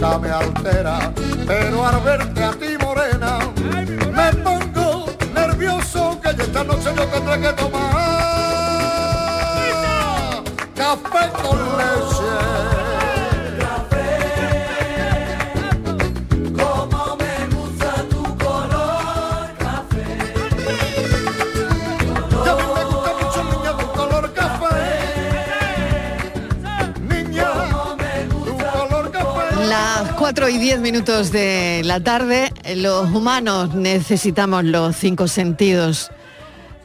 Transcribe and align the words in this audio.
Nunca 0.00 0.18
me 0.18 0.30
altera. 0.30 1.12
Pero 1.46 1.86
al 1.86 2.00
verte 2.02 2.39
y 30.50 30.58
10 30.58 30.80
minutos 30.80 31.30
de 31.30 31.82
la 31.84 32.00
tarde, 32.00 32.52
los 32.74 33.08
humanos 33.10 33.72
necesitamos 33.74 34.64
los 34.64 34.96
cinco 34.96 35.28
sentidos 35.28 36.10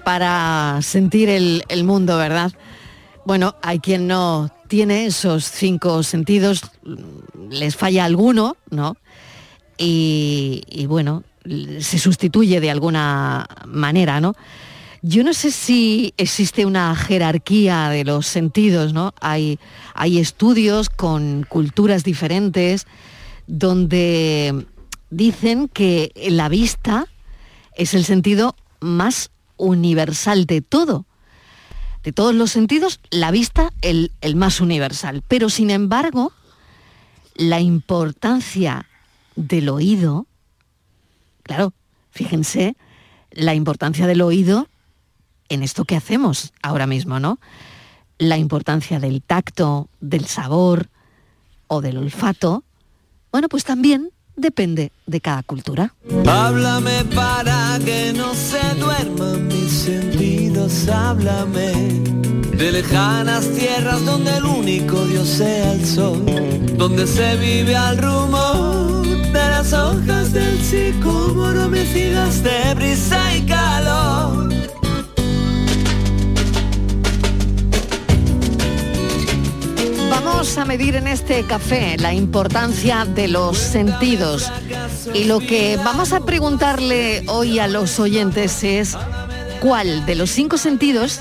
para 0.03 0.79
sentir 0.83 1.29
el, 1.29 1.83
mundo, 1.83 2.15
¿verdad? 2.17 2.51
Bueno, 3.25 3.55
hay 3.63 3.79
quien 3.79 4.05
no 4.05 4.51
tiene 4.67 5.07
esos 5.07 5.45
cinco 5.45 6.03
sentidos, 6.03 6.61
les 7.49 7.75
falla 7.75 8.05
alguno, 8.05 8.55
¿no? 8.69 8.97
Y, 9.79 10.63
y 10.69 10.85
bueno, 10.85 11.23
se 11.79 11.97
sustituye 11.97 12.59
de 12.59 12.69
alguna 12.69 13.47
manera, 13.65 14.21
¿no? 14.21 14.35
Yo 15.01 15.23
no 15.23 15.33
sé 15.33 15.49
si 15.49 16.13
existe 16.17 16.67
una 16.67 16.95
jerarquía 16.95 17.89
de 17.89 18.03
los 18.03 18.27
sentidos, 18.27 18.93
¿no? 18.93 19.15
Hay, 19.21 19.57
hay 19.95 20.19
estudios 20.19 20.89
con 20.89 21.47
culturas 21.49 22.03
diferentes 22.03 22.85
donde 23.47 24.65
dicen 25.09 25.67
que 25.67 26.11
la 26.29 26.49
vista 26.49 27.07
es 27.75 27.93
el 27.93 28.05
sentido 28.05 28.55
más 28.79 29.31
universal 29.57 30.45
de 30.45 30.61
todo. 30.61 31.05
De 32.03 32.11
todos 32.11 32.35
los 32.35 32.51
sentidos, 32.51 32.99
la 33.09 33.31
vista 33.31 33.71
el, 33.81 34.11
el 34.21 34.35
más 34.35 34.61
universal. 34.61 35.23
Pero 35.27 35.49
sin 35.49 35.71
embargo, 35.71 36.33
la 37.35 37.59
importancia 37.59 38.87
del 39.35 39.69
oído, 39.69 40.27
claro, 41.43 41.73
fíjense, 42.11 42.75
la 43.31 43.53
importancia 43.53 44.07
del 44.07 44.21
oído 44.21 44.67
en 45.49 45.63
esto 45.63 45.85
que 45.85 45.95
hacemos 45.95 46.53
ahora 46.61 46.87
mismo, 46.87 47.19
¿no? 47.19 47.39
La 48.17 48.37
importancia 48.37 48.99
del 48.99 49.21
tacto, 49.21 49.89
del 49.99 50.25
sabor 50.25 50.89
o 51.67 51.81
del 51.81 51.97
olfato, 51.97 52.63
bueno, 53.35 53.49
pues 53.49 53.65
también 53.65 54.11
depende 54.37 54.93
de 55.07 55.19
cada 55.19 55.43
cultura. 55.43 55.93
Háblame 56.25 57.03
para 57.13 57.77
que 57.83 58.13
no 58.13 58.33
se 58.33 58.61
duerman 58.79 59.49
mis 59.49 59.71
sentidos, 59.73 60.87
háblame 60.87 61.73
de 62.57 62.71
lejanas 62.71 63.49
tierras 63.49 64.05
donde 64.05 64.37
el 64.37 64.45
único 64.45 65.03
Dios 65.07 65.27
sea 65.27 65.73
el 65.73 65.85
sol, 65.85 66.25
donde 66.77 67.05
se 67.05 67.35
vive 67.35 67.75
al 67.75 67.97
rumor 67.97 69.05
de 69.05 69.33
las 69.33 69.73
hojas 69.73 70.31
del 70.31 70.57
sicómoro 70.63 71.67
mecidas 71.67 72.41
de 72.41 72.73
brisa 72.73 73.35
y 73.35 73.41
calor. 73.45 74.53
Vamos 80.45 80.59
a 80.59 80.65
medir 80.65 80.95
en 80.95 81.07
este 81.07 81.43
café 81.43 81.97
la 81.97 82.13
importancia 82.13 83.03
de 83.03 83.27
los 83.27 83.57
sentidos. 83.57 84.51
Y 85.11 85.23
lo 85.23 85.39
que 85.39 85.75
vamos 85.77 86.13
a 86.13 86.19
preguntarle 86.19 87.23
hoy 87.29 87.57
a 87.57 87.67
los 87.67 87.99
oyentes 87.99 88.63
es 88.63 88.95
cuál 89.59 90.05
de 90.05 90.13
los 90.13 90.29
cinco 90.29 90.59
sentidos 90.59 91.19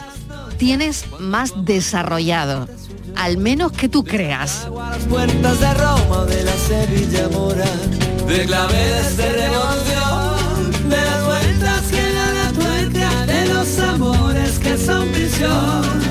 tienes 0.59 1.06
más 1.21 1.55
desarrollado, 1.65 2.69
al 3.17 3.38
menos 3.38 3.73
que 3.73 3.88
tú 3.88 4.05
creas. 4.05 4.69
De 10.87 10.97
las 11.03 11.25
vueltas 11.25 11.82
que 11.91 12.12
la 12.12 12.53
tuerca, 12.53 13.25
de 13.25 13.47
los 13.55 13.79
amores 13.79 14.59
que 14.59 14.77
son 14.77 15.09
prisión. 15.09 16.04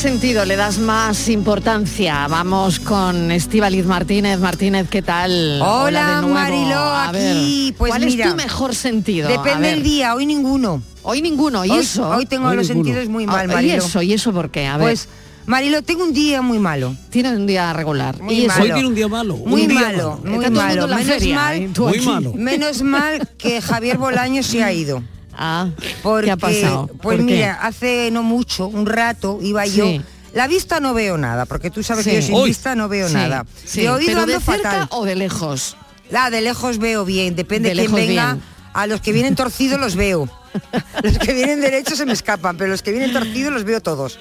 Sentido 0.00 0.44
le 0.46 0.56
das 0.56 0.78
más 0.78 1.28
importancia? 1.28 2.26
Vamos 2.28 2.80
con 2.80 3.30
Estíbaliz 3.30 3.84
Martínez. 3.84 4.38
Martínez, 4.38 4.88
¿qué 4.88 5.02
tal? 5.02 5.60
Hola, 5.62 6.06
de 6.06 6.12
nuevo. 6.22 6.28
Mariló, 6.34 6.78
A 6.78 7.12
ver, 7.12 7.36
aquí, 7.36 7.74
pues 7.76 7.90
¿cuál 7.90 8.04
mira, 8.06 8.24
es 8.26 8.30
tu 8.30 8.36
mejor 8.36 8.74
sentido? 8.74 9.28
Depende 9.28 9.68
del 9.70 9.82
día, 9.82 10.14
hoy 10.14 10.24
ninguno. 10.26 10.82
Hoy 11.02 11.20
ninguno, 11.22 11.64
¿y 11.64 11.70
hoy, 11.70 11.78
eso? 11.80 12.08
Hoy 12.08 12.24
tengo 12.26 12.48
Hoy 12.48 12.56
los 12.56 12.68
ninguno. 12.68 12.84
sentidos 12.86 13.08
muy 13.10 13.26
mal, 13.26 13.40
Ah, 13.40 13.44
¿Y 13.44 13.54
Mariló. 13.54 13.74
eso? 13.84 14.00
¿Y 14.02 14.12
eso 14.14 14.32
por 14.32 14.50
qué? 14.50 14.66
A 14.66 14.76
ver, 14.78 14.86
Pues, 14.86 15.08
Marilo, 15.46 15.82
tengo 15.82 16.04
un 16.04 16.12
día 16.14 16.40
muy 16.42 16.58
malo. 16.58 16.94
tienes 17.10 17.32
un 17.32 17.46
día 17.46 17.72
regular. 17.72 18.20
Muy 18.22 18.34
¿Y 18.34 18.46
eso? 18.46 18.48
malo. 18.48 18.64
Hoy 18.64 18.70
tiene 18.72 18.88
un 18.88 18.94
día 18.94 19.08
malo. 19.08 19.36
Muy 19.36 19.66
día 19.66 19.80
malo, 19.80 20.20
muy 20.24 20.50
malo. 20.50 20.88
Menos 20.88 21.06
feria, 21.06 21.34
mal, 21.34 21.56
¿eh? 21.56 21.70
Muy 21.78 22.00
malo. 22.00 22.32
menos 22.34 22.82
mal 22.82 23.28
que 23.36 23.60
Javier 23.60 23.98
Bolaño 23.98 24.42
se 24.42 24.62
ha 24.64 24.72
ido. 24.72 25.02
Ah, 25.42 25.68
Porque, 26.02 26.26
¿qué 26.26 26.30
ha 26.32 26.36
pasado? 26.36 26.86
Pues 26.86 26.98
¿Por 27.00 27.16
qué? 27.16 27.22
mira, 27.22 27.54
hace 27.62 28.10
no 28.12 28.22
mucho, 28.22 28.66
un 28.68 28.84
rato, 28.84 29.38
iba 29.42 29.64
yo. 29.64 29.86
La 30.34 30.46
vista 30.46 30.80
no 30.80 30.92
veo 30.92 31.16
nada, 31.16 31.46
porque 31.46 31.70
tú 31.70 31.82
sabes 31.82 32.04
Sí. 32.04 32.10
que 32.10 32.16
yo 32.16 32.22
sin 32.22 32.34
Uy. 32.34 32.48
vista 32.50 32.74
no 32.74 32.88
veo 32.88 33.08
Sí, 33.08 33.14
nada. 33.14 33.46
sí. 33.64 33.80
De 33.80 33.90
oído 33.90 34.12
¿Pero 34.12 34.26
de 34.26 34.40
cerca 34.40 34.70
fatal. 34.70 34.88
o 34.90 35.04
de 35.06 35.16
lejos? 35.16 35.76
La 36.10 36.28
de 36.28 36.42
lejos 36.42 36.76
veo 36.78 37.04
bien, 37.06 37.34
depende 37.36 37.70
De 37.70 37.74
de 37.74 37.80
quién 37.86 37.94
venga. 38.08 38.32
bien. 38.34 38.42
A 38.74 38.86
los 38.86 39.00
que 39.00 39.12
vienen 39.12 39.34
torcidos 39.34 39.80
los 39.80 39.96
veo. 39.96 40.28
los 41.02 41.18
que 41.18 41.32
vienen 41.32 41.60
derechos 41.62 41.96
se 41.96 42.04
me 42.06 42.12
escapan, 42.12 42.56
pero 42.58 42.70
los 42.70 42.82
que 42.82 42.90
vienen 42.92 43.12
torcidos 43.12 43.52
los 43.52 43.64
veo 43.64 43.80
todos. 43.80 44.18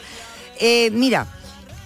Eh, 0.59 0.89
mira, 0.93 1.27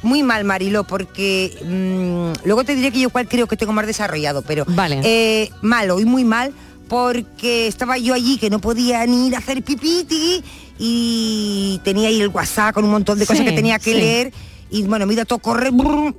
muy 0.04 0.22
mal, 0.24 0.44
Marilo, 0.44 0.84
porque 0.84 1.58
mm, 1.64 2.46
luego 2.46 2.64
te 2.64 2.76
diré 2.76 2.92
que 2.92 3.00
yo 3.00 3.10
cuál 3.10 3.28
creo 3.28 3.48
que 3.48 3.58
tengo 3.58 3.74
más 3.74 3.88
desarrollado, 3.88 4.42
pero 4.44 4.64
Vale. 4.68 5.02
eh, 5.04 5.50
malo 5.62 6.00
y 6.00 6.06
muy 6.06 6.24
mal 6.24 6.54
porque 6.88 7.68
estaba 7.68 7.98
yo 7.98 8.14
allí 8.14 8.38
que 8.38 8.50
no 8.50 8.60
podía 8.60 9.06
ni 9.06 9.28
ir 9.28 9.36
a 9.36 9.40
hacer 9.40 9.64
pipí 9.64 10.04
tigui, 10.04 10.44
y 10.80 11.80
tenía 11.84 12.10
ahí 12.10 12.22
el 12.22 12.28
WhatsApp 12.30 12.74
con 12.74 12.84
un 12.86 12.92
montón 12.92 13.20
de 13.20 13.26
cosas 13.26 13.40
Sí, 13.44 13.46
que 13.50 13.56
tenía 13.56 13.80
que 13.80 13.92
sí. 13.94 13.98
leer 13.98 14.34
y 14.70 14.82
bueno, 14.84 15.06
me 15.06 15.12
he 15.12 15.16
ido 15.16 15.22
a 15.22 15.26
todo 15.26 15.38
correr, 15.40 15.72
brrr, 15.72 16.16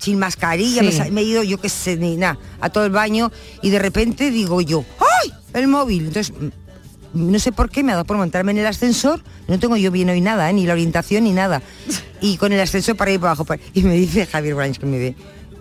sin 0.00 0.18
mascarilla, 0.18 0.82
Sí. 0.90 1.10
me, 1.10 1.20
he 1.22 1.24
ido, 1.24 1.42
yo 1.42 1.58
qué 1.60 1.68
sé, 1.68 1.96
ni 1.96 2.16
nada, 2.16 2.38
a 2.60 2.70
todo 2.70 2.84
el 2.86 2.92
baño 2.92 3.32
y 3.62 3.70
de 3.70 3.78
repente 3.80 4.30
digo 4.30 4.60
yo, 4.60 4.84
¡ay! 5.00 5.32
El 5.54 5.66
móvil. 5.66 6.06
Entonces, 6.06 6.32
mm, 6.38 7.32
no 7.32 7.38
sé 7.40 7.50
por 7.50 7.68
qué 7.68 7.82
me 7.82 7.92
ha 7.92 7.96
dado 7.96 8.04
por 8.04 8.16
montarme 8.16 8.52
en 8.52 8.58
el 8.58 8.66
ascensor, 8.66 9.22
no 9.48 9.58
tengo 9.58 9.76
yo 9.76 9.90
bien 9.90 10.08
hoy 10.10 10.20
nada, 10.20 10.48
¿eh? 10.48 10.52
ni 10.52 10.66
la 10.66 10.74
orientación 10.74 11.24
ni 11.24 11.32
nada. 11.32 11.62
Y 12.20 12.36
con 12.36 12.52
el 12.52 12.60
ascensor 12.60 12.96
para 12.96 13.10
ir 13.10 13.18
para 13.18 13.30
abajo. 13.32 13.44
para- 13.44 13.60
Y 13.74 13.82
me 13.82 13.94
dice 13.96 14.24
Javier 14.26 14.54
Blanch 14.54 14.78
que 14.78 14.86
me 14.86 14.98
ve. 14.98 15.16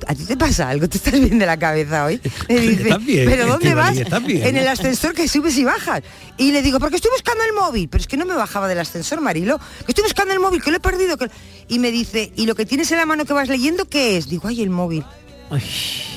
¿A 0.07 0.13
ti 0.13 0.25
te 0.25 0.37
pasa 0.37 0.69
algo? 0.69 0.87
¿Te 0.87 0.97
estás 0.97 1.13
bien 1.19 1.39
de 1.39 1.45
la 1.45 1.57
cabeza 1.57 2.05
hoy? 2.05 2.19
Me 2.49 2.59
dice, 2.59 2.97
bien, 2.99 3.29
¿pero 3.29 3.47
dónde 3.47 3.73
vas? 3.73 3.95
Bien. 4.25 4.45
En 4.45 4.57
el 4.57 4.67
ascensor 4.67 5.13
que 5.13 5.27
subes 5.27 5.57
y 5.57 5.63
bajas. 5.63 6.03
Y 6.37 6.51
le 6.51 6.61
digo, 6.61 6.79
porque 6.79 6.97
estoy 6.97 7.11
buscando 7.11 7.43
el 7.43 7.53
móvil. 7.53 7.87
Pero 7.89 8.01
es 8.01 8.07
que 8.07 8.17
no 8.17 8.25
me 8.25 8.35
bajaba 8.35 8.67
del 8.67 8.79
ascensor, 8.79 9.21
Marilo. 9.21 9.57
Que 9.85 9.91
estoy 9.91 10.03
buscando 10.03 10.33
el 10.33 10.39
móvil, 10.39 10.61
que 10.61 10.69
lo 10.71 10.77
he 10.77 10.79
perdido. 10.79 11.17
que- 11.17 11.29
Y 11.67 11.79
me 11.79 11.91
dice, 11.91 12.31
¿y 12.35 12.45
lo 12.45 12.55
que 12.55 12.65
tienes 12.65 12.91
en 12.91 12.97
la 12.97 13.05
mano 13.05 13.25
que 13.25 13.33
vas 13.33 13.47
leyendo 13.49 13.85
qué 13.85 14.17
es? 14.17 14.29
Digo, 14.29 14.47
ay, 14.47 14.61
el 14.61 14.69
móvil. 14.69 15.03
Ay, 15.51 15.61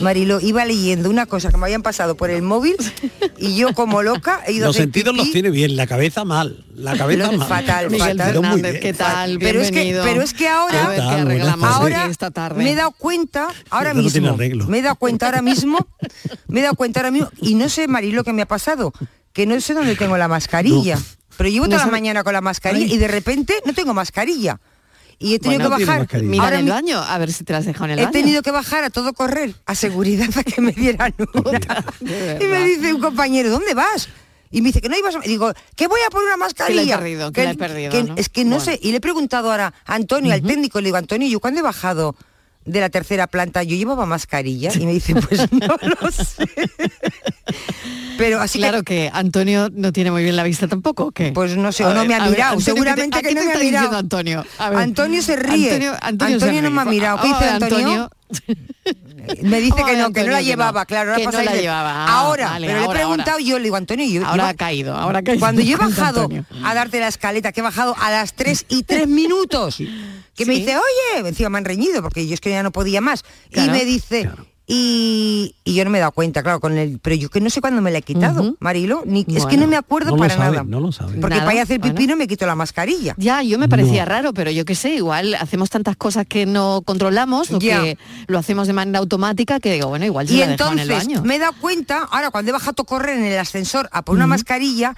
Marilo, 0.01 0.41
iba 0.41 0.65
leyendo 0.65 1.11
una 1.11 1.27
cosa 1.27 1.51
que 1.51 1.57
me 1.59 1.65
habían 1.67 1.83
pasado 1.83 2.17
por 2.17 2.31
el 2.31 2.41
móvil 2.43 2.77
y 3.39 3.57
yo 3.57 3.75
como 3.75 4.03
loca 4.03 4.41
he 4.47 4.53
ido 4.53 4.65
a 4.65 4.69
los 4.69 4.77
hacer 4.77 4.85
sentidos 4.85 5.15
los 5.15 5.31
tiene 5.31 5.51
bien, 5.51 5.77
la 5.77 5.87
cabeza 5.87 6.25
mal. 6.25 6.65
La 6.75 6.97
cabeza 6.97 7.31
mal. 7.33 7.47
fatal, 7.49 7.91
Miguel 7.91 8.17
fatal. 8.17 8.43
Muy 8.43 8.63
bien. 8.63 8.81
¿qué 8.81 8.95
tal? 8.95 9.39
Pero 9.39 9.61
es 9.61 9.69
que- 9.71 9.83
Bienvenido. 9.83 10.05
pero 10.05 10.23
es 10.23 10.33
que 10.33 10.49
ahora- 10.49 10.87
A. 11.61 11.77
Ahora 11.77 12.07
esta 12.07 12.31
tarde. 12.31 12.63
me 12.63 12.73
he 12.73 12.75
dado 12.75 12.93
cuenta, 12.93 13.49
ahora 13.71 13.93
no 13.93 14.03
mismo, 14.03 14.31
arreglo. 14.31 14.67
me 14.67 14.79
he 14.79 14.83
dado 14.83 14.97
cuenta 14.97 15.27
ahora 15.27 15.43
mismo, 15.43 15.87
me 16.47 16.61
he 16.61 16.63
dado 16.63 16.75
cuenta 16.77 17.01
ahora 17.01 17.11
mismo, 17.11 17.29
y 17.43 17.55
no 17.55 17.69
sé, 17.69 17.87
Marilo, 17.89 18.25
qué 18.25 18.33
me 18.33 18.43
ha 18.43 18.47
pasado, 18.49 18.93
que 19.33 19.47
no 19.47 19.61
sé 19.61 19.75
dónde 19.75 19.95
tengo 19.97 20.17
la 20.17 20.29
mascarilla, 20.29 20.99
pero 21.37 21.51
llevo 21.51 21.67
No 21.67 21.71
toda 21.71 21.79
la 21.79 21.85
sabe- 21.85 21.93
mañana 21.93 22.25
con 22.25 22.33
la 22.33 22.41
mascarilla 22.41 22.87
Ay. 22.87 22.95
y 22.95 22.99
de 22.99 23.09
repente 23.09 23.55
no 23.67 23.75
tengo 23.75 23.93
mascarilla. 23.95 24.59
Y 25.21 25.35
he 25.35 25.39
tenido 25.41 25.63
Bueno, 25.69 25.77
que 25.79 25.85
bajar. 25.85 26.01
mascarilla. 26.03 26.31
Mira 26.31 26.45
ahora 26.45 26.59
en 26.61 26.67
el 26.67 26.73
baño, 26.73 26.99
a 27.03 27.19
ver 27.19 27.33
si 27.33 27.43
te 27.45 27.53
las 27.53 27.67
dejado 27.67 27.87
en 27.87 27.91
el 27.93 27.99
He 27.99 28.03
baño. 28.05 28.13
tenido 28.13 28.43
que 28.43 28.51
bajar 28.53 28.85
a 28.85 28.91
todo 28.91 29.13
correr, 29.15 29.55
a 29.67 29.75
seguridad 29.75 30.29
a 30.39 30.45
que 30.45 30.61
me 30.61 30.73
dieran 30.73 31.13
una. 31.35 31.85
De 32.01 32.39
y 32.41 32.45
me 32.47 32.65
dice 32.65 32.95
un 32.95 33.01
compañero, 33.01 33.51
¿dónde 33.51 33.75
vas? 33.75 34.09
Y 34.51 34.63
me 34.63 34.69
dice 34.69 34.81
que 34.81 34.89
no 34.89 34.97
ibas 34.97 35.17
a... 35.17 35.19
y 35.25 35.29
Digo, 35.29 35.53
que 35.77 35.89
voy 35.89 36.01
a 36.07 36.11
poner 36.11 36.29
una 36.29 36.37
mascarilla. 36.39 36.97
perdido, 36.99 37.33
que 37.33 37.45
la 37.45 37.51
he 37.51 37.55
perdido, 37.57 37.91
que- 37.91 38.05
¿no? 38.05 38.15
Es 38.17 38.29
que 38.29 38.45
no 38.45 38.57
Bueno. 38.57 38.65
sé. 38.65 38.79
Y 38.81 38.93
le 38.93 38.97
he 38.99 39.01
preguntado 39.01 39.51
ahora 39.51 39.75
a 39.85 39.95
Antonio, 39.95 40.33
al 40.33 40.41
técnico, 40.43 40.81
le 40.81 40.87
digo, 40.87 40.97
Antonio, 40.97 41.29
¿yo 41.29 41.41
cuando 41.41 41.61
he 41.61 41.63
bajado 41.63 42.15
de 42.69 42.81
la 42.81 42.89
tercera 42.91 43.27
planta 43.27 43.63
yo 43.63 43.77
llevaba 43.77 44.07
mascarilla? 44.07 44.71
Y 44.75 44.87
me 44.87 44.93
dice, 44.93 45.15
pues 45.15 45.51
no 45.53 45.77
lo 45.83 46.11
sé. 46.13 46.47
Pero 48.17 48.41
así 48.41 48.59
Claro 48.59 48.83
que 48.83 49.11
Antonio 49.13 49.69
no 49.73 49.93
tiene 49.93 50.11
muy 50.11 50.23
bien 50.25 50.37
la 50.37 50.43
vista 50.43 50.67
tampoco, 50.69 51.07
¿o 51.07 51.11
qué? 51.13 51.33
Pues 51.33 51.57
no 51.57 51.71
sé, 51.73 51.85
o 51.85 51.91
no 51.95 52.01
ver, 52.01 52.09
me 52.09 52.15
ha 52.15 52.21
ver, 52.21 52.31
mirado, 52.31 52.57
Antonio, 52.59 52.59
¿qué 52.59 52.65
te- 52.65 52.73
seguramente 52.73 53.23
que 53.23 53.29
qué 53.29 53.35
no 53.35 53.41
te 53.41 53.47
me 53.47 53.53
ha 53.53 53.59
mirado. 53.59 53.97
Antonio? 53.97 54.45
Antonio 54.59 55.23
se 55.23 55.37
ríe. 55.37 55.67
Antonio, 55.73 55.93
Antonio, 56.01 56.35
Antonio 56.35 56.57
se 56.57 56.63
no 56.63 56.71
me 56.71 56.81
ha 56.83 56.85
mirado. 56.85 57.17
¿Qué 57.23 57.29
Vamos 57.29 57.41
dice 57.41 57.51
Antonio? 57.53 58.11
Me 59.43 59.61
dice 59.61 59.83
que 59.85 59.97
no, 59.97 60.13
que 60.13 60.25
no 60.25 60.31
la 60.33 60.43
llevaba, 60.43 60.87
claro. 60.87 61.13
Ahora 61.13 61.31
Que 61.31 61.37
no 61.37 61.43
la 61.43 61.55
le- 61.55 61.61
llevaba. 61.63 61.91
Ah, 62.07 62.21
ahora, 62.21 62.49
vale, 62.51 62.67
pero 62.67 62.81
le 62.81 62.87
he 62.87 62.89
preguntado 62.89 63.31
ahora. 63.33 63.45
yo, 63.45 63.59
le 63.59 63.65
digo, 63.65 63.77
Antonio, 63.77 64.07
yo, 64.07 64.27
Ahora 64.27 64.45
yo- 64.45 64.49
ha 64.51 64.55
caído, 64.55 64.95
ahora 64.95 65.19
ha 65.19 65.23
caído. 65.23 65.41
Cuando 65.41 65.61
yo 65.63 65.75
he 65.77 65.77
bajado 65.89 66.23
Antonio. 66.23 66.45
a 66.65 66.75
darte 66.75 67.01
la 67.01 67.09
escaleta, 67.09 67.53
que 67.53 67.61
he 67.61 67.63
bajado 67.63 67.95
a 68.01 68.11
las 68.11 68.33
3 68.35 68.65
y 68.69 68.83
3 68.85 69.07
minutos, 69.09 69.77
que 70.35 70.47
me 70.47 70.55
dice, 70.55 70.77
oye, 70.77 71.29
encima 71.29 71.49
me 71.51 71.59
han 71.59 71.65
reñido, 71.65 72.03
porque 72.03 72.27
yo 72.27 72.35
es 72.35 72.41
que 72.41 72.51
ya 72.51 72.63
no 72.63 72.71
podía 72.73 73.01
más. 73.01 73.25
Claro, 73.51 73.75
y 73.75 73.79
me 73.79 73.85
dice, 73.85 74.31
y, 74.71 75.55
y 75.65 75.75
yo 75.75 75.85
no 75.85 75.91
me 75.91 75.97
he 75.97 76.01
dado 76.03 76.13
cuenta, 76.13 76.43
claro, 76.43 76.61
con 76.61 76.77
el, 76.77 76.99
pero 76.99 77.17
yo 77.17 77.31
que 77.31 77.41
no 77.41 77.49
sé 77.49 77.63
cuándo 77.63 77.81
me 77.81 77.91
la 77.91 77.99
he 77.99 78.03
quitado, 78.03 78.43
Ujú. 78.43 78.57
Marilo, 78.61 79.03
ni, 79.07 79.25
es 79.27 79.47
que 79.47 79.57
no 79.57 79.67
me 79.67 79.77
acuerdo 79.77 80.11
no 80.11 80.19
para 80.19 80.35
sabe, 80.37 80.51
nada. 80.59 80.65
no 80.69 80.79
lo 80.79 80.93
sabe. 80.93 81.19
Porque 81.19 81.37
Nada, 81.37 81.47
para 81.47 81.55
ir 81.55 81.61
a 81.61 81.63
hacer 81.63 81.81
pipí 81.81 81.95
bueno. 81.95 82.13
no 82.13 82.17
me 82.19 82.29
quito 82.29 82.45
la 82.45 82.55
mascarilla. 82.55 83.15
Ya, 83.17 83.43
yo 83.43 83.59
me 83.59 83.67
parecía 83.67 84.05
No. 84.05 84.11
raro, 84.11 84.35
pero 84.35 84.51
yo 84.51 84.67
qué 84.67 84.75
sé, 84.75 84.91
igual 84.97 85.35
hacemos 85.37 85.71
tantas 85.71 85.97
cosas 85.97 86.27
que 86.29 86.45
no 86.45 86.83
controlamos 86.85 87.51
o 87.51 87.59
Ya. 87.61 87.81
que 87.83 87.99
lo 88.27 88.39
hacemos 88.39 88.67
de 88.67 88.75
manera 88.75 88.99
automática 88.99 89.59
que 89.59 89.73
digo, 89.73 89.89
bueno, 89.89 90.05
igual 90.05 90.29
se 90.29 90.35
Y 90.35 90.37
la 90.37 90.45
en 90.45 90.51
el 90.51 90.61
entonces 90.61 90.89
baño. 90.89 91.23
me 91.23 91.37
he 91.37 91.39
dado 91.39 91.55
cuenta, 91.61 92.07
ahora 92.11 92.31
cuando 92.31 92.51
he 92.51 92.53
bajado 92.53 92.83
a 92.83 92.85
correr 92.87 93.17
en 93.19 93.25
el 93.25 93.39
ascensor 93.39 93.89
a 93.91 94.03
por 94.03 94.17
una 94.17 94.27
mascarilla, 94.27 94.95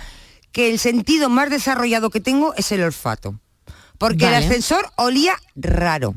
que 0.51 0.69
el 0.73 0.81
sentido 0.81 1.29
más 1.29 1.49
desarrollado 1.49 2.11
que 2.11 2.21
tengo 2.21 2.55
es 2.55 2.73
el 2.73 2.83
olfato. 2.83 3.39
Porque 3.99 4.25
Vale. 4.25 4.39
el 4.39 4.45
ascensor 4.45 4.85
olía 4.97 5.35
raro. 5.55 6.17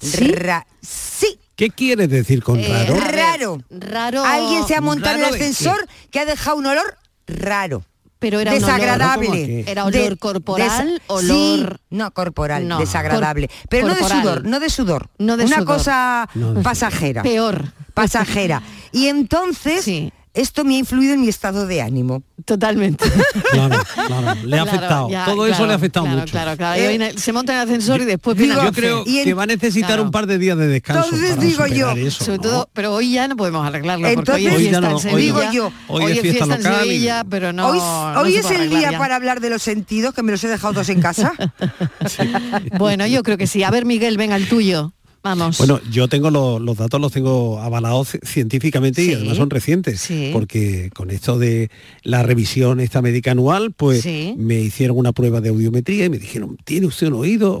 ¿Sí? 0.00 0.32
Ra- 0.32 0.66
sí. 0.80 1.38
¿Qué 1.56 1.70
quieres 1.70 2.08
decir 2.10 2.42
con 2.42 2.60
Eh, 2.60 2.68
raro? 2.68 2.96
Raro. 3.00 3.58
Raro. 3.70 4.24
Alguien 4.24 4.66
se 4.66 4.74
ha 4.74 4.80
montado 4.80 5.16
en 5.16 5.22
¿Raro 5.22 5.34
el 5.34 5.40
ascensor 5.40 5.86
que 6.10 6.20
ha 6.20 6.24
dejado 6.26 6.56
un 6.58 6.66
olor 6.66 6.96
raro. 7.26 7.82
Pero 8.18 8.40
era 8.40 8.52
un 8.52 8.58
olor- 8.58 8.66
desagradable. 8.66 9.64
Era 9.70 9.84
olor 9.84 10.10
De- 10.10 10.16
corporal, 10.16 11.02
olor- 11.06 11.22
Sí, 11.36 11.66
no, 11.90 12.10
corporal, 12.12 12.66
No, 12.66 12.78
desagradable. 12.78 13.50
pero 13.68 13.88
no 13.88 13.94
de 13.94 14.04
sudor, 14.04 14.44
no 14.44 14.60
de 14.60 14.70
sudor. 14.70 15.08
No 15.18 15.36
de 15.36 15.44
Una 15.44 15.56
sudor. 15.58 15.66
cosa 15.76 16.28
No 16.34 16.54
de 16.54 16.62
pasajera. 16.62 17.22
Peor. 17.22 17.64
Pasajera. 17.94 18.62
Y 18.92 19.06
entonces, 19.08 19.84
Sí. 19.84 20.12
Esto 20.36 20.64
me 20.64 20.76
ha 20.76 20.78
influido 20.78 21.14
en 21.14 21.20
mi 21.22 21.28
estado 21.28 21.66
de 21.66 21.82
ánimo. 21.82 22.22
Totalmente. 22.44 23.04
Claro, 23.50 23.76
claro, 24.06 24.34
le 24.44 24.58
ha 24.58 24.62
Claro, 24.62 24.70
afectado. 24.78 25.08
ya, 25.10 25.24
Todo 25.24 25.46
eso 25.46 25.54
claro, 25.56 25.66
le 25.66 25.72
ha 25.72 25.76
afectado 25.76 26.06
claro, 26.06 26.20
mucho. 26.20 26.30
Claro, 26.32 26.56
claro. 26.56 26.80
Y 26.80 26.84
Eh, 27.02 27.12
se 27.16 27.32
monta 27.32 27.52
en 27.54 27.58
el 27.60 27.64
ascensor 27.68 28.00
y 28.02 28.04
después 28.04 28.36
digo, 28.36 28.62
Yo 28.62 28.72
creo 28.72 29.02
Y 29.06 29.18
en- 29.18 29.24
que 29.24 29.34
va 29.34 29.42
a 29.42 29.46
necesitar 29.46 29.88
Claro. 29.90 30.02
un 30.04 30.10
par 30.12 30.26
de 30.26 30.38
días 30.38 30.56
de 30.56 30.68
descanso. 30.68 31.04
Entonces 31.04 31.30
para 31.36 31.46
digo 31.46 31.66
yo, 31.66 31.90
eso, 31.92 32.24
Sobre 32.24 32.36
¿no? 32.38 32.42
todo, 32.44 32.68
pero 32.72 32.94
hoy 32.94 33.12
ya 33.12 33.26
no 33.28 33.36
podemos 33.36 33.66
arreglarlo 33.66 34.06
porque 34.14 34.32
hoy 34.32 34.46
Entonces- 34.46 34.52
es 34.52 34.66
Hoy 34.66 34.70
ya 34.72 34.80
no, 34.80 34.86
en 34.88 34.94
hoy 34.94 35.00
Sevilla. 35.00 35.18
Digo 35.20 35.52
yo, 35.52 35.72
hoy 35.88 36.04
es 36.04 36.10
es 36.18 36.20
fiesta 36.22 36.44
fiesta 36.46 36.54
en 36.56 36.62
local 36.62 36.86
y- 36.86 36.88
Sevilla, 36.90 37.24
pero 37.28 37.52
no. 37.52 37.68
hoy 37.68 37.78
no 37.78 38.20
hoy 38.20 38.32
se 38.34 38.38
es 38.40 38.50
el 38.50 38.70
día 38.70 38.92
ya. 38.92 38.98
para 38.98 39.16
hablar 39.16 39.40
de 39.40 39.50
los 39.50 39.62
sentidos, 39.62 40.14
que 40.14 40.22
me 40.22 40.32
los 40.32 40.44
he 40.44 40.48
dejado 40.48 40.74
todos 40.74 40.88
en 40.90 41.00
casa. 41.00 41.32
Bueno, 42.78 43.06
yo 43.06 43.22
creo 43.22 43.36
que 43.38 43.46
sí. 43.46 43.62
A 43.62 43.70
ver, 43.70 43.84
Miguel, 43.84 44.16
venga 44.16 44.36
el 44.36 44.48
tuyo. 44.48 44.92
Vamos. 45.26 45.58
Bueno, 45.58 45.80
yo 45.90 46.06
tengo 46.08 46.30
los, 46.30 46.60
los 46.60 46.76
datos, 46.76 47.00
los 47.00 47.10
tengo 47.12 47.60
avalados 47.60 48.14
ci- 48.14 48.24
científicamente 48.24 49.02
Sí, 49.02 49.10
y 49.10 49.14
además 49.14 49.36
son 49.36 49.50
recientes, 49.50 50.00
sí. 50.00 50.30
porque 50.32 50.90
con 50.94 51.10
esto 51.10 51.38
de 51.38 51.70
la 52.02 52.22
revisión 52.22 52.78
esta 52.80 53.02
médica 53.02 53.32
anual, 53.32 53.72
pues 53.72 54.02
Sí. 54.02 54.34
me 54.38 54.60
hicieron 54.60 54.96
una 54.98 55.12
prueba 55.12 55.40
de 55.40 55.48
audiometría 55.48 56.04
y 56.04 56.10
me 56.10 56.18
dijeron, 56.18 56.56
tiene 56.64 56.86
usted 56.86 57.08
un 57.08 57.14
oído 57.14 57.60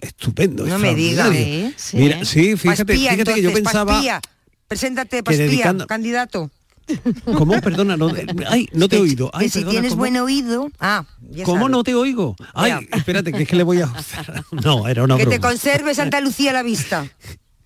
estupendo. 0.00 0.66
No 0.66 0.78
me 0.78 0.94
diga. 0.94 1.24
extraordinario". 1.26 1.68
Sí, 1.70 1.74
sí. 1.76 1.96
Mira, 1.96 2.24
sí, 2.24 2.56
fíjate, 2.56 2.84
Paspía, 2.84 3.12
fíjate 3.12 3.34
que 3.34 3.42
yo 3.42 3.52
pensaba... 3.52 3.92
Paspía. 3.94 4.20
Preséntate, 4.68 5.22
dedicando- 5.22 5.86
candidato. 5.86 6.50
¿Cómo? 7.24 7.60
Perdona, 7.60 7.96
no, 7.96 8.10
ay, 8.48 8.68
no 8.72 8.88
te 8.88 8.96
he 8.96 9.00
oído. 9.00 9.30
Ay, 9.32 9.46
que 9.46 9.50
si 9.50 9.58
perdona, 9.60 9.70
tienes 9.72 9.90
¿cómo? 9.90 10.00
buen 10.00 10.16
oído... 10.18 10.70
Ah, 10.80 11.04
ya 11.30 11.44
¿Cómo 11.44 11.58
sabes. 11.58 11.70
no 11.72 11.84
te 11.84 11.94
oigo? 11.94 12.36
Ay, 12.54 12.72
Mira. 12.74 12.96
espérate, 12.96 13.32
que 13.32 13.42
es 13.44 13.48
que 13.48 13.56
le 13.56 13.62
voy 13.62 13.80
a... 13.80 13.92
No, 14.52 14.86
era 14.88 15.04
una 15.04 15.16
Que 15.16 15.24
te 15.26 15.38
broma. 15.38 15.48
conserve 15.48 15.94
Santa 15.94 16.20
Lucía 16.20 16.52
la 16.52 16.62
vista. 16.62 17.06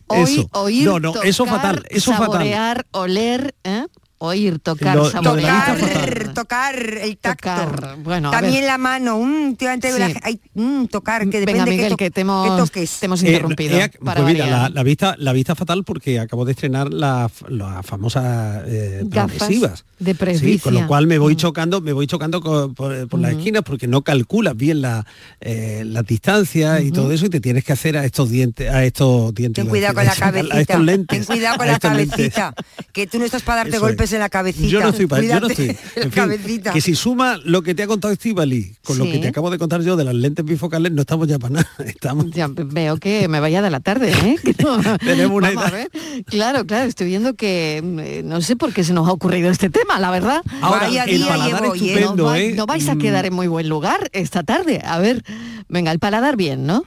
Oí- 0.07 0.39
eso. 0.41 0.49
oír, 0.53 0.85
No, 0.87 0.99
no, 1.01 1.15
eso 1.23 1.45
tocar, 1.45 1.61
fatal, 1.61 1.87
eso 1.91 2.13
fatal. 2.13 2.27
saborear, 2.33 2.87
oler, 2.93 3.55
¿eh? 3.65 3.87
Oír, 4.21 4.59
tocar, 4.59 4.97
Lo- 4.97 5.09
saborear. 5.11 5.77
Tocar, 5.79 6.35
tocar 6.35 6.77
el 7.03 7.17
tacto. 7.19 7.49
Tocar, 7.55 7.97
bueno, 8.03 8.31
También 8.33 8.67
la 8.67 8.77
mano, 8.77 9.21
mm, 9.21 9.57
la- 9.97 10.21
hay, 10.25 10.41
mm, 10.55 10.87
tocar, 10.87 11.21
que 11.29 11.39
depende 11.39 11.53
Venga, 11.61 11.67
Miguel, 11.67 11.89
to- 11.91 11.97
que 11.97 12.11
te 12.11 12.23
hemos, 12.23 12.57
toques. 12.59 12.99
te 12.99 13.07
hemos 13.07 13.23
Eh, 13.23 13.29
interrumpido. 13.29 13.79
eh, 13.79 13.91
para 14.05 14.23
pues 14.23 14.33
mira, 14.35 14.47
la, 14.47 14.69
la 14.71 14.83
vista, 14.83 15.15
la 15.19 15.33
vista 15.33 15.55
fatal 15.55 15.85
porque 15.85 16.19
acabo 16.19 16.45
de 16.45 16.51
estrenar 16.53 16.93
las 16.93 17.31
la 17.49 17.83
famosas 17.85 18.65
eh, 18.67 19.05
progresivas. 19.09 19.85
de 20.01 20.15
Sí, 20.39 20.59
con 20.59 20.75
lo 20.75 20.87
cual 20.89 21.07
me 21.07 21.19
voy 21.19 21.35
Mm. 21.35 21.39
chocando, 21.39 21.81
me 21.81 21.93
voy 21.93 22.07
chocando 22.09 22.41
co- 22.41 22.73
por, 22.73 23.07
por 23.09 23.21
las 23.21 23.33
esquinas 23.33 23.63
porque 23.63 23.87
no 23.87 24.03
calculas 24.03 24.57
bien 24.57 24.81
la, 24.83 25.07
eh, 25.41 25.83
las 25.87 26.05
distancias 26.07 26.83
y 26.83 26.91
todo 26.91 27.13
eso 27.13 27.27
y 27.27 27.31
te 27.31 27.41
tienes 27.41 27.65
que 27.65 27.73
hacer 27.73 27.97
a 27.97 28.05
estos 28.05 28.31
dientes, 28.31 28.69
a 28.69 28.85
estos 28.85 29.33
dientes. 29.35 29.63
Ten 29.63 29.69
cuidado 29.71 29.95
con 29.95 30.05
la 30.05 30.13
a 30.13 30.17
cabecita. 30.17 30.61
estos 30.61 30.81
lentes. 30.81 31.19
Ten 31.19 31.25
cuidado 31.37 31.57
con 31.59 31.67
la 31.69 31.79
cabecita. 31.79 32.55
Que 32.93 33.07
tú 33.07 33.19
no 33.21 33.25
estás 33.25 33.43
para 33.43 33.59
darte 33.59 33.77
Eso 33.77 33.87
es. 33.87 33.93
En 34.13 34.21
la 34.21 34.29
cabecita. 34.29 34.67
Yo 34.69 34.81
no 34.81 34.89
estoy 34.91 35.07
para, 35.07 35.23
yo 35.23 35.41
no 35.41 35.49
Cuídate 35.49 35.71
estoy. 35.73 35.77
la 35.97 36.03
En 36.03 36.13
fin, 36.13 36.23
cabecita. 36.23 36.73
que 36.73 36.81
si 36.81 36.95
suma 36.95 37.39
lo 37.45 37.63
que 37.63 37.75
te 37.75 37.83
ha 37.83 37.87
contado 37.87 38.13
Estivali 38.13 38.75
con 38.85 38.99
lo 38.99 39.05
que 39.05 39.19
te 39.19 39.29
acabo 39.29 39.51
de 39.51 39.59
contar 39.59 39.83
yo 39.83 39.97
de 39.97 40.05
las 40.05 40.15
lentes 40.15 40.45
bifocales, 40.45 40.93
no 40.93 41.03
estamos 41.03 41.29
ya 41.29 41.39
para 41.39 41.55
nada. 41.55 41.69
Estamos. 41.87 42.31
Ya 42.31 42.49
veo 42.49 42.97
que 42.99 43.29
me 43.29 43.41
vaya 43.41 43.63
de 43.63 43.71
la 43.71 43.81
tarde, 43.81 44.13
¿eh? 44.13 44.37
No- 44.63 44.99
Tenemos 44.99 45.37
una 45.37 45.49
Vamos 45.51 45.65
a 45.65 45.69
edad. 45.69 45.73
ver. 45.93 46.25
Claro, 46.27 46.67
claro, 46.67 46.89
estoy 46.89 47.07
viendo 47.09 47.35
que 47.35 47.79
eh, 47.79 48.23
no 48.25 48.41
sé 48.41 48.57
por 48.57 48.73
qué 48.73 48.85
se 48.85 48.93
nos 48.93 49.09
ha 49.09 49.13
ocurrido 49.13 49.51
este 49.51 49.71
tema, 49.71 49.99
la 49.99 50.11
verdad. 50.11 50.43
Ahora, 50.61 50.87
Vaya 50.87 51.05
el 51.05 51.19
día 51.19 51.29
paladar 51.29 51.63
llevo, 51.63 51.75
estupendo, 51.75 52.17
no, 52.17 52.35
¿eh? 52.35 52.53
no 52.55 52.67
vais 52.67 52.89
a 52.89 52.95
Mm, 52.95 52.99
quedar 52.99 53.27
en 53.27 53.35
muy 53.35 53.47
buen 53.47 53.69
lugar 53.69 54.09
esta 54.13 54.43
tarde. 54.43 54.81
A 54.85 54.99
ver, 54.99 55.23
venga, 55.69 55.93
el 55.93 55.99
paladar 55.99 56.37
bien, 56.37 56.67
¿no? 56.67 56.85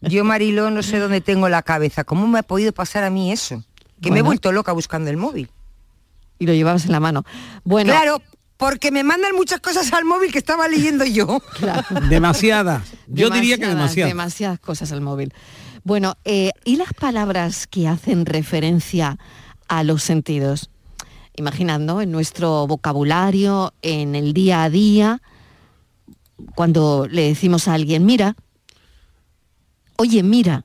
Yo, 0.00 0.24
Marilo, 0.24 0.70
no 0.70 0.82
sé 0.82 0.98
dónde 0.98 1.20
tengo 1.20 1.48
la 1.48 1.62
cabeza. 1.62 2.04
¿Cómo 2.04 2.26
me 2.26 2.38
ha 2.40 2.42
podido 2.42 2.72
pasar 2.72 3.04
a 3.04 3.10
mí 3.10 3.32
eso? 3.32 3.64
Que 4.02 4.10
me 4.10 4.18
he 4.18 4.22
vuelto 4.22 4.52
loca 4.52 4.72
buscando 4.72 5.10
el 5.10 5.16
móvil. 5.16 5.50
Y 6.38 6.46
lo 6.46 6.52
llevabas 6.52 6.84
en 6.84 6.92
la 6.92 7.00
mano. 7.00 7.24
Bueno, 7.64 7.92
Claro, 7.92 8.20
porque 8.56 8.90
me 8.90 9.04
mandan 9.04 9.34
muchas 9.34 9.60
cosas 9.60 9.92
al 9.92 10.04
móvil 10.04 10.32
que 10.32 10.38
estaba 10.38 10.68
leyendo 10.68 11.04
yo. 11.04 11.40
claro. 11.58 11.84
Demasiadas. 12.08 12.92
Yo 13.06 13.30
diría 13.30 13.56
que 13.56 13.66
Demasiadas, 13.66 13.76
demasiadas. 13.76 14.10
Demasiadas 14.10 14.60
cosas 14.60 14.92
al 14.92 15.00
móvil. 15.00 15.32
Bueno, 15.84 16.16
eh, 16.24 16.50
¿y 16.64 16.76
las 16.76 16.92
palabras 16.94 17.66
que 17.66 17.88
hacen 17.88 18.26
referencia 18.26 19.18
a 19.68 19.82
los 19.82 20.02
sentidos? 20.02 20.70
Imaginando 21.36 22.00
en 22.00 22.12
nuestro 22.12 22.66
vocabulario, 22.66 23.72
en 23.82 24.14
el 24.14 24.32
día 24.32 24.64
a 24.64 24.70
día, 24.70 25.22
cuando 26.54 27.06
le 27.10 27.28
decimos 27.28 27.68
a 27.68 27.74
alguien, 27.74 28.04
mira, 28.04 28.36
oye, 29.96 30.22
mira, 30.22 30.64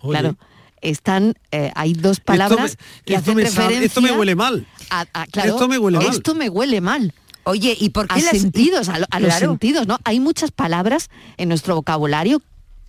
Oye, 0.00 0.18
claro, 0.18 0.36
están, 0.82 1.34
eh, 1.52 1.70
hay 1.74 1.92
dos 1.94 2.20
palabras 2.20 2.72
esto 2.72 2.84
me, 2.84 3.02
que 3.04 3.16
hacen 3.16 3.36
me 3.36 3.42
sabe- 3.46 3.56
referencia 3.68 3.86
esto 3.86 4.00
me 4.00 4.12
huele 4.12 4.34
mal. 4.34 4.66
a- 4.90 5.06
a- 5.12 5.26
claro, 5.26 5.52
Esto 5.54 5.68
me 5.68 5.78
huele 5.78 5.98
mal. 5.98 6.06
Esto 6.08 6.34
me 6.34 6.48
huele 6.48 6.80
mal 6.80 7.12
Oye, 7.44 7.74
¿y 7.80 7.88
por 7.90 8.06
qué 8.06 8.14
a 8.14 8.22
las 8.22 8.38
sentidos, 8.38 8.88
a, 8.90 8.98
lo- 8.98 9.06
a 9.10 9.18
los 9.20 9.34
sentidos, 9.34 9.86
¿no? 9.86 9.98
Hay 10.04 10.20
muchas 10.20 10.50
palabras 10.50 11.08
en 11.38 11.48
nuestro 11.48 11.74
vocabulario 11.74 12.42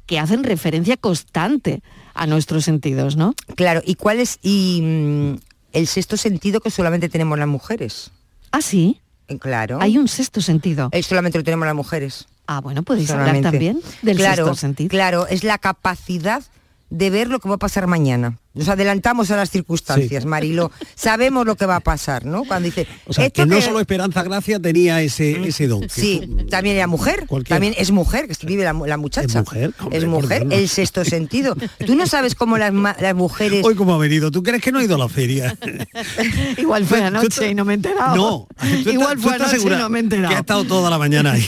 que 0.05 0.19
hacen 0.19 0.43
referencia 0.43 0.97
constante 0.97 1.81
a 2.13 2.27
nuestros 2.27 2.65
sentidos, 2.65 3.15
¿no? 3.15 3.33
Claro, 3.55 3.81
¿y 3.85 3.95
cuál 3.95 4.19
es 4.19 4.39
y, 4.43 4.81
mm, 4.83 5.35
el 5.71 5.87
sexto 5.87 6.17
sentido 6.17 6.59
que 6.59 6.69
solamente 6.69 7.07
tenemos 7.07 7.39
las 7.39 7.47
mujeres? 7.47 8.11
Ah, 8.51 8.61
sí, 8.61 8.99
Eh, 9.29 9.37
Claro. 9.39 9.77
hay 9.79 9.97
un 9.97 10.09
sexto 10.09 10.41
sentido. 10.41 10.89
Eh, 10.91 11.01
solamente 11.03 11.37
lo 11.37 11.45
tenemos 11.45 11.65
las 11.65 11.75
mujeres. 11.75 12.27
Ah, 12.47 12.59
bueno, 12.59 12.83
podéis 12.83 13.09
hablar 13.11 13.39
también 13.39 13.79
del 14.01 14.17
claro, 14.17 14.43
sexto 14.47 14.55
sentido. 14.59 14.89
Claro, 14.89 15.25
es 15.27 15.45
la 15.45 15.57
capacidad 15.57 16.43
de 16.91 17.09
ver 17.09 17.29
lo 17.29 17.39
que 17.39 17.49
va 17.49 17.55
a 17.55 17.57
pasar 17.57 17.87
mañana. 17.87 18.37
Nos 18.53 18.67
adelantamos 18.67 19.31
a 19.31 19.37
las 19.37 19.49
circunstancias, 19.49 20.23
Sí. 20.23 20.27
Marilo. 20.29 20.71
Sabemos 20.95 21.45
lo 21.45 21.55
que 21.55 21.65
va 21.65 21.77
a 21.77 21.79
pasar, 21.79 22.25
¿no? 22.25 22.43
Cuando 22.43 22.65
dice, 22.65 22.85
O 23.05 23.13
sea, 23.13 23.25
esto 23.25 23.43
que 23.43 23.49
no 23.49 23.55
que- 23.55 23.61
solo 23.61 23.79
Esperanza 23.79 24.23
Gracia 24.23 24.59
tenía 24.59 25.01
ese, 25.01 25.47
ese 25.47 25.67
don. 25.67 25.87
Sí, 25.89 26.29
también 26.49 26.75
era 26.75 26.87
mujer, 26.87 27.25
Cualquiera. 27.27 27.55
también 27.55 27.73
es 27.77 27.91
mujer, 27.91 28.25
que 28.25 28.33
escribe 28.33 28.63
la, 28.63 28.73
la 28.73 28.97
muchacha. 28.97 29.39
Es 29.39 29.45
mujer, 29.45 29.73
hombre, 29.79 29.97
Es 29.97 30.05
mujer, 30.05 30.47
el 30.49 30.67
sexto 30.67 31.05
sentido. 31.05 31.55
Tú 31.85 31.95
no 31.95 32.05
sabes 32.07 32.35
cómo 32.35 32.57
las, 32.57 32.73
las 32.73 33.15
mujeres... 33.15 33.63
Hoy 33.63 33.75
cómo 33.75 33.93
ha 33.93 33.97
venido. 33.97 34.31
¿Tú 34.31 34.43
crees 34.43 34.61
que 34.61 34.71
no 34.71 34.79
ha 34.79 34.83
ido 34.83 34.95
a 34.95 34.99
la 34.99 35.07
feria? 35.09 35.57
Igual 36.57 36.85
fue 36.85 37.03
anoche 37.03 37.49
y 37.49 37.55
no 37.55 37.65
me 37.65 37.73
he 37.73 37.75
enterado. 37.75 38.15
No, 38.15 38.47
Igual 38.91 39.17
fue 39.19 39.35
anoche 39.35 39.57
y 39.61 39.65
no 39.65 39.89
me 39.89 39.99
he 39.99 40.01
enterado. 40.01 40.29
Que 40.29 40.35
ha 40.35 40.39
estado 40.39 40.63
toda 40.65 40.89
la 40.89 40.97
mañana 40.97 41.33
ahí. 41.33 41.47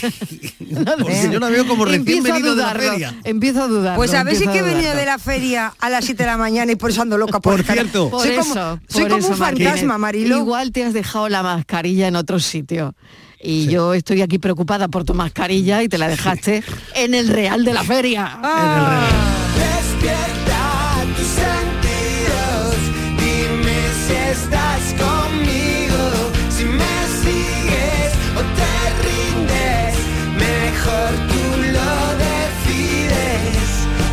Porque 0.98 1.28
yo 1.30 1.38
la 1.38 1.48
veo 1.50 1.66
como 1.66 1.84
recién 1.84 2.00
Empiezo 2.00 2.28
a 2.32 2.34
venido 2.36 2.54
de 2.56 2.62
la 2.62 2.68
dudarlo, 2.72 2.90
feria. 2.92 3.14
Empiezo 3.24 3.62
a 3.62 3.68
dudar. 3.68 3.96
Pues 3.96 4.14
a 4.14 4.24
ver 4.24 4.36
si 4.36 4.46
que 4.46 4.58
he 4.58 4.62
venido 4.62 4.94
de 4.94 5.06
la 5.06 5.18
feria 5.18 5.74
a 5.78 5.90
las 5.90 6.04
7 6.04 6.22
de 6.22 6.26
la 6.26 6.36
mañana 6.36 6.72
y 6.72 6.76
por 6.76 6.92
eso 6.94 7.02
ando 7.02 7.18
loca. 7.18 7.40
Por 7.40 7.62
cierto. 7.62 8.08
Por 8.10 8.22
soy 8.22 8.36
eso, 8.36 8.54
como, 8.54 8.80
soy 8.88 9.08
como 9.08 9.26
un 9.26 9.38
Martínez. 9.38 9.70
fantasma, 9.72 9.98
Marilo. 9.98 10.38
Igual 10.38 10.72
te 10.72 10.84
has 10.84 10.92
dejado 10.92 11.28
la 11.28 11.42
mascarilla 11.42 12.08
en 12.08 12.16
otro 12.16 12.38
sitio. 12.40 12.94
Y 13.40 13.66
yo 13.66 13.92
estoy 13.92 14.22
aquí 14.22 14.38
preocupada 14.38 14.88
por 14.88 15.04
tu 15.04 15.12
mascarilla 15.12 15.82
y 15.82 15.88
te 15.88 15.98
la 15.98 16.08
dejaste 16.08 16.62
en 16.94 17.12
el 17.12 17.28
Real 17.28 17.62
de 17.64 17.74
la 17.74 17.84
Feria. 17.84 18.38
Ah. 18.42 19.06
Despierta 19.54 21.04
tus 21.16 21.26
sentidos, 21.26 22.74
dime 23.18 23.78
si 24.06 24.14
estás 24.32 24.82
conmigo, 24.98 26.02
si 26.48 26.64
me 26.64 26.96
sigues 27.20 28.12
o 28.38 28.40
te 28.58 28.74
rindes, 29.04 29.94
mejor 30.38 31.10
tú 31.28 31.44
lo 31.76 31.92
decides. 32.24 33.68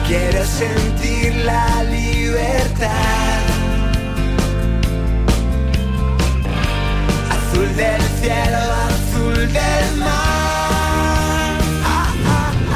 Quiero 0.08 0.46
sentir 0.46 1.36
la 1.46 1.84
Azul 7.32 7.76
del 7.76 8.02
cielo, 8.22 8.71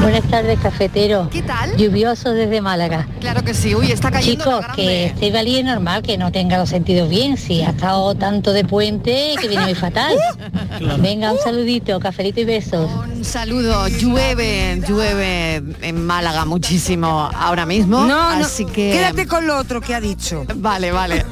Buenas 0.06 0.30
tardes, 0.30 0.60
cafetero. 0.60 1.30
¿Qué 1.32 1.42
tal? 1.42 1.76
Lluvioso 1.78 2.30
desde 2.30 2.62
Málaga. 2.62 3.08
Claro 3.20 3.44
que 3.44 3.56
sí. 3.56 3.74
Uy, 3.74 3.92
está 3.92 4.12
cayendo 4.12 4.44
Chicos, 4.44 4.66
que 4.76 5.06
este 5.06 5.32
valí 5.32 5.58
es 5.58 5.66
normal 5.66 6.04
que 6.04 6.16
no 6.16 6.32
tenga 6.32 6.60
los 6.60 6.70
sentidos 6.70 7.10
bien. 7.10 7.38
Si 7.38 7.64
ha 7.64 7.72
estado 7.72 8.14
tanto 8.14 8.54
de 8.54 8.64
puente 8.66 9.34
que 9.42 9.48
viene 9.48 9.64
muy 9.66 9.74
fatal. 9.74 10.16
Venga, 11.00 11.32
un 11.32 11.40
saludito, 11.40 12.00
cafelito 12.00 12.40
y 12.40 12.46
besos. 12.46 12.88
Un 13.16 13.26
saludo. 13.26 13.88
Llueve, 13.88 14.80
llueve 14.88 15.64
en 15.82 16.06
Málaga 16.06 16.46
muchísimo 16.46 17.28
ahora 17.34 17.66
mismo. 17.66 18.06
No, 18.06 18.36
no, 18.36 18.46
así 18.46 18.64
que 18.66 18.92
quédate 18.92 19.26
con 19.26 19.48
lo 19.48 19.58
otro 19.58 19.82
que 19.82 19.96
ha 19.96 20.02
dicho. 20.02 20.46
Vale, 20.54 20.92
vale. 20.92 21.26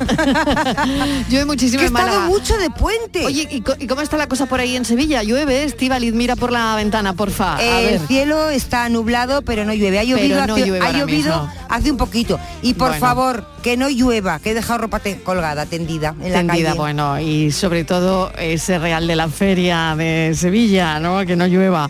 llueve 1.30 1.46
muchísimo 1.46 1.78
Que 1.78 1.86
he 1.86 1.90
en 1.90 1.96
estado 1.96 2.08
Málaga. 2.08 2.26
mucho 2.26 2.58
de 2.58 2.72
puente. 2.72 3.24
Oye, 3.24 3.48
¿y, 3.52 3.62
cómo 3.62 4.02
está 4.02 4.18
la 4.18 4.26
cosa 4.26 4.48
por 4.48 4.62
ahí 4.62 4.76
en 4.76 4.84
Sevilla? 4.84 5.22
¿Llueve? 5.22 5.64
Estivaliz, 5.64 6.16
mira 6.16 6.36
por 6.36 6.52
la 6.52 6.76
ventana, 6.76 7.14
porfa. 7.14 7.58
A 7.58 7.58
ver. 7.58 7.94
el 7.94 8.08
cielo 8.08 8.50
está 8.64 8.90
nublado, 8.90 9.42
pero 9.44 9.66
no 9.66 9.74
llueve. 9.74 10.00
Ha 10.00 10.04
llovido, 10.04 10.46
no 10.48 10.54
hace, 10.56 10.66
llueve 10.66 10.86
ha 10.86 10.92
llovido 10.92 11.42
mismo. 11.44 11.50
hace 11.70 11.92
un 11.92 11.98
poquito. 11.98 12.40
Y 12.62 12.74
por 12.74 12.90
Bueno. 12.90 13.06
favor, 13.06 13.46
que 13.62 13.78
no 13.78 13.90
llueva, 13.90 14.40
que 14.40 14.52
he 14.52 14.54
dejado 14.54 14.80
ropa 14.80 15.00
te- 15.00 15.20
colgada, 15.22 15.66
tendida 15.66 16.16
en 16.22 16.32
la 16.32 16.38
Tendida, 16.40 16.70
calle. 16.70 16.80
bueno, 16.80 17.20
y 17.20 17.52
sobre 17.52 17.84
todo 17.84 18.32
ese 18.38 18.80
real 18.80 19.08
de 19.08 19.16
la 19.16 19.28
feria 19.30 19.96
de 19.96 20.34
Sevilla, 20.36 21.00
¿no? 21.00 21.26
Que 21.26 21.36
no 21.36 21.46
llueva. 21.48 21.90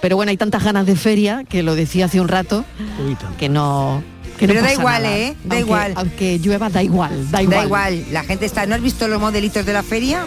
Pero 0.00 0.16
bueno, 0.16 0.30
hay 0.30 0.36
tantas 0.36 0.62
ganas 0.64 0.86
de 0.86 0.96
feria, 0.96 1.44
que 1.48 1.62
lo 1.62 1.74
decía 1.74 2.06
hace 2.06 2.20
un 2.20 2.28
rato, 2.28 2.64
Uy, 3.06 3.16
que 3.38 3.48
no... 3.50 4.02
que 4.38 4.46
no 4.46 4.54
Pero 4.54 4.64
da 4.64 4.72
igual, 4.72 5.02
nada. 5.02 5.16
¿eh? 5.18 5.36
Da 5.44 5.56
Aunque- 5.56 5.60
igual. 5.60 5.92
Aunque 5.96 6.38
llueva, 6.38 6.70
da 6.70 6.82
igual, 6.82 7.30
da 7.30 7.42
igual. 7.42 7.58
Da 7.58 7.64
igual, 7.66 8.04
la 8.10 8.24
gente 8.24 8.46
está. 8.46 8.64
¿No 8.64 8.74
has 8.74 8.80
visto 8.80 9.06
los 9.08 9.20
modelitos 9.20 9.66
de 9.66 9.72
la 9.74 9.82
feria? 9.82 10.26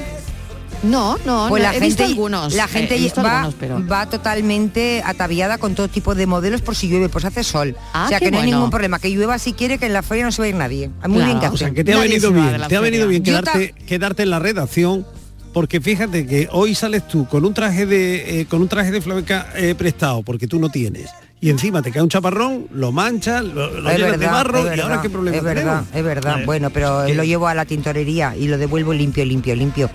No, 0.84 1.18
no, 1.26 1.48
Pues 1.50 1.64
no, 1.64 1.70
la 1.70 1.70
he 1.70 1.80
gente, 1.80 1.86
visto 1.88 2.04
algunos. 2.04 2.54
la 2.54 2.66
eh, 2.66 2.68
gente 2.68 2.98
visto 2.98 3.24
va, 3.24 3.38
algunos, 3.40 3.56
pero... 3.60 3.88
va 3.88 4.10
totalmente 4.10 5.02
ataviada 5.06 5.58
con 5.58 5.76
todo 5.76 5.88
tipo 5.88 6.14
de 6.16 6.26
modelos 6.28 6.62
por 6.62 6.76
si 6.76 6.90
llueve, 6.90 7.10
pues 7.10 7.26
hace 7.26 7.44
sol. 7.44 7.76
Ah, 7.94 8.04
o 8.06 8.10
sea 8.10 8.20
que 8.20 8.32
no 8.32 8.40
hay 8.40 8.52
ningún 8.52 8.70
problema. 8.70 9.00
Que 9.00 9.10
llueva 9.10 9.40
si 9.40 9.54
quiere, 9.54 9.78
que 9.78 9.86
en 9.86 9.94
la 9.94 10.04
feria 10.04 10.26
no 10.26 10.32
se 10.32 10.42
va 10.42 10.46
a 10.46 10.50
ir 10.50 10.56
nadie. 10.56 10.90
Muy 11.08 11.18
Claro. 11.18 11.26
bien 11.26 11.40
que 11.40 11.48
O 11.48 11.58
sea, 11.58 11.72
que 11.72 11.84
te 11.84 11.94
ha 11.94 12.00
venido 12.00 12.32
bien, 12.32 12.62
te 12.68 12.76
ha 12.76 12.82
venido 12.82 13.08
bien 13.08 13.24
quedarte, 13.24 13.74
quedarte 13.88 14.24
en 14.24 14.30
la 14.30 14.40
redacción, 14.40 15.06
porque 15.54 15.80
fíjate 15.80 16.26
que 16.28 16.50
hoy 16.52 16.76
sales 16.76 17.08
tú 17.08 17.28
con 17.28 17.46
un 17.46 17.54
traje 17.54 17.86
de 17.86 18.42
eh, 18.42 18.46
con 18.48 18.62
un 18.62 18.68
traje 18.68 18.92
de 18.92 19.02
flamenca 19.02 19.48
eh, 19.56 19.76
prestado, 19.78 20.22
porque 20.24 20.48
tú 20.48 20.60
no 20.60 20.70
tienes. 20.70 21.10
Y 21.40 21.50
encima 21.50 21.82
te 21.82 21.92
cae 21.92 22.02
un 22.02 22.08
chaparrón, 22.10 22.68
lo 22.72 22.92
manchas, 22.94 23.44
lo, 23.44 23.70
lo 23.82 23.90
de 23.90 23.98
verdad, 23.98 24.32
barro 24.32 24.58
es 24.60 24.64
y 24.66 24.70
verdad, 24.70 24.86
ahora 24.86 25.02
qué 25.02 25.10
problema 25.10 25.38
es 25.38 25.44
verdad, 25.44 25.62
tenemos? 25.64 25.88
es 25.96 26.04
verdad. 26.04 26.42
Eh, 26.42 26.46
Bueno, 26.46 26.70
pero 26.70 27.08
lo 27.10 27.24
llevo 27.26 27.48
a 27.50 27.54
la 27.54 27.66
tintorería 27.66 28.34
y 28.38 28.48
lo 28.48 28.58
devuelvo 28.58 28.94
limpio, 28.94 29.26
limpio, 29.26 29.54
limpio. 29.56 29.90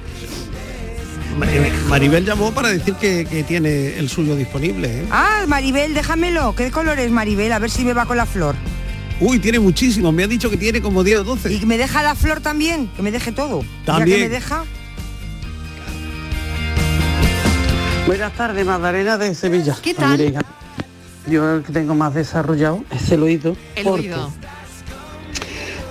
Eh, 1.43 1.73
Maribel 1.89 2.25
llamó 2.25 2.53
para 2.53 2.69
decir 2.69 2.95
que, 2.95 3.25
que 3.25 3.43
tiene 3.45 3.99
el 3.99 4.09
suyo 4.09 4.35
disponible. 4.37 5.01
¿eh? 5.01 5.05
Ah, 5.11 5.45
Maribel, 5.47 5.95
déjamelo. 5.95 6.55
¿Qué 6.55 6.71
color 6.71 6.99
es 6.99 7.11
Maribel? 7.11 7.53
A 7.53 7.59
ver 7.59 7.71
si 7.71 7.85
me 7.85 7.93
va 7.93 8.07
con 8.07 8.17
la 8.17 8.27
flor. 8.27 8.55
Uy, 9.21 9.41
tiene 9.41 9.59
muchísimo, 9.59 10.13
me 10.13 10.23
ha 10.25 10.29
dicho 10.29 10.49
que 10.49 10.57
tiene 10.57 10.81
como 10.81 11.03
10 11.03 11.19
o 11.21 11.25
12. 11.25 11.53
Y 11.53 11.59
que 11.59 11.67
me 11.67 11.77
deja 11.77 12.03
la 12.03 12.15
flor 12.15 12.41
también, 12.41 12.89
que 12.95 13.03
me 13.03 13.11
deje 13.11 13.33
todo. 13.33 13.63
Ya 13.63 13.69
También. 13.85 14.19
que 14.19 14.23
me 14.25 14.29
deja. 14.29 14.65
Buenas 18.07 18.33
tardes, 18.35 18.65
Magdalena 18.65 19.19
de 19.19 19.35
Sevilla. 19.35 19.77
¿Qué 19.83 19.93
tal? 19.93 20.35
Yo 21.27 21.57
el 21.57 21.63
que 21.63 21.73
tengo 21.73 21.95
más 21.95 22.15
desarrollado 22.15 22.83
es 22.91 23.11
el 23.11 23.23
oído. 23.23 23.57
El 23.75 23.85
porque 23.85 24.01
oído. 24.15 24.33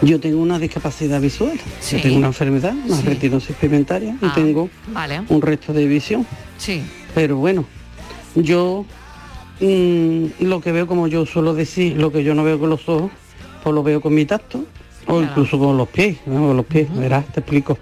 Yo 0.01 0.20
tengo 0.20 0.42
una 0.42 0.60
discapacidad 0.60 1.20
visual. 1.20 1.60
Sí. 1.80 1.98
Yo 1.98 2.04
tengo 2.04 2.18
una 2.18 2.27
enfermedad, 2.27 2.74
una 2.86 2.98
Sí. 2.98 3.04
retinosis 3.08 3.56
pigmentaria 3.56 4.16
y 4.22 4.25
Ah, 4.25 4.32
tengo 4.36 4.70
Vale. 4.94 5.22
un 5.27 5.42
resto 5.42 5.74
de 5.74 5.88
visión. 5.88 6.25
Sí. 6.58 6.84
Pero 7.16 7.38
bueno, 7.38 7.66
yo 8.36 8.86
mm, 9.60 10.25
lo 10.42 10.62
que 10.62 10.72
veo, 10.72 10.86
como 10.86 11.08
yo 11.08 11.25
suelo 11.25 11.56
decir, 11.56 11.98
lo 11.98 12.12
que 12.12 12.24
yo 12.24 12.36
no 12.36 12.44
veo 12.44 12.60
con 12.60 12.70
los 12.70 12.88
ojos, 12.88 13.10
pues 13.63 13.74
lo 13.74 13.82
veo 13.82 14.00
con 14.01 14.13
mi 14.13 14.24
tacto 14.25 14.66
o 15.08 15.20
incluso 15.22 15.58
con 15.58 15.75
los 15.77 15.88
pies, 15.88 16.18
¿no? 16.27 16.48
con 16.48 16.58
los 16.58 16.66
pies, 16.66 16.88
verás, 16.96 17.25
te 17.34 17.39
explico. 17.39 17.77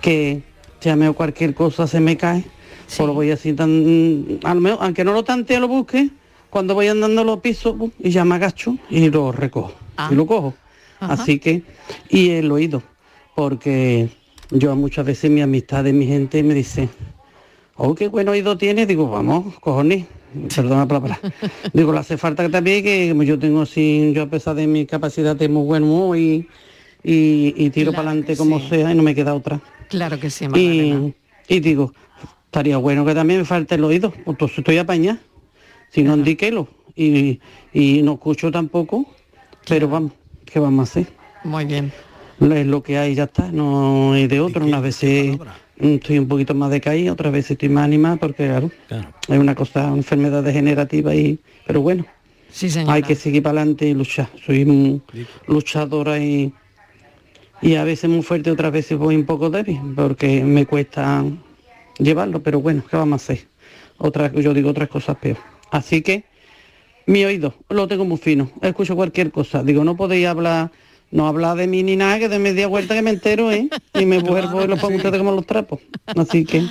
Que 0.00 0.42
ya 0.80 0.96
me 0.96 1.12
cualquier 1.12 1.54
cosa 1.54 1.86
se 1.86 2.00
me 2.00 2.16
cae, 2.16 2.44
pues 2.88 3.06
lo 3.06 3.14
voy 3.14 3.30
así 3.30 3.52
tan, 3.52 4.40
a 4.42 4.54
lo 4.54 4.60
mejor, 4.60 4.78
aunque 4.82 5.04
no 5.04 5.12
lo 5.12 5.22
tantee, 5.22 5.60
lo 5.60 5.68
busque, 5.68 6.08
cuando 6.50 6.74
voy 6.74 6.88
andando 6.88 7.22
los 7.22 7.38
pisos 7.38 7.76
pum, 7.76 7.90
y 8.00 8.10
ya 8.10 8.24
me 8.24 8.34
agacho 8.34 8.76
y 8.90 9.08
lo 9.08 9.30
recojo 9.30 9.74
Ah. 9.96 10.08
y 10.10 10.16
lo 10.16 10.26
cojo. 10.26 10.54
Ajá. 11.00 11.14
Así 11.14 11.38
que, 11.38 11.62
y 12.08 12.30
el 12.30 12.50
oído, 12.50 12.82
porque 13.34 14.08
yo 14.50 14.74
muchas 14.76 15.06
veces 15.06 15.30
mi 15.30 15.40
amistad 15.40 15.84
de 15.84 15.92
mi 15.92 16.06
gente 16.06 16.42
me 16.42 16.54
dice, 16.54 16.88
oh, 17.76 17.94
qué 17.94 18.08
buen 18.08 18.28
oído 18.28 18.58
tiene, 18.58 18.86
digo, 18.86 19.08
vamos, 19.08 19.58
cojones, 19.60 20.06
perdona 20.54 20.82
la 20.82 20.86
palabra. 20.86 21.20
digo, 21.72 21.92
le 21.92 21.98
hace 22.00 22.16
falta 22.16 22.42
que 22.42 22.48
también 22.50 22.82
que 22.82 23.14
yo 23.24 23.38
tengo 23.38 23.62
así, 23.62 24.12
yo 24.14 24.22
a 24.24 24.26
pesar 24.26 24.56
de 24.56 24.66
mi 24.66 24.86
capacidad 24.86 25.36
de 25.36 25.48
muy 25.48 25.64
buen 25.64 25.84
humor 25.84 26.16
y, 26.16 26.48
y, 27.02 27.54
y 27.56 27.70
tiro 27.70 27.92
para 27.92 28.10
adelante 28.10 28.36
como 28.36 28.60
sea 28.60 28.92
y 28.92 28.94
no 28.94 29.02
me 29.02 29.14
queda 29.14 29.34
otra. 29.34 29.60
Claro 29.88 30.18
que 30.18 30.30
sí. 30.30 30.46
Y, 30.54 31.14
y 31.48 31.60
digo, 31.60 31.92
estaría 32.46 32.76
bueno 32.76 33.04
que 33.04 33.14
también 33.14 33.40
me 33.40 33.46
falte 33.46 33.76
el 33.76 33.84
oído, 33.84 34.10
pues 34.10 34.26
entonces 34.26 34.58
estoy 34.58 34.78
apañada. 34.78 35.18
Si 35.90 36.02
no, 36.02 36.14
indiquelo. 36.16 36.68
Y, 36.94 37.40
y 37.72 38.02
no 38.02 38.14
escucho 38.14 38.50
tampoco, 38.50 39.06
pero 39.68 39.88
vamos, 39.88 40.12
¿qué 40.50 40.58
vamos 40.60 40.88
a 40.88 40.90
hacer? 40.90 41.06
Muy 41.44 41.64
bien. 41.64 41.92
Es 42.40 42.66
lo 42.66 42.82
que 42.82 42.98
hay, 42.98 43.14
ya 43.14 43.24
está, 43.24 43.50
no 43.50 44.12
hay 44.12 44.26
de 44.28 44.40
otro. 44.40 44.64
Unas 44.64 44.82
veces 44.82 45.36
mm, 45.80 45.86
estoy 45.94 46.18
un 46.18 46.28
poquito 46.28 46.54
más 46.54 46.70
decaída, 46.70 47.12
otras 47.12 47.32
veces 47.32 47.52
estoy 47.52 47.68
más 47.68 47.84
animada, 47.84 48.16
porque 48.16 48.46
claro, 48.46 48.70
es 49.28 49.38
una 49.38 49.54
cosa, 49.54 49.86
una 49.88 49.96
enfermedad 49.96 50.42
degenerativa 50.42 51.14
y, 51.14 51.38
pero 51.66 51.80
bueno, 51.80 52.04
Sí, 52.50 52.70
señora. 52.70 52.94
hay 52.94 53.02
que 53.02 53.14
seguir 53.14 53.42
para 53.42 53.60
adelante 53.60 53.88
y 53.88 53.94
luchar. 53.94 54.28
Soy 54.46 54.64
muy 54.64 55.02
luchadora 55.48 56.18
y, 56.18 56.52
y 57.60 57.74
a 57.74 57.84
veces 57.84 58.08
muy 58.08 58.22
fuerte, 58.22 58.50
otras 58.52 58.72
veces 58.72 58.96
voy 58.96 59.16
un 59.16 59.24
poco 59.24 59.50
débil, 59.50 59.80
porque 59.96 60.42
me 60.44 60.64
cuesta 60.64 61.24
llevarlo, 61.98 62.40
pero 62.40 62.60
bueno, 62.60 62.82
¿qué 62.88 62.96
vamos 62.96 63.20
a 63.20 63.24
hacer? 63.32 63.46
Otras, 63.98 64.32
yo 64.32 64.54
digo 64.54 64.70
otras 64.70 64.88
cosas 64.88 65.16
peor. 65.16 65.38
Así 65.72 66.02
que 66.02 66.24
mi 67.08 67.24
oído 67.24 67.54
lo 67.70 67.88
tengo 67.88 68.04
muy 68.04 68.18
fino, 68.18 68.50
escucho 68.60 68.94
cualquier 68.94 69.32
cosa. 69.32 69.62
Digo, 69.62 69.82
no 69.82 69.96
podéis 69.96 70.26
hablar, 70.26 70.70
no 71.10 71.26
hablar 71.26 71.56
de 71.56 71.66
mí 71.66 71.82
ni 71.82 71.96
nada, 71.96 72.18
que 72.18 72.28
de 72.28 72.38
media 72.38 72.66
vuelta 72.66 72.94
que 72.94 73.00
me 73.00 73.10
entero, 73.10 73.50
¿eh? 73.50 73.68
Y 73.94 74.04
me 74.04 74.18
vuelvo 74.22 74.62
y 74.62 74.68
lo 74.68 74.76
pongo 74.76 74.96
ustedes 74.96 75.18
como 75.18 75.32
los 75.32 75.46
trapos. 75.46 75.80
Así 76.06 76.44
que, 76.44 76.66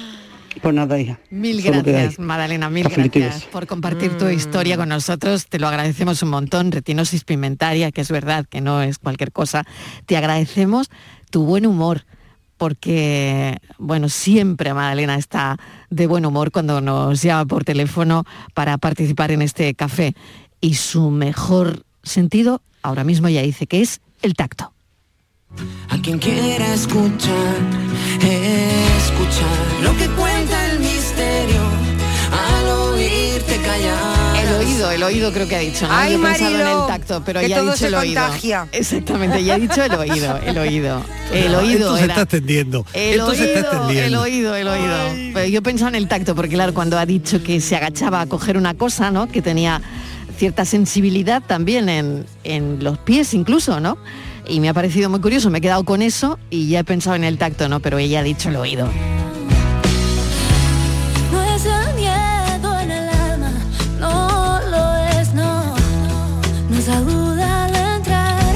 pues 0.62 0.75
nada, 0.75 1.00
hija. 1.00 1.20
Mil 1.32 1.62
gracias. 1.63 2.20
Madalena, 2.20 2.70
mil 2.70 2.88
gracias 2.88 3.46
por 3.46 3.65
compartir 3.65 4.15
tu 4.20 4.29
historia 4.29 4.77
con 4.77 4.89
nosotros. 4.89 5.48
Te 5.48 5.58
lo 5.58 5.67
agradecemos 5.67 6.22
un 6.22 6.29
montón. 6.29 6.72
Retinosis 6.72 7.24
pigmentaria, 7.24 7.91
que 7.91 8.01
es 8.01 8.12
verdad 8.12 8.46
que 8.48 8.62
no 8.62 8.84
es 8.84 9.00
cualquier 9.00 9.32
cosa. 9.32 9.65
Te 10.06 10.17
agradecemos 10.17 10.91
tu 11.32 11.46
buen 11.46 11.65
humor, 11.65 12.06
porque, 12.57 13.57
bueno, 13.77 14.09
siempre 14.09 14.73
Madalena 14.73 15.15
está 15.15 15.57
de 15.89 16.07
buen 16.07 16.25
humor 16.25 16.51
cuando 16.51 16.81
nos 16.81 17.21
llama 17.21 17.45
por 17.45 17.63
teléfono 17.63 18.25
para 18.53 18.77
participar 18.77 19.31
en 19.31 19.41
este 19.41 19.73
café. 19.73 20.15
Y 20.59 20.75
su 20.75 21.11
mejor 21.11 21.83
sentido, 22.03 22.61
ahora 22.81 23.03
mismo 23.03 23.29
ya 23.29 23.41
dice 23.41 23.67
que 23.67 23.81
es 23.81 24.01
el 24.21 24.33
tacto. 24.33 24.73
A 25.89 25.97
quien 26.01 26.19
quiera 26.19 26.73
escuchar, 26.73 27.55
escuchar 28.21 29.83
lo 29.83 29.95
que 29.97 30.07
cuenta 30.09 30.66
El 34.48 34.56
oído, 34.56 34.92
el 34.92 35.04
oído 35.04 35.34
creo 35.34 35.48
que 35.48 35.56
ha 35.56 35.60
dicho, 35.60 35.88
¿no? 35.88 35.94
Ay, 35.96 36.13
Yo 36.13 36.20
he 36.20 36.22
pensado 36.24 36.56
en 36.56 36.68
el 36.68 36.88
tacto, 36.88 37.22
pero 37.25 37.42
ya 37.42 37.58
ha 37.58 37.62
dicho 37.62 37.75
se 37.77 37.88
el 37.88 37.96
oído. 37.96 38.22
contagia. 38.22 38.68
Exactamente, 38.72 39.44
ya 39.44 39.56
ha 39.56 39.60
dicho 39.60 39.84
el 39.84 39.94
oído, 39.94 40.38
el 40.46 40.57
oído. 40.57 41.01
El 41.33 41.53
oído 41.55 41.79
Esto 41.79 41.98
se 41.98 42.03
era- 42.05 42.14
está 42.14 42.22
extendiendo. 42.22 42.86
El 42.94 43.20
Esto 43.20 43.33
se 43.36 43.53
está 43.60 43.81
oído, 43.86 44.01
el 44.01 44.16
oído, 44.16 44.55
el 44.55 44.68
oído. 44.70 44.96
Pero 45.33 45.46
yo 45.48 45.62
pensaba 45.62 45.90
en 45.90 45.96
el 45.96 46.07
tacto, 46.07 46.36
porque 46.36 46.53
claro, 46.55 46.74
cuando 46.74 46.98
ha 46.98 47.05
dicho 47.05 47.44
que 47.44 47.60
se 47.60 47.75
agachaba 47.75 48.22
a 48.22 48.25
coger 48.27 48.55
una 48.57 48.75
cosa, 48.75 49.12
¿no? 49.12 49.27
Que 49.27 49.42
tenía 49.42 49.81
cierta 50.38 50.64
sensibilidad 50.64 51.44
también 51.46 51.90
en, 51.90 52.25
en 52.46 52.81
los 52.81 52.98
pies 53.00 53.33
incluso, 53.33 53.81
¿no? 53.81 53.98
Y 54.48 54.62
me 54.62 54.70
ha 54.70 54.74
parecido 54.74 55.10
muy 55.10 55.20
curioso, 55.20 55.50
me 55.50 55.57
he 55.57 55.62
quedado 55.62 55.83
con 55.83 56.01
eso 56.01 56.40
y 56.50 56.70
ya 56.70 56.79
he 56.79 56.83
pensado 56.86 57.18
en 57.18 57.25
el 57.25 57.38
tacto, 57.38 57.68
¿no? 57.68 57.81
Pero 57.81 57.98
ella 57.98 58.22
ha 58.22 58.24
dicho 58.24 58.48
el 58.48 58.55
oído. 58.55 58.88
Saluda 66.87 67.65
al 67.65 67.75
entrar. 67.97 68.55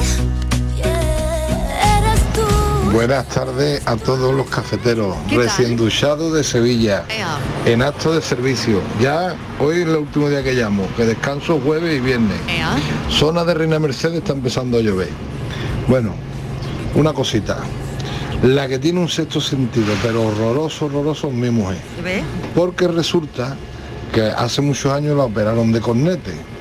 Yeah, 0.74 1.98
eres 1.98 2.20
tú. 2.32 2.90
Buenas 2.90 3.28
tardes 3.28 3.86
a 3.86 3.96
todos 3.96 4.34
los 4.34 4.48
cafeteros, 4.48 5.14
recién 5.30 5.76
duchados 5.76 6.32
de 6.32 6.42
Sevilla, 6.42 7.04
en 7.66 7.82
acto 7.82 8.14
de 8.14 8.22
servicio. 8.22 8.80
Ya 8.98 9.36
hoy 9.60 9.82
es 9.82 9.86
el 9.86 9.96
último 9.96 10.30
día 10.30 10.42
que 10.42 10.54
llamo, 10.54 10.86
que 10.96 11.04
descanso 11.04 11.60
jueves 11.60 11.94
y 11.94 12.00
viernes. 12.00 12.38
Zona 13.10 13.44
de 13.44 13.52
Reina 13.52 13.78
Mercedes 13.78 14.18
está 14.18 14.32
empezando 14.32 14.78
a 14.78 14.80
llover. 14.80 15.10
Bueno, 15.86 16.14
una 16.94 17.12
cosita. 17.12 17.58
La 18.42 18.66
que 18.66 18.78
tiene 18.78 18.98
un 18.98 19.10
sexto 19.10 19.42
sentido, 19.42 19.92
pero 20.02 20.22
horroroso, 20.22 20.86
horroroso, 20.86 21.28
es 21.28 21.34
mi 21.34 21.50
mujer. 21.50 21.78
¿Ve? 22.02 22.24
Porque 22.54 22.88
resulta 22.88 23.56
que 24.12 24.22
hace 24.22 24.62
muchos 24.62 24.90
años 24.90 25.16
la 25.18 25.24
operaron 25.24 25.70
de 25.70 25.80
cornete. 25.80 26.51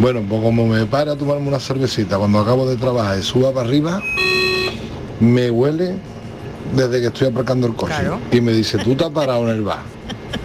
Bueno, 0.00 0.22
pues 0.28 0.42
como 0.42 0.66
me 0.66 0.86
para 0.86 1.12
a 1.12 1.16
tomarme 1.16 1.48
una 1.48 1.58
cervecita 1.60 2.18
cuando 2.18 2.38
acabo 2.40 2.68
de 2.68 2.76
trabajar 2.76 3.18
y 3.18 3.22
suba 3.22 3.52
para 3.52 3.66
arriba, 3.66 4.00
me 5.20 5.50
huele 5.50 5.96
desde 6.74 7.00
que 7.00 7.06
estoy 7.08 7.28
aparcando 7.28 7.66
el 7.66 7.74
coche. 7.74 7.94
Claro. 7.94 8.18
Y 8.30 8.40
me 8.40 8.52
dice, 8.52 8.78
tú 8.78 8.94
te 8.94 9.04
has 9.04 9.10
parado 9.10 9.42
en 9.44 9.56
el 9.56 9.62
bar. 9.62 9.80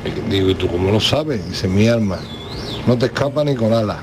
Y 0.06 0.30
digo, 0.32 0.50
¿y 0.50 0.56
tú 0.56 0.68
cómo 0.68 0.92
lo 0.92 1.00
sabes? 1.00 1.48
Dice, 1.50 1.68
mi 1.68 1.88
alma, 1.88 2.18
no 2.86 2.98
te 2.98 3.08
escapa 3.08 3.44
ni 3.44 3.56
con 3.56 3.74
alas. 3.74 3.98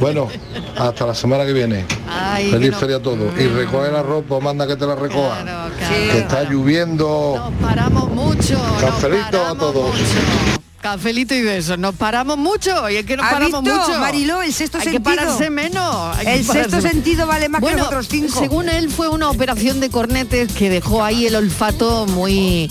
Bueno, 0.00 0.28
hasta 0.76 1.06
la 1.06 1.14
semana 1.14 1.44
que 1.46 1.52
viene. 1.52 1.84
Ay, 2.08 2.50
Feliz 2.50 2.72
no- 2.72 2.78
feria 2.78 2.96
a 2.96 3.00
todos. 3.02 3.32
Y 3.38 3.46
recoge 3.46 3.90
la 3.90 4.02
ropa, 4.02 4.38
manda 4.40 4.66
que 4.66 4.76
te 4.76 4.86
la 4.86 4.94
recoja. 4.94 5.44
Que 5.88 6.18
está 6.18 6.44
lloviendo. 6.44 7.52
Paramos 7.62 8.10
mucho. 8.10 8.58
nos 8.80 9.04
a 9.04 9.54
todos. 9.54 9.86
mucho. 9.86 10.55
Cafelito 10.90 11.34
y 11.34 11.42
besos. 11.42 11.76
Nos 11.80 11.96
paramos 11.96 12.38
mucho 12.38 12.88
y 12.88 12.94
es 12.96 13.04
que 13.06 13.16
nos 13.16 13.26
¿Ha 13.26 13.30
paramos 13.30 13.60
visto, 13.64 13.76
mucho. 13.86 13.98
Mariló, 13.98 14.40
el 14.42 14.52
sexto 14.52 14.78
hay 14.78 14.84
sentido? 14.84 15.02
que 15.10 15.16
pararse 15.16 15.50
menos. 15.50 16.16
hay 16.16 16.24
que 16.26 16.34
El 16.34 16.44
sexto 16.44 16.76
pararse- 16.76 16.90
sentido 16.90 17.26
vale 17.26 17.48
más 17.48 17.58
que 17.58 17.62
Bueno, 17.64 17.78
los 17.78 17.86
otros 17.88 18.06
cinco. 18.08 18.38
Según 18.38 18.68
él 18.68 18.88
fue 18.88 19.08
una 19.08 19.28
operación 19.28 19.80
de 19.80 19.90
cornetes 19.90 20.52
que 20.52 20.70
dejó 20.70 21.02
ahí 21.02 21.26
el 21.26 21.34
olfato 21.34 22.06
muy 22.06 22.70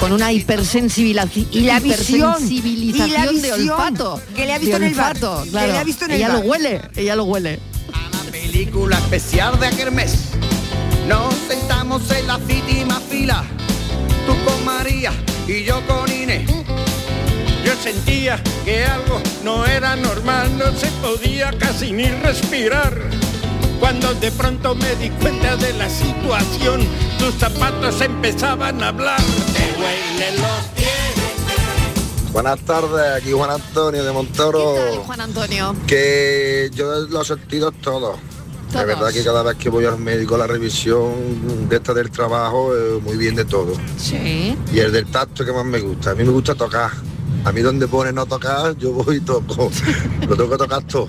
con 0.00 0.10
una 0.10 0.32
hipersensibilización 0.32 1.46
Y 1.52 1.60
la 1.60 1.78
visión, 1.78 2.18
hipersensibilización 2.42 3.08
y 3.08 3.12
la 3.12 3.26
de 3.26 3.32
visión, 3.32 3.70
olfato 3.70 4.20
que 4.34 4.44
le 4.46 4.52
ha 4.54 4.58
visto 4.58 4.78
de 4.80 4.86
en 4.86 4.90
el 4.92 4.98
bar, 4.98 5.12
olfato, 5.16 5.42
que 5.44 5.50
claro. 5.50 5.72
le 5.72 5.78
ha 5.78 5.84
visto 5.84 6.04
en 6.06 6.10
el 6.10 6.16
ella 6.16 6.28
bar. 6.30 6.38
lo 6.42 6.50
huele 6.50 6.80
ella 6.96 7.14
lo 7.16 7.24
huele 7.24 7.60
película 8.32 8.98
especial 8.98 9.58
de 9.60 9.66
aquel 9.68 9.92
mes. 9.92 10.14
Nos 11.06 11.34
sentamos 11.48 12.02
en 12.10 12.26
la 12.26 12.36
última 12.36 13.00
fila, 13.08 13.44
tú 14.26 14.34
con 14.44 14.64
María 14.64 15.12
y 15.46 15.64
yo 15.64 15.80
con 15.86 16.10
Inés. 16.12 16.50
Yo 17.68 17.74
sentía 17.82 18.42
que 18.64 18.82
algo 18.82 19.20
no 19.44 19.66
era 19.66 19.94
normal, 19.94 20.56
no 20.56 20.72
se 20.72 20.86
podía 21.02 21.52
casi 21.58 21.92
ni 21.92 22.06
respirar. 22.08 22.98
Cuando 23.78 24.14
de 24.14 24.32
pronto 24.32 24.74
me 24.74 24.96
di 24.96 25.10
cuenta 25.10 25.54
de 25.56 25.74
la 25.74 25.90
situación, 25.90 26.80
tus 27.18 27.34
zapatos 27.34 28.00
empezaban 28.00 28.82
a 28.82 28.88
hablar. 28.88 29.20
Te 29.52 29.78
huelen 29.78 30.36
los 30.40 30.64
pies. 30.76 32.32
Buenas 32.32 32.58
tardes, 32.60 33.22
aquí 33.22 33.32
Juan 33.32 33.50
Antonio 33.50 34.02
de 34.02 34.12
Montoro. 34.12 35.02
Juan 35.04 35.20
Antonio 35.20 35.76
Que 35.86 36.70
yo 36.72 37.00
los 37.00 37.26
sentidos 37.26 37.74
todos. 37.82 38.18
La 38.72 38.86
verdad 38.86 39.12
que 39.12 39.22
cada 39.22 39.42
vez 39.42 39.56
que 39.58 39.68
voy 39.68 39.84
al 39.84 39.98
médico 39.98 40.38
la 40.38 40.46
revisión 40.46 41.68
de 41.68 41.76
esta 41.76 41.92
del 41.92 42.10
trabajo, 42.10 42.74
eh, 42.74 42.98
muy 43.02 43.18
bien 43.18 43.34
de 43.34 43.44
todo. 43.44 43.74
sí 43.98 44.56
Y 44.72 44.78
el 44.78 44.90
del 44.90 45.04
tacto 45.10 45.44
que 45.44 45.52
más 45.52 45.66
me 45.66 45.80
gusta. 45.80 46.12
A 46.12 46.14
mí 46.14 46.24
me 46.24 46.30
gusta 46.30 46.54
tocar. 46.54 46.92
A 47.44 47.52
mí 47.52 47.60
donde 47.60 47.86
pone 47.88 48.12
no 48.12 48.26
tocar, 48.26 48.76
yo 48.76 48.92
voy 48.92 49.16
y 49.16 49.20
toco. 49.20 49.70
Lo 50.28 50.36
tengo 50.36 50.50
que 50.50 50.56
tocar 50.58 50.82
todo. 50.84 51.08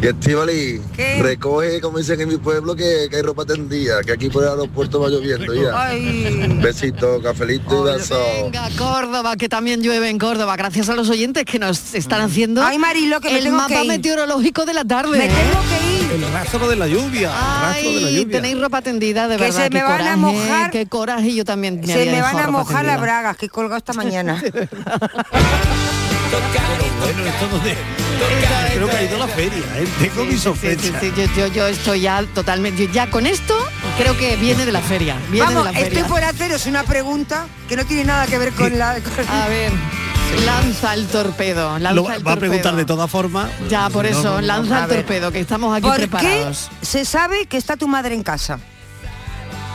Y 0.00 0.06
Estivali, 0.06 0.80
recoge, 1.20 1.80
como 1.80 1.98
dicen 1.98 2.20
en 2.20 2.28
mi 2.28 2.36
pueblo, 2.36 2.76
que, 2.76 3.08
que 3.10 3.16
hay 3.16 3.22
ropa 3.22 3.44
tendida, 3.44 4.02
que 4.02 4.12
aquí 4.12 4.28
por 4.28 4.44
el 4.44 4.50
aeropuerto 4.50 5.00
va 5.00 5.08
lloviendo 5.08 5.52
ya. 5.52 5.70
Ay. 5.88 6.58
Besito, 6.62 7.20
cafelito 7.20 7.88
y 7.88 7.92
besos. 7.92 8.18
Venga, 8.44 8.68
Córdoba, 8.78 9.36
que 9.36 9.48
también 9.48 9.82
llueve 9.82 10.10
en 10.10 10.18
Córdoba, 10.18 10.56
gracias 10.56 10.88
a 10.90 10.94
los 10.94 11.08
oyentes 11.10 11.44
que 11.44 11.58
nos 11.58 11.94
están 11.94 12.20
haciendo 12.20 12.62
Ay, 12.62 12.78
Marilo, 12.78 13.20
que 13.20 13.30
me 13.30 13.38
el 13.38 13.44
tengo 13.44 13.56
mapa 13.56 13.74
que 13.74 13.82
ir. 13.82 13.88
meteorológico 13.88 14.64
de 14.64 14.74
la 14.74 14.84
tarde. 14.84 15.18
Me 15.18 15.26
tengo 15.26 15.60
que 15.68 15.88
ir. 15.88 15.93
El 16.14 16.32
rastro 16.32 16.68
de 16.68 16.76
la 16.76 16.86
lluvia. 16.86 17.28
el 17.30 17.62
rastro 17.62 17.90
de 17.92 18.00
la 18.00 18.06
Ay, 18.08 18.16
lluvia. 18.16 18.36
tenéis 18.40 18.60
ropa 18.60 18.82
tendida, 18.82 19.28
de 19.28 19.36
Que 19.36 19.42
verdad. 19.44 19.56
se 19.64 19.70
me 19.70 19.78
qué 19.78 19.82
van 19.82 19.92
a 19.92 19.96
coraje, 19.98 20.16
mojar. 20.16 20.70
Qué 20.70 20.86
coraje, 20.86 21.34
yo 21.34 21.44
también 21.44 21.80
me 21.80 21.86
Se 21.86 22.00
había 22.00 22.12
me 22.12 22.22
van 22.22 22.38
a 22.38 22.50
mojar 22.50 22.84
las 22.84 23.00
bragas 23.00 23.36
que 23.36 23.46
he 23.46 23.48
colgado 23.48 23.78
esta 23.78 23.92
mañana. 23.94 24.42
Bueno, 27.00 27.26
esto 27.26 27.48
donde 27.48 27.76
creo 28.74 28.88
que 28.88 28.96
ha 28.96 29.02
ido 29.02 29.16
a 29.16 29.18
la 29.26 29.28
feria, 29.28 29.58
¿eh? 29.76 29.86
Tengo 30.00 30.24
mis 30.24 30.34
Sí, 30.34 30.38
sí, 30.38 30.42
sospechas. 30.42 31.00
sí, 31.00 31.12
yo, 31.16 31.24
yo, 31.36 31.46
yo 31.48 31.66
estoy 31.68 32.00
ya 32.00 32.22
totalmente, 32.34 32.86
yo 32.86 32.92
ya 32.92 33.10
con 33.10 33.26
esto 33.26 33.54
creo 33.98 34.16
que 34.16 34.36
viene 34.36 34.64
de 34.66 34.72
la 34.72 34.80
feria, 34.80 35.16
viene 35.30 35.46
Vamos, 35.46 35.64
de 35.66 35.72
la 35.72 35.78
feria. 35.78 35.98
estoy 36.00 36.10
por 36.10 36.24
haceros 36.24 36.66
una 36.66 36.82
pregunta 36.84 37.46
que 37.68 37.76
no 37.76 37.84
tiene 37.84 38.04
nada 38.04 38.26
que 38.26 38.38
ver 38.38 38.52
con 38.52 38.76
la... 38.78 38.94
con- 38.94 39.28
A 39.28 39.48
ver, 39.48 39.70
lanza 40.44 40.94
el 40.94 41.06
torpedo, 41.06 41.78
lanza 41.78 41.92
Lo 41.92 42.10
el 42.12 42.26
va 42.26 42.32
a 42.32 42.36
preguntar 42.36 42.74
de 42.76 42.84
todas 42.84 43.10
formas. 43.10 43.50
Ya, 43.68 43.88
por 43.90 44.04
No, 44.04 44.10
eso, 44.10 44.22
no, 44.24 44.34
no. 44.36 44.40
lanza 44.42 44.84
el 44.84 44.88
torpedo, 44.90 45.30
que 45.32 45.40
estamos 45.40 45.76
aquí 45.76 45.86
¿Por 45.86 45.96
qué 45.96 46.08
preparados. 46.08 46.70
se 46.82 47.04
sabe 47.04 47.46
que 47.46 47.56
está 47.56 47.76
tu 47.76 47.88
madre 47.88 48.14
en 48.14 48.22
casa? 48.22 48.58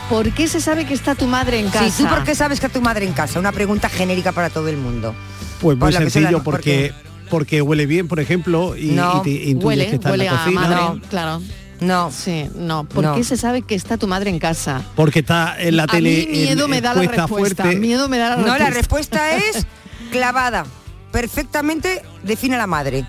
¿Por 0.08 0.30
qué 0.32 0.48
se 0.48 0.60
sabe 0.60 0.86
que 0.86 0.94
está 0.94 1.14
tu 1.14 1.26
madre 1.26 1.60
en 1.60 1.70
casa? 1.70 1.88
Sí, 1.90 2.02
¿tú 2.02 2.08
por 2.08 2.24
qué 2.24 2.34
sabes 2.34 2.58
que 2.60 2.66
está 2.66 2.78
tu 2.78 2.84
madre 2.84 3.06
en 3.06 3.12
casa? 3.12 3.38
Una 3.38 3.52
pregunta 3.52 3.88
genérica 3.88 4.32
para 4.32 4.50
todo 4.50 4.68
el 4.68 4.76
mundo. 4.76 5.14
Pues 5.60 5.76
muy 5.78 5.92
Por 5.92 6.00
sencillo, 6.00 6.38
la- 6.38 6.42
porque 6.42 6.92
porque 7.28 7.62
huele 7.62 7.86
bien, 7.86 8.08
por 8.08 8.18
ejemplo, 8.18 8.76
y, 8.76 8.86
No, 8.86 9.20
y 9.20 9.22
te 9.22 9.30
intuyes 9.50 9.64
Huele, 9.64 9.86
que 9.88 9.94
está 9.94 10.08
en 10.08 10.12
huele 10.12 10.28
a 10.28 10.34
madre, 10.50 10.74
No. 10.74 11.00
claro. 11.08 11.40
No. 11.78 12.10
Sí, 12.10 12.50
no. 12.56 12.84
¿Por 12.84 13.04
No. 13.04 13.14
qué 13.14 13.22
se 13.22 13.36
sabe 13.36 13.62
que 13.62 13.76
está 13.76 13.96
tu 13.96 14.08
madre 14.08 14.30
en 14.30 14.40
casa? 14.40 14.82
Porque 14.96 15.20
está 15.20 15.54
en 15.60 15.76
la 15.76 15.84
a 15.84 15.86
tele 15.86 16.26
mí 16.28 16.38
miedo 16.40 16.64
en- 16.64 16.70
me 16.70 16.78
en 16.78 16.82
da 16.82 16.88
la 16.90 16.94
puesta 16.96 17.16
respuesta. 17.22 17.62
fuerte. 17.62 17.78
Miedo 17.80 18.08
me 18.08 18.18
da 18.18 18.30
la 18.30 18.36
No, 18.36 18.42
respuesta. 18.42 18.64
la 18.64 18.70
respuesta 18.70 19.36
es 19.36 19.66
clavada. 20.10 20.64
Perfectamente 21.12 22.02
define 22.22 22.54
a 22.56 22.58
la 22.58 22.66
madre. 22.66 23.04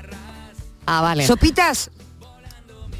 Ah, 0.86 1.02
vale. 1.02 1.26
Sopitas, 1.28 1.92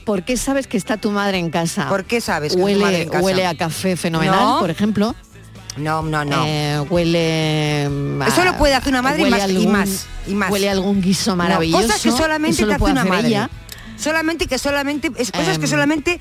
¿Por 0.06 0.24
qué 0.24 0.36
sabes 0.36 0.66
que 0.66 0.78
está 0.78 0.98
tu 0.98 1.12
madre 1.12 1.38
en 1.38 1.52
casa? 1.52 1.88
¿por 1.88 2.06
qué 2.06 2.22
sabes 2.22 2.56
que 2.56 2.60
es 2.62 2.66
tu 2.74 2.80
madre 2.80 2.84
Huele, 2.96 3.02
en 3.04 3.10
casa? 3.10 3.24
huele 3.24 3.46
a 3.46 3.56
café 3.56 3.96
fenomenal, 3.96 4.40
No. 4.40 4.60
por 4.60 4.70
ejemplo. 4.72 5.16
No, 5.78 6.02
no, 6.02 6.26
no. 6.26 6.44
Eh, 6.46 6.80
huele. 6.90 7.88
mm, 7.90 8.22
Eso 8.24 8.44
lo 8.44 8.58
puede 8.58 8.74
hacer 8.74 8.90
una 8.92 9.04
madre 9.04 9.22
y 9.28 9.30
más, 9.30 9.50
y 9.50 9.68
más, 9.68 10.06
y 10.28 10.34
más. 10.34 10.52
Huele 10.52 10.70
a 10.70 10.72
algún 10.72 11.02
guiso 11.02 11.32
No, 11.32 11.38
maravilloso. 11.38 11.84
cosas 11.84 12.02
que 12.02 12.12
solamente 12.12 12.66
te 12.66 12.74
hace 12.74 12.84
una 12.84 13.06
madre. 13.06 13.28
ella. 13.28 13.50
Solamente 13.96 14.48
que 14.48 14.58
solamente 14.58 15.12
es 15.18 15.32
cosas 15.32 15.60
que 15.60 15.66
Em. 15.66 15.70
solamente 15.72 16.20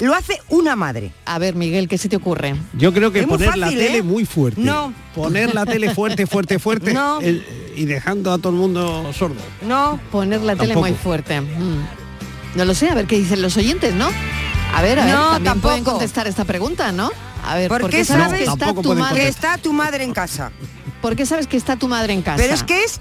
lo 0.00 0.14
hace 0.14 0.40
una 0.48 0.76
madre. 0.76 1.12
A 1.24 1.38
ver, 1.38 1.54
Miguel, 1.54 1.88
¿qué 1.88 1.98
se 1.98 2.08
te 2.08 2.16
ocurre? 2.16 2.54
Yo 2.74 2.92
creo 2.92 3.12
que 3.12 3.20
Es 3.20 3.26
poner 3.26 3.56
la 3.56 3.68
tele 3.68 3.98
¿eh? 3.98 4.02
muy 4.02 4.24
fuerte. 4.26 4.60
No. 4.60 4.92
Poner 5.14 5.54
la 5.54 5.64
tele 5.66 5.94
fuerte, 5.94 6.26
fuerte, 6.26 6.58
fuerte. 6.58 6.92
No. 6.92 7.20
el- 7.20 7.44
y 7.76 7.86
dejando 7.86 8.32
a 8.32 8.38
todo 8.38 8.50
el 8.50 8.58
mundo 8.58 9.12
sordo. 9.12 9.34
No, 9.62 9.98
Poner 10.12 10.40
la 10.42 10.54
tele 10.54 10.74
Tampoco. 10.74 10.88
muy 10.88 10.96
fuerte. 10.96 11.40
Mm. 11.40 11.84
No 12.56 12.64
lo 12.64 12.74
sé, 12.74 12.88
a 12.88 12.94
ver 12.94 13.06
qué 13.06 13.18
dicen 13.18 13.42
los 13.42 13.56
oyentes, 13.56 13.94
¿no? 13.94 14.08
A 14.74 14.82
ver, 14.82 14.98
a 15.00 15.04
ver, 15.06 15.14
No, 15.14 15.20
también 15.32 15.60
pueden 15.60 15.78
tampoco. 15.78 15.90
contestar 15.98 16.26
esta 16.28 16.44
pregunta, 16.44 16.92
¿no? 16.92 17.10
A 17.44 17.56
ver, 17.56 17.68
¿Por 17.68 17.80
¿por, 17.82 17.90
qué 17.90 18.04
sabes 18.04 18.38
que 18.38 18.44
está 18.44 18.72
tu 18.72 18.82
pueden 18.82 18.98
madre? 19.00 19.20
que 19.22 19.28
está 19.28 19.58
tu 19.58 19.72
madre 19.72 20.04
en 20.04 20.12
casa. 20.12 20.50
¿Por 21.02 21.16
qué 21.16 21.26
sabes 21.26 21.46
que 21.48 21.56
está 21.56 21.76
tu 21.76 21.88
madre 21.88 22.12
en 22.12 22.22
casa? 22.22 22.36
Pero 22.36 22.54
es 22.54 22.62
que 22.62 22.84
es, 22.84 23.00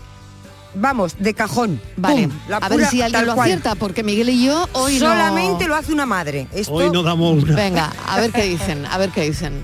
vamos, 0.75 1.15
de 1.19 1.33
cajón. 1.33 1.79
Vale, 1.97 2.27
Pum, 2.27 2.38
la 2.49 2.57
a 2.57 2.69
ver 2.69 2.86
si 2.88 3.01
alguien 3.01 3.25
lo 3.25 3.36
cual. 3.36 3.47
acierta, 3.49 3.75
porque 3.75 4.03
Miguel 4.03 4.29
y 4.29 4.45
yo 4.45 4.67
hoy 4.73 4.93
no- 4.99 5.07
Solamente 5.07 5.67
lo 5.67 5.75
hace 5.75 5.91
una 5.93 6.05
madre. 6.05 6.47
Esto, 6.53 6.73
Hoy 6.73 6.89
no 6.91 7.03
damos 7.03 7.43
una. 7.43 7.55
Venga, 7.55 7.91
a 8.07 8.19
ver 8.19 8.31
qué 8.31 8.43
dicen, 8.43 8.86
a 8.86 8.97
ver 8.97 9.09
qué 9.09 9.21
dicen. 9.21 9.63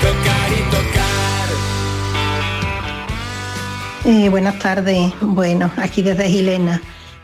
Tocar 0.00 0.52
y 0.52 0.62
tocar. 0.70 1.48
Eh, 4.06 4.28
buenas 4.28 4.58
tardes. 4.58 5.12
Bueno, 5.20 5.70
aquí 5.76 6.02
desde 6.02 6.28
Gilena. 6.28 6.80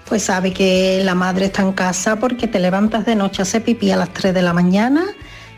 Pues 0.08 0.24
sabe 0.24 0.52
que 0.52 1.02
la 1.04 1.14
madre 1.14 1.46
está 1.46 1.62
en 1.62 1.72
casa 1.72 2.16
porque 2.16 2.48
te 2.48 2.58
levantas 2.58 3.06
de 3.06 3.14
noche 3.14 3.42
a 3.42 3.44
hacer 3.44 3.62
pipí 3.62 3.90
a 3.92 3.96
las 3.96 4.08
3 4.12 4.34
de 4.34 4.42
la 4.42 4.52
mañana 4.52 5.04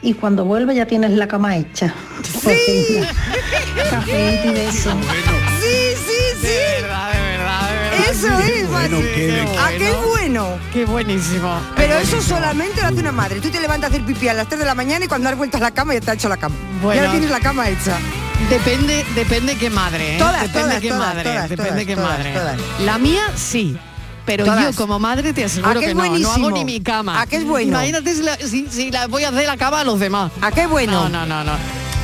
y 0.03 0.13
cuando 0.15 0.45
vuelve 0.45 0.75
ya 0.75 0.85
tienes 0.87 1.13
la 1.13 1.27
cama 1.27 1.57
hecha. 1.57 1.95
Sí. 2.23 3.01
Café 3.91 4.43
y 4.45 4.49
beso. 4.51 4.91
Eso 8.29 8.39
es, 8.41 8.69
bueno, 8.71 8.99
qué- 9.01 9.49
¿A 9.61 9.69
qué 9.71 9.93
bueno? 10.09 10.47
Qué 10.73 10.85
buenísimo. 10.85 11.59
Pero 11.77 11.95
eso 11.99 12.21
solamente 12.23 12.81
lo 12.81 12.89
hace 12.89 13.01
una 13.01 13.13
madre. 13.13 13.41
Tú 13.41 13.51
te 13.51 13.61
levantas 13.61 13.91
a 13.91 13.95
hacer 13.95 14.07
pipí 14.07 14.29
a 14.29 14.35
las 14.35 14.47
3 14.49 14.59
de 14.61 14.67
la 14.67 14.75
mañana 14.75 15.05
y 15.05 15.09
cuando 15.09 15.29
has 15.29 15.37
vuelto 15.37 15.57
a 15.57 15.61
la 15.61 15.71
cama 15.73 15.95
ya 15.95 16.01
te 16.01 16.11
ha 16.11 16.15
hecho 16.15 16.29
la 16.29 16.37
cama. 16.37 16.55
Bueno. 16.83 17.03
Ya 17.03 17.11
tienes 17.11 17.31
la 17.31 17.41
cama 17.41 17.69
hecha. 17.69 17.97
Depende, 18.51 19.05
depende 19.15 19.57
qué 19.57 19.71
madre, 19.71 20.17
¿eh? 20.17 20.19
Todas, 20.19 20.43
depende 20.43 20.61
todas, 20.69 20.81
qué 20.81 20.89
todas, 20.89 21.07
madre, 21.09 21.23
todas, 21.31 21.49
depende 21.49 21.71
todas, 21.71 21.87
qué 21.87 21.95
todas, 21.95 22.19
madre. 22.19 22.33
todas. 22.35 22.59
La 22.81 22.99
mía 22.99 23.23
sí. 23.37 23.77
Pero 24.25 24.45
Todas. 24.45 24.71
yo 24.77 24.77
como 24.81 25.01
madre 25.01 25.33
te 25.33 25.43
¿A 25.43 25.47
aseguro 25.47 25.75
qué 25.81 25.87
que 25.87 25.91
es 25.91 25.97
no, 25.97 26.05
no 26.19 26.31
hago 26.33 26.51
ni 26.53 26.65
mi 26.65 26.81
cama. 26.81 27.21
¿A 27.21 27.27
qué 27.27 27.37
es 27.39 27.45
bueno? 27.45 27.71
Imagínate 27.73 28.15
si 28.15 28.23
la, 28.23 28.37
si- 28.37 28.69
si 28.71 28.91
la 28.93 29.09
voy 29.09 29.25
a 29.25 29.31
hacer 29.31 29.47
la 29.47 29.57
cama 29.57 29.81
a 29.81 29.85
los 29.85 29.99
demás. 29.99 30.31
¿A 30.41 30.53
qué 30.53 30.67
bueno? 30.69 31.09
No, 31.09 31.09
no, 31.09 31.27
no, 31.27 31.43
no. 31.43 31.53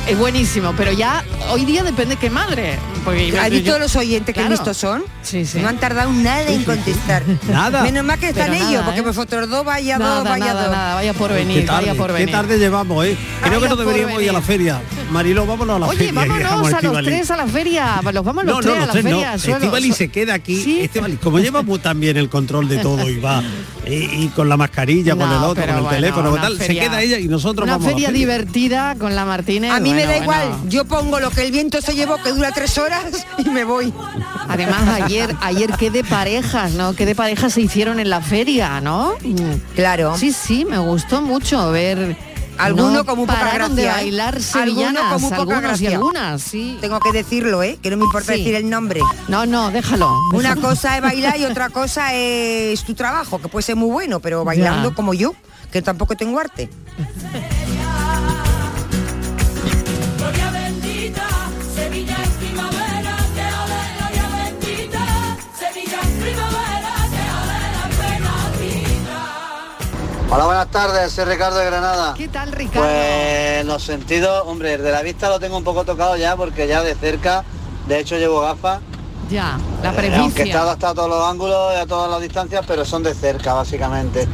Es 0.05 0.17
buenísimo, 0.17 0.73
pero 0.75 0.91
ya 0.91 1.23
hoy 1.51 1.63
día 1.63 1.81
depende 1.83 2.17
qué 2.17 2.29
madre. 2.29 2.77
Porque 3.03 3.37
¿Has 3.39 3.49
visto 3.49 3.71
yo- 3.71 3.79
los 3.79 3.95
oyentes 3.95 4.33
que 4.33 4.41
Claro. 4.41 4.49
listos 4.51 4.77
son? 4.77 5.03
Sí, 5.23 5.45
sí. 5.45 5.59
No 5.59 5.67
han 5.69 5.77
tardado 5.79 6.11
nada 6.11 6.49
en 6.49 6.63
contestar. 6.63 7.23
Nada. 7.49 7.83
Menos 7.83 8.03
mal 8.03 8.19
que 8.19 8.29
están 8.29 8.51
Pero 8.51 8.55
ellos, 8.55 8.71
nada, 8.73 8.85
porque 8.85 8.99
¿eh? 8.99 9.03
vosotros 9.03 9.49
dos, 9.49 9.65
vaya 9.65 9.97
Nada, 9.97 10.15
dos, 10.15 10.23
vaya 10.29 10.45
nada, 10.45 10.63
dos. 10.63 10.71
nada, 10.71 10.95
vaya 10.95 11.13
por 11.13 11.33
venir, 11.33 11.61
Qué 11.61 11.65
tarde, 11.67 11.87
vaya 11.87 11.97
por 11.97 12.07
qué 12.07 12.13
venir. 12.13 12.31
tarde 12.31 12.57
llevamos, 12.59 13.05
¿eh? 13.05 13.17
Creo 13.41 13.51
Vaya 13.59 13.61
que 13.63 13.69
no 13.69 13.75
deberíamos 13.75 14.21
ir 14.21 14.29
a 14.29 14.33
la 14.33 14.41
feria. 14.41 14.81
Mariló, 15.11 15.45
vámonos 15.45 15.75
a 15.75 15.79
la 15.79 15.87
Oye, 15.87 15.97
feria. 15.97 16.11
que 16.11 16.27
vámonos 16.43 16.73
a 16.73 16.81
los 16.81 17.03
tres 17.03 17.31
a 17.31 17.37
la 17.37 17.47
feria. 17.47 18.01
Los 18.13 18.23
vamos 18.25 18.45
los 18.45 18.55
No, 18.55 18.61
tres 18.61 18.65
no, 18.65 18.71
a 18.73 18.85
los 18.85 18.87
la 18.87 18.91
tres 18.93 19.03
no. 19.05 19.09
feria. 19.11 19.37
su- 19.89 19.93
se 19.95 20.07
queda 20.09 20.33
aquí. 20.35 20.61
Sí. 20.63 20.81
Estíbaliz, 20.81 21.19
como 21.19 21.39
lleva 21.39 21.63
también 21.81 22.17
el 22.17 22.29
control 22.29 22.67
de 22.69 22.77
todo 22.79 23.09
y 23.09 23.19
va 23.19 23.41
y, 23.87 23.93
y 23.93 24.31
con 24.35 24.47
la 24.49 24.57
mascarilla, 24.57 25.15
con 25.15 25.29
el 25.31 25.37
otro, 25.37 25.63
con 25.65 25.69
el 25.75 25.81
bueno, 25.81 25.89
teléfono, 25.89 26.31
una 26.31 26.41
tal, 26.41 26.57
feria- 26.57 26.83
se 26.83 26.89
queda 26.89 27.01
ella 27.01 27.17
y 27.19 27.27
nosotros 27.27 27.63
Una 27.63 27.73
vamos 27.73 27.87
a 27.87 27.89
la 27.91 27.95
feria 27.95 28.11
divertida 28.11 28.95
con 28.99 29.15
la 29.15 29.25
Martínez. 29.25 29.71
A 29.71 29.79
mí 29.79 29.93
me 29.93 30.05
da 30.05 30.17
igual, 30.17 30.47
yo 30.67 30.85
pongo 30.85 31.19
lo 31.19 31.29
que 31.31 31.41
el 31.43 31.51
viento 31.51 31.81
se 31.81 31.93
llevó, 31.95 32.17
que 32.21 32.31
dura 32.31 32.51
tres 32.51 32.77
horas, 32.77 32.88
y 33.37 33.49
me 33.49 33.63
voy. 33.63 33.93
Además 34.47 34.87
ayer, 35.01 35.35
ayer 35.41 35.71
qué 35.77 35.89
de 35.91 36.03
parejas, 36.03 36.71
¿no? 36.73 36.93
Qué 36.93 37.05
de 37.05 37.15
parejas 37.15 37.53
se 37.53 37.61
hicieron 37.61 37.99
en 37.99 38.09
la 38.09 38.21
feria, 38.21 38.81
¿no? 38.81 39.13
Claro. 39.75 40.17
Sí, 40.17 40.33
sí, 40.33 40.65
me 40.65 40.77
gustó 40.79 41.21
mucho 41.21 41.71
ver. 41.71 42.17
Alguno 42.57 42.91
no 42.91 43.05
con 43.05 43.17
muy 43.19 43.25
poca 43.25 43.45
de 43.45 43.53
gracia, 43.53 43.83
¿eh? 43.83 43.87
bailar 44.01 44.33
Alguno 44.35 44.41
sevillanas, 44.51 45.13
con 45.13 45.21
muy 45.21 45.29
poca 45.29 45.41
algunos 45.41 45.59
y 45.61 45.63
gracia. 45.63 45.89
algunas, 45.91 46.41
sí. 46.41 46.77
Tengo 46.81 46.99
que 46.99 47.13
decirlo, 47.13 47.63
¿eh? 47.63 47.79
Que 47.81 47.89
no 47.89 47.95
me 47.95 48.03
importa 48.03 48.33
Sí. 48.33 48.39
decir 48.39 48.55
el 48.55 48.69
nombre. 48.69 48.99
No, 49.29 49.45
no, 49.45 49.71
déjalo. 49.71 50.13
Una 50.33 50.57
cosa 50.57 50.97
es 50.97 51.01
bailar 51.01 51.37
y 51.39 51.45
otra 51.51 51.69
cosa 51.69 52.13
es 52.13 52.83
tu 52.83 52.95
trabajo, 52.95 53.39
que 53.41 53.47
puede 53.47 53.63
ser 53.63 53.77
muy 53.77 53.89
bueno, 53.89 54.19
pero 54.19 54.43
bailando 54.43 54.89
Ya. 54.89 54.95
como 54.95 55.13
yo, 55.13 55.35
que 55.71 55.81
tampoco 55.81 56.15
tengo 56.17 56.37
arte. 56.37 56.69
Hola, 70.31 70.45
buenas 70.45 70.69
tardes, 70.69 71.11
soy 71.11 71.25
Ricardo 71.25 71.57
de 71.57 71.65
Granada. 71.65 72.13
¿Qué 72.15 72.27
tal, 72.27 72.51
Ricardo? 72.51 72.87
Pues 72.87 73.65
los 73.65 73.83
sentidos, 73.83 74.43
hombre, 74.45 74.77
de 74.77 74.91
la 74.91 75.01
vista 75.01 75.27
lo 75.29 75.39
tengo 75.39 75.57
un 75.57 75.63
poco 75.63 75.83
tocado 75.85 76.15
ya 76.17 76.35
porque 76.35 76.67
ya 76.67 76.83
de 76.83 76.93
cerca, 76.95 77.43
de 77.87 77.99
hecho 77.99 78.15
llevo 78.17 78.41
gafas, 78.41 78.79
Ya, 79.31 79.57
la 79.81 79.89
eh, 79.89 79.95
aunque 79.95 80.01
presbicia. 80.01 80.45
estado 80.45 80.69
hasta 80.69 80.93
todos 80.93 81.09
los 81.09 81.23
ángulos 81.27 81.73
y 81.73 81.77
a 81.79 81.87
todas 81.87 82.11
las 82.11 82.21
distancias, 82.21 82.63
pero 82.67 82.85
son 82.85 83.01
de 83.01 83.15
cerca 83.15 83.53
básicamente. 83.53 84.27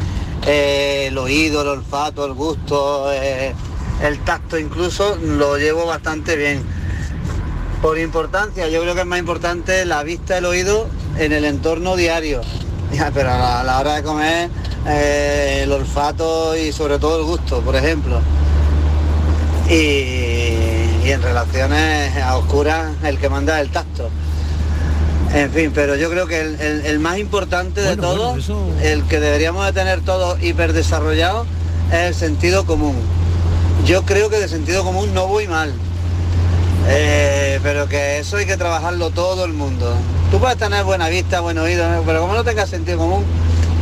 Eh, 0.46 1.06
el 1.08 1.18
oído, 1.18 1.62
el 1.62 1.70
olfato, 1.70 2.26
el 2.26 2.34
gusto, 2.34 3.12
eh, 3.14 3.56
el 4.04 4.20
tacto 4.26 4.60
incluso, 4.60 5.16
lo 5.16 5.58
llevo 5.58 5.86
bastante 5.86 6.36
bien. 6.36 6.62
Por 7.82 7.98
importancia, 8.00 8.68
yo 8.68 8.82
creo 8.82 8.96
que 8.96 9.02
es 9.02 9.08
más 9.08 9.20
importante 9.20 9.86
la 9.86 10.04
vista, 10.04 10.38
el 10.40 10.46
oído 10.46 10.88
en 11.18 11.32
el 11.32 11.46
entorno 11.46 11.96
diario. 11.96 12.42
Ya, 12.94 13.12
pero 13.14 13.30
a 13.32 13.64
la, 13.64 13.80
hora 13.80 13.96
de 13.96 14.04
comer, 14.04 14.50
eh, 14.88 15.62
el 15.64 15.72
olfato 15.72 16.56
y 16.56 16.72
sobre 16.72 16.98
todo 17.00 17.20
el 17.20 17.26
gusto, 17.26 17.62
por 17.62 17.76
ejemplo. 17.76 18.22
Y, 19.70 19.74
y 19.74 21.12
en 21.12 21.22
relaciones 21.22 22.16
a 22.18 22.38
oscuras, 22.38 22.92
el 23.04 23.18
que 23.18 23.30
manda 23.30 23.60
el 23.60 23.70
tacto. 23.72 24.10
En 25.34 25.52
fin, 25.52 25.72
pero 25.74 25.96
yo 25.96 26.10
creo 26.10 26.28
que 26.28 26.40
el, 26.40 26.62
el- 26.62 26.86
el 26.86 27.00
más 27.00 27.18
importante 27.18 27.82
de 27.82 27.88
Bueno, 27.96 28.02
todo, 28.04 28.26
bueno, 28.30 28.40
eso- 28.42 28.68
el 28.82 29.04
que 29.04 29.20
deberíamos 29.20 29.66
de 29.66 29.74
tener 29.74 30.02
todos 30.02 30.42
hiperdesarrollado, 30.42 31.46
es 31.92 32.00
el 32.00 32.16
sentido 32.16 32.66
común. 32.66 32.96
Yo 33.86 34.04
creo 34.04 34.30
que 34.30 34.38
de 34.40 34.48
sentido 34.48 34.84
común 34.84 35.14
no 35.14 35.28
voy 35.28 35.48
mal. 35.48 35.74
Eh, 36.88 37.60
pero 37.64 37.88
que 37.88 38.20
eso 38.20 38.38
hay 38.38 38.46
que 38.46 38.58
trabajarlo 38.58 39.10
todo 39.10 39.46
el 39.46 39.54
mundo. 39.54 39.96
Tú 40.32 40.40
puedes 40.40 40.58
tener 40.58 40.84
buena 40.84 41.10
vista, 41.10 41.40
buen 41.42 41.58
oído, 41.58 41.90
¿no? 41.90 42.04
pero 42.04 42.22
como 42.22 42.34
no 42.34 42.44
tengas 42.44 42.70
sentido 42.70 42.98
común, 43.00 43.24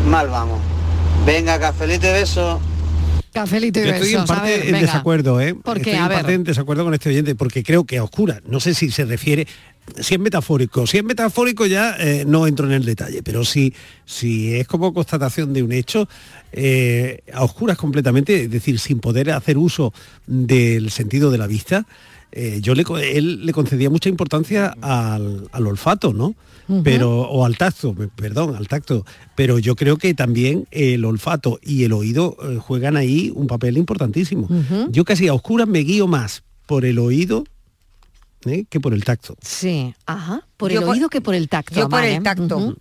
mal 0.07 0.29
vamos. 0.29 0.59
Venga, 1.25 1.59
cafelito 1.59 2.07
y 2.07 2.11
beso. 2.11 2.59
Cafelito 3.33 3.79
y 3.79 3.83
Yo 3.85 3.89
estoy 3.93 4.13
en 4.13 4.21
besos. 4.21 4.29
A 4.29 4.35
parte 4.35 4.49
ver, 4.51 4.59
en 4.61 4.65
venga. 4.73 4.79
desacuerdo, 4.87 5.41
¿eh? 5.41 5.55
¿Por 5.55 5.81
qué? 5.81 5.91
Estoy 5.91 5.93
A 5.95 6.05
en 6.05 6.11
parte 6.11 6.27
ver. 6.27 6.35
en 6.35 6.43
desacuerdo 6.43 6.83
con 6.85 6.93
este 6.93 7.09
oyente, 7.09 7.35
porque 7.35 7.63
creo 7.63 7.83
que 7.83 7.97
a 7.97 8.03
oscuras, 8.03 8.41
no 8.47 8.59
sé 8.59 8.73
si 8.73 8.91
se 8.91 9.05
refiere, 9.05 9.47
si 9.99 10.13
es 10.13 10.19
metafórico, 10.19 10.85
si 10.87 10.97
es 10.99 11.03
metafórico 11.03 11.65
ya 11.65 11.95
eh, 11.99 12.23
no 12.27 12.47
entro 12.47 12.67
en 12.67 12.73
el 12.73 12.85
detalle, 12.85 13.21
pero 13.23 13.43
si, 13.43 13.73
si 14.05 14.55
es 14.55 14.67
como 14.67 14.93
constatación 14.93 15.51
de 15.51 15.63
un 15.63 15.71
hecho, 15.71 16.07
eh, 16.51 17.21
a 17.33 17.43
oscuras 17.43 17.77
completamente, 17.77 18.43
es 18.43 18.51
decir, 18.51 18.79
sin 18.79 18.99
poder 18.99 19.31
hacer 19.31 19.57
uso 19.57 19.93
del 20.27 20.91
sentido 20.91 21.31
de 21.31 21.37
la 21.39 21.47
vista, 21.47 21.85
eh, 22.35 22.59
yo 22.61 22.73
le, 22.75 22.83
él 23.17 23.45
le 23.45 23.53
concedía 23.53 23.89
mucha 23.89 24.09
importancia 24.09 24.75
al, 24.81 25.47
al 25.51 25.67
olfato, 25.67 26.11
¿no? 26.13 26.35
pero 26.81 27.23
o 27.23 27.43
al 27.45 27.57
tacto, 27.57 27.93
perdón, 28.15 28.55
al 28.55 28.69
tacto, 28.69 29.05
pero 29.35 29.59
yo 29.59 29.75
creo 29.75 29.97
que 29.97 30.13
también 30.13 30.65
el 30.71 31.03
olfato 31.03 31.59
y 31.61 31.83
el 31.83 31.91
oído 31.91 32.37
eh, 32.41 32.57
juegan 32.57 32.95
ahí 32.95 33.31
un 33.35 33.47
papel 33.47 33.77
importantísimo. 33.77 34.47
Yo 34.89 35.03
casi 35.03 35.27
a 35.27 35.33
oscuras 35.33 35.67
me 35.67 35.79
guío 35.79 36.07
más 36.07 36.41
por 36.65 36.85
el 36.85 36.99
oído 36.99 37.43
¿eh? 38.45 38.63
que 38.69 38.79
por 38.79 38.93
el 38.93 39.03
tacto. 39.03 39.35
Sí, 39.41 39.93
ajá. 40.05 40.47
Por 40.55 40.71
Yo 40.71 40.79
el 40.79 40.85
por- 40.85 40.93
oído 40.95 41.09
que 41.09 41.19
por 41.19 41.35
el 41.35 41.49
tacto. 41.49 41.75
yo 41.75 41.89
por 41.89 42.03
el 42.03 42.23
tacto. 42.23 42.75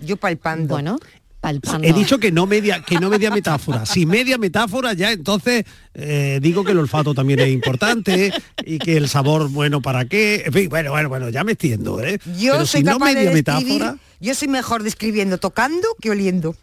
Yo 0.00 0.16
palpando. 0.16 0.74
Bueno, 0.74 0.98
palpando. 1.42 1.86
He 1.86 1.92
dicho 1.92 2.18
que 2.18 2.32
no 2.32 2.46
media, 2.46 2.82
que 2.82 2.98
no 2.98 3.10
media 3.10 3.30
metáfora. 3.30 3.84
Si 3.84 4.06
media 4.06 4.38
metáfora 4.38 4.94
ya 4.94 5.10
entonces 5.12 5.64
eh, 5.92 6.38
digo 6.40 6.64
que 6.64 6.70
el 6.72 6.78
olfato 6.78 7.12
también 7.14 7.40
es 7.40 7.48
importante 7.48 8.32
y 8.64 8.78
que 8.78 8.96
el 8.96 9.08
sabor, 9.08 9.50
bueno, 9.50 9.82
¿para 9.82 10.06
qué? 10.06 10.44
En 10.46 10.52
fin, 10.52 10.68
bueno, 10.70 10.92
bueno, 10.92 11.08
bueno, 11.10 11.28
ya 11.28 11.44
me 11.44 11.52
extiendo, 11.52 12.00
¿eh? 12.00 12.18
Yo 12.38 12.52
Pero 12.52 12.66
soy 12.66 12.80
si 12.80 12.84
no 12.84 12.92
capaz 12.92 13.04
media 13.06 13.30
de 13.30 13.34
describir, 13.34 13.72
metáfora. 13.82 13.98
yo 14.20 14.34
soy 14.34 14.48
mejor 14.48 14.82
describiendo 14.84 15.36
tocando 15.38 15.86
que 16.00 16.10
oliendo. 16.10 16.54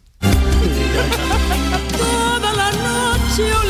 Toda 1.98 2.52
la 2.54 2.70
noche 2.72 3.69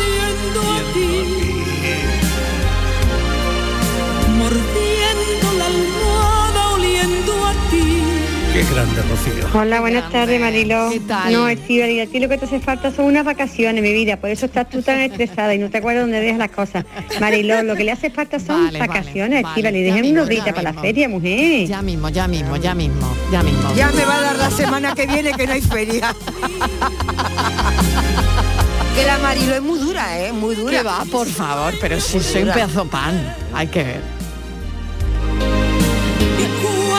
Qué 8.60 8.74
grande, 8.74 9.00
Rocío. 9.00 9.58
Hola, 9.58 9.80
buenas 9.80 10.12
tardes, 10.12 10.38
Marilo. 10.38 10.90
¿Qué 10.90 11.00
tal? 11.00 11.32
No, 11.32 11.48
Estivali, 11.48 11.98
a 11.98 12.06
ti 12.06 12.20
lo 12.20 12.28
que 12.28 12.36
te 12.36 12.44
hace 12.44 12.60
falta 12.60 12.90
son 12.90 13.06
unas 13.06 13.24
vacaciones, 13.24 13.82
mi 13.82 13.90
vida. 13.94 14.18
Por 14.18 14.28
eso 14.28 14.44
estás 14.44 14.68
tú 14.68 14.82
tan 14.82 15.00
estresada 15.00 15.54
y 15.54 15.58
no 15.58 15.70
te 15.70 15.78
acuerdas 15.78 16.02
dónde 16.02 16.20
dejas 16.20 16.38
las 16.38 16.50
cosas. 16.50 16.84
Marilo, 17.18 17.62
lo 17.62 17.74
que 17.74 17.84
le 17.84 17.92
hace 17.92 18.10
falta 18.10 18.38
son 18.38 18.66
Vale, 18.66 18.78
vale, 18.78 18.86
vacaciones, 18.86 19.42
vale, 19.42 19.48
Estivali. 19.48 19.86
ya 19.86 19.94
Dejen 19.94 20.12
unos 20.12 20.28
días 20.28 20.44
para 20.44 20.62
la 20.62 20.74
feria, 20.74 21.08
mujer. 21.08 21.68
Ya 21.68 21.80
mismo, 21.80 22.10
ya 22.10 22.28
mismo, 22.28 22.56
ya 22.58 22.74
mismo, 22.74 23.16
ya 23.32 23.42
mismo. 23.42 23.74
Ya 23.74 23.90
me 23.92 24.04
va 24.04 24.18
a 24.18 24.20
dar 24.20 24.36
la 24.36 24.50
semana 24.50 24.94
que 24.94 25.06
viene 25.06 25.32
que 25.32 25.46
no 25.46 25.52
hay 25.54 25.62
feria. 25.62 26.14
que 28.94 29.06
la 29.06 29.16
Marilo 29.20 29.54
es 29.54 29.62
muy 29.62 29.78
dura, 29.78 30.20
¿eh? 30.20 30.32
Muy 30.34 30.54
dura. 30.54 30.76
¿Qué 30.76 30.82
va? 30.82 31.02
Por 31.10 31.26
favor, 31.26 31.72
pero 31.80 31.98
si 31.98 32.20
soy 32.20 32.42
un 32.42 32.52
pedazo 32.52 32.84
de 32.84 32.90
pan. 32.90 33.36
Hay 33.54 33.68
que 33.68 33.84
ver. 33.84 34.19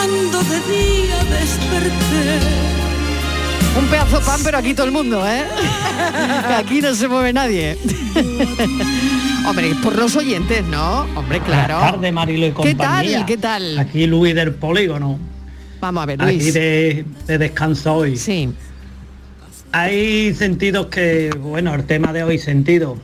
Y 0.04 0.08
cuando 0.08 0.40
de 0.44 0.60
día 0.62 1.24
desperté, 1.26 2.40
Un 3.80 3.86
pedazo 3.88 4.20
de 4.20 4.26
pan, 4.26 4.40
pero 4.44 4.58
aquí 4.58 4.74
todo 4.74 4.86
el 4.88 4.92
mundo, 4.92 5.24
¿eh? 5.28 5.44
Aquí 6.58 6.82
no 6.82 6.94
se 6.96 7.08
mueve 7.08 7.32
nadie. 7.34 7.78
Hombre, 9.48 9.74
por 9.84 9.96
los 9.98 10.16
oyentes, 10.16 10.64
¿no? 10.66 11.02
Hombre, 11.16 11.40
claro. 11.42 11.76
Buenas 11.76 11.92
tardes, 11.94 12.14
Marilo 12.14 12.46
y 12.48 12.50
¿Qué 12.50 12.54
compañía. 12.56 13.18
tal? 13.20 13.26
¿Qué 13.26 13.38
tal? 13.38 13.80
Aquí 13.80 14.08
Luis 14.08 14.34
del 14.36 14.54
Polígono. 14.56 15.20
Vamos 15.80 16.04
a 16.04 16.06
ver, 16.08 16.22
Aquí 16.22 16.34
Luis. 16.40 16.54
de, 16.54 17.06
de 17.28 17.38
descanso 17.38 17.94
hoy. 17.96 18.18
Sí. 18.18 18.50
Hay 19.72 20.34
sentidos 20.34 20.88
que, 20.88 21.30
bueno, 21.40 21.74
el 21.76 21.86
tema 21.86 22.12
de 22.12 22.24
hoy 22.24 22.38
sentido. 22.40 22.98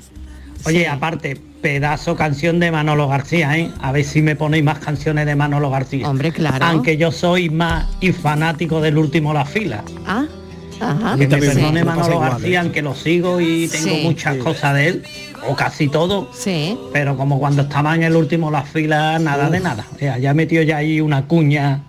Oye, 0.68 0.88
aparte, 0.88 1.38
pedazo 1.62 2.16
canción 2.16 2.60
de 2.60 2.72
Manolo 2.72 3.08
García, 3.08 3.58
¿eh? 3.58 3.72
A 3.82 3.92
ver 3.92 4.04
si 4.04 4.22
me 4.22 4.36
ponéis 4.36 4.64
más 4.64 4.80
canciones 4.80 5.26
de 5.26 5.36
Manolo 5.36 5.70
García. 5.70 6.10
Hombre, 6.10 6.32
claro. 6.32 6.64
Aunque 6.66 6.98
yo 6.98 7.12
soy 7.12 7.50
más 7.50 7.88
y 8.02 8.12
fanático 8.12 8.82
del 8.82 8.98
último 8.98 9.34
La 9.34 9.46
Fila. 9.46 9.84
Ah, 10.06 10.26
ajá. 10.82 11.18
Que 11.18 11.28
me 11.28 11.38
perdone 11.38 11.84
Manolo 11.84 12.14
igual, 12.16 12.30
García, 12.32 12.50
¿eh? 12.50 12.58
aunque 12.64 12.82
lo 12.82 12.94
sigo 12.96 13.40
y 13.42 13.68
tengo 13.68 13.96
Sí. 13.96 14.02
muchas 14.04 14.38
cosas 14.38 14.76
de 14.76 14.88
él, 14.88 15.04
o 15.48 15.56
casi 15.56 15.88
todo. 15.88 16.30
Sí. 16.34 16.78
Pero 16.94 17.16
como 17.18 17.40
cuando 17.40 17.62
estaba 17.64 17.96
en 17.96 18.04
el 18.04 18.16
último 18.16 18.52
La 18.52 18.64
Fila, 18.64 19.18
nada 19.20 19.50
de 19.50 19.60
nada. 19.62 19.86
O 19.96 19.98
sea, 19.98 20.18
ya 20.18 20.34
metió 20.34 20.62
ya 20.64 20.78
ahí 20.78 21.00
una 21.02 21.26
cuña, 21.26 21.84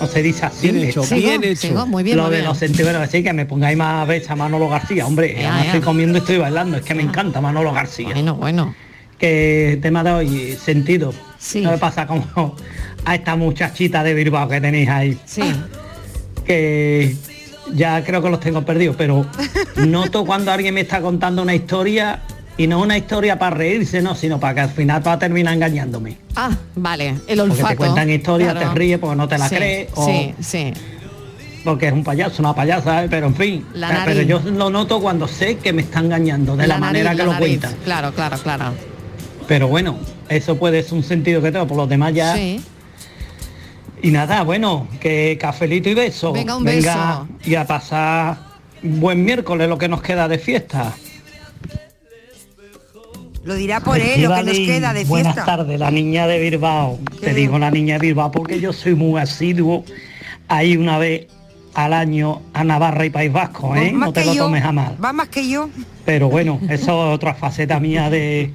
no 0.00 0.06
se 0.06 0.22
dice 0.22 0.46
así. 0.46 0.70
Bien 0.70 0.88
hecho, 0.88 1.02
hecha. 1.02 1.14
bien 1.14 1.44
hecho. 1.44 1.68
Sigo, 1.68 1.86
muy 1.86 2.02
bien, 2.02 2.16
lo 2.16 2.24
muy 2.24 2.32
de 2.32 2.38
bien. 2.38 2.48
los 2.48 2.58
sentidos, 2.58 2.94
así 2.96 3.22
que 3.22 3.32
me 3.32 3.46
pongáis 3.46 3.76
más 3.76 4.06
veces 4.06 4.30
a 4.30 4.36
Manolo 4.36 4.68
García, 4.68 5.06
hombre, 5.06 5.36
Ya, 5.40 5.64
estoy 5.64 5.80
comiendo, 5.80 6.18
estoy 6.18 6.38
bailando, 6.38 6.76
es 6.76 6.82
que 6.82 6.94
me 6.94 7.02
encanta 7.02 7.40
Manolo 7.40 7.72
García. 7.72 8.10
Bueno, 8.12 8.34
bueno. 8.34 8.74
Que 9.18 9.72
el 9.74 9.80
tema 9.80 10.04
de 10.04 10.10
hoy, 10.10 10.58
sentido. 10.62 11.14
Sí. 11.38 11.62
¿No 11.62 11.70
me 11.70 11.78
pasa 11.78 12.06
como 12.06 12.54
a 13.04 13.14
esta 13.14 13.36
muchachita 13.36 14.02
de 14.02 14.14
Bilbao 14.14 14.48
que 14.48 14.60
tenéis 14.60 14.88
ahí? 14.88 15.18
Sí. 15.24 15.42
Que 16.44 17.16
ya 17.72 18.04
creo 18.04 18.22
que 18.22 18.30
los 18.30 18.40
tengo 18.40 18.64
perdidos, 18.64 18.96
pero 18.96 19.26
noto 19.76 20.24
cuando 20.24 20.52
alguien 20.52 20.74
me 20.74 20.82
está 20.82 21.00
contando 21.00 21.42
una 21.42 21.54
historia 21.54 22.20
y 22.58 22.66
no 22.66 22.80
una 22.80 22.96
historia 22.96 23.38
para 23.38 23.56
reírse, 23.56 24.00
no, 24.00 24.14
sino 24.14 24.40
para 24.40 24.54
que 24.54 24.60
al 24.62 24.70
final 24.70 25.02
a 25.04 25.18
terminar 25.18 25.54
engañándome. 25.54 26.16
Ah, 26.34 26.50
vale. 26.74 27.08
El 27.26 27.38
Porque 27.38 27.52
olfato. 27.52 27.68
te 27.68 27.76
cuentan 27.76 28.10
historias, 28.10 28.52
claro. 28.52 28.68
te 28.70 28.74
ríes 28.78 28.98
porque 28.98 29.16
no 29.16 29.28
te 29.28 29.38
la 29.38 29.48
Sí, 29.48 29.56
crees, 29.56 29.88
o 29.94 30.06
Sí, 30.06 30.34
sí. 30.40 30.72
porque 31.64 31.88
es 31.88 31.92
un 31.92 32.02
payaso, 32.02 32.40
una 32.42 32.54
payasa, 32.54 33.04
¿eh? 33.04 33.08
pero 33.10 33.26
en 33.26 33.34
fin. 33.34 33.66
La 33.74 34.02
pero 34.06 34.22
yo 34.22 34.40
lo 34.40 34.70
noto 34.70 35.00
cuando 35.00 35.28
sé 35.28 35.58
que 35.58 35.72
me 35.72 35.82
está 35.82 36.00
engañando, 36.00 36.56
de 36.56 36.66
la, 36.66 36.78
nariz, 36.78 37.04
manera 37.04 37.14
que 37.14 37.30
lo 37.30 37.36
cuentan. 37.38 37.74
Claro, 37.84 38.12
claro, 38.12 38.38
claro. 38.38 38.72
Pero 39.46 39.68
bueno, 39.68 39.98
eso 40.28 40.56
puede 40.56 40.82
ser 40.82 40.94
un 40.94 41.02
sentido 41.02 41.42
que 41.42 41.52
tengo, 41.52 41.66
por 41.66 41.76
los 41.76 41.88
demás 41.88 42.14
ya. 42.14 42.34
Sí. 42.34 42.60
Y 44.02 44.10
nada, 44.10 44.42
bueno, 44.42 44.88
que 45.00 45.36
cafelito 45.40 45.88
y 45.88 45.94
beso. 45.94 46.32
Venga, 46.32 46.56
un 46.56 46.64
beso. 46.64 47.28
y 47.44 47.54
a 47.54 47.66
pasar 47.66 48.38
buen 48.82 49.24
miércoles 49.24 49.68
lo 49.68 49.78
que 49.78 49.88
nos 49.88 50.00
queda 50.02 50.28
de 50.28 50.38
fiesta. 50.38 50.94
Lo 53.46 53.54
dirá 53.54 53.80
por 53.80 53.98
él, 53.98 54.22
lo 54.22 54.34
que 54.34 54.42
nos 54.42 54.56
queda 54.56 54.92
de 54.92 55.04
Buenas 55.04 55.34
fiesta. 55.34 55.56
tardes, 55.56 55.78
la 55.78 55.90
niña 55.90 56.26
de 56.26 56.38
Bilbao. 56.40 56.98
Te 57.20 57.26
bien. 57.26 57.36
digo 57.36 57.58
la 57.58 57.70
niña 57.70 57.94
de 57.94 58.00
Bilbao 58.08 58.30
porque 58.32 58.60
yo 58.60 58.72
soy 58.72 58.94
muy 58.96 59.20
asiduo 59.20 59.84
ahí 60.48 60.76
una 60.76 60.98
vez 60.98 61.28
al 61.74 61.92
año 61.92 62.42
a 62.54 62.64
Navarra 62.64 63.04
y 63.06 63.10
País 63.10 63.32
Vasco, 63.32 63.76
¿eh? 63.76 63.92
Más 63.92 64.08
No 64.08 64.12
te 64.12 64.20
que 64.22 64.26
lo 64.26 64.34
yo, 64.34 64.42
tomes 64.44 64.64
a 64.64 64.72
mal. 64.72 64.96
Va 65.02 65.12
más 65.12 65.28
que 65.28 65.48
yo. 65.48 65.68
Pero 66.04 66.28
bueno, 66.28 66.58
eso 66.68 67.08
es 67.08 67.14
otra 67.14 67.34
faceta 67.34 67.78
mía 67.78 68.10
de 68.10 68.50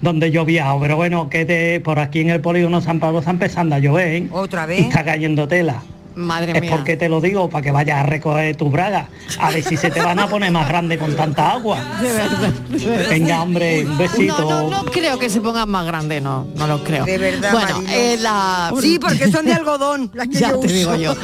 donde 0.00 0.30
yo 0.30 0.44
viajo. 0.44 0.78
Pero 0.80 0.96
bueno, 0.96 1.28
que 1.28 1.44
te, 1.44 1.80
por 1.80 1.98
aquí 1.98 2.20
en 2.20 2.30
el 2.30 2.40
polígono 2.40 2.80
San 2.82 3.00
Pablo 3.00 3.18
está 3.20 3.30
empezando 3.32 3.74
a 3.74 3.78
llover, 3.80 4.08
¿eh? 4.08 4.28
Otra 4.30 4.64
Y 4.64 4.68
vez. 4.68 4.80
está 4.86 5.04
cayendo 5.04 5.48
tela. 5.48 5.82
Madre 6.16 6.52
Es 6.54 6.60
mía. 6.60 6.70
porque 6.70 6.96
te 6.96 7.08
lo 7.08 7.20
digo, 7.20 7.48
para 7.50 7.62
que 7.62 7.70
vayas 7.72 7.98
a 7.98 8.02
recoger 8.06 8.56
tus 8.56 8.70
bragas. 8.70 9.08
A 9.38 9.50
ver 9.50 9.62
si 9.64 9.76
se 9.76 9.90
te 9.90 10.00
van 10.00 10.18
a 10.20 10.28
poner 10.28 10.50
más 10.52 10.68
grande 10.68 10.96
con 10.98 11.14
tanta 11.16 11.52
agua. 11.52 11.78
De 12.00 12.12
verdad. 12.12 12.48
de 12.68 12.86
verdad. 12.86 13.10
Venga, 13.10 13.42
hombre, 13.42 13.84
un 13.84 13.98
besito. 13.98 14.38
No, 14.40 14.70
no, 14.70 14.82
no 14.82 14.84
creo 14.90 15.18
que 15.18 15.28
se 15.28 15.40
pongan 15.40 15.68
más 15.68 15.84
grande, 15.86 16.20
no, 16.20 16.46
no 16.54 16.66
lo 16.66 16.84
creo. 16.84 17.04
De 17.04 17.18
verdad, 17.18 17.52
Bueno, 17.52 17.82
eh, 17.90 18.16
la... 18.20 18.72
Sí, 18.80 18.98
porque 19.00 19.30
son 19.30 19.44
de 19.46 19.52
algodón, 19.54 20.10
las 20.14 20.28
que 20.28 20.34
Ya 20.34 20.50
yo 20.50 20.60
te 20.60 20.66
uso. 20.66 20.74
digo 20.76 20.94
yo. 20.96 21.14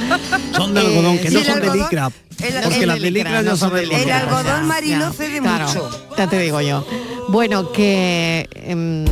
Son 0.56 0.74
de 0.74 0.80
algodón, 0.80 1.18
que 1.18 1.28
Eh, 1.28 1.30
no 1.30 1.38
sí, 1.40 1.44
son 1.46 1.60
de 1.60 1.70
licra. 1.76 2.06
el- 2.40 2.54
Porque 2.62 2.80
el 2.80 2.86
las 2.88 3.00
de 3.00 3.10
licra 3.10 3.42
no 3.42 3.56
son 3.56 3.70
de 3.74 3.86
sabemos. 3.86 3.92
El 3.94 3.98
licra. 4.00 4.18
algodón 4.18 4.68
ya, 4.86 5.12
cede 5.12 5.40
claro, 5.40 5.66
mucho. 5.66 6.06
Ya 6.18 6.26
te 6.26 6.38
digo 6.40 6.60
yo. 6.60 6.84
Bueno, 7.28 7.70
que 7.72 8.48
em, 8.54 9.04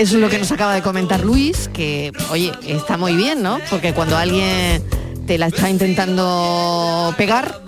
eso 0.00 0.14
es 0.16 0.20
lo 0.20 0.28
que 0.30 0.38
nos 0.38 0.50
acaba 0.50 0.74
de 0.74 0.82
comentar 0.82 1.20
Luis, 1.20 1.68
que 1.72 2.10
oye, 2.30 2.52
está 2.66 2.96
muy 2.96 3.14
bien, 3.14 3.42
¿no? 3.42 3.58
Porque 3.68 3.92
cuando 3.92 4.16
alguien 4.16 4.82
te 5.26 5.36
la 5.36 5.46
está 5.48 5.68
intentando 5.68 7.14
pegar, 7.18 7.60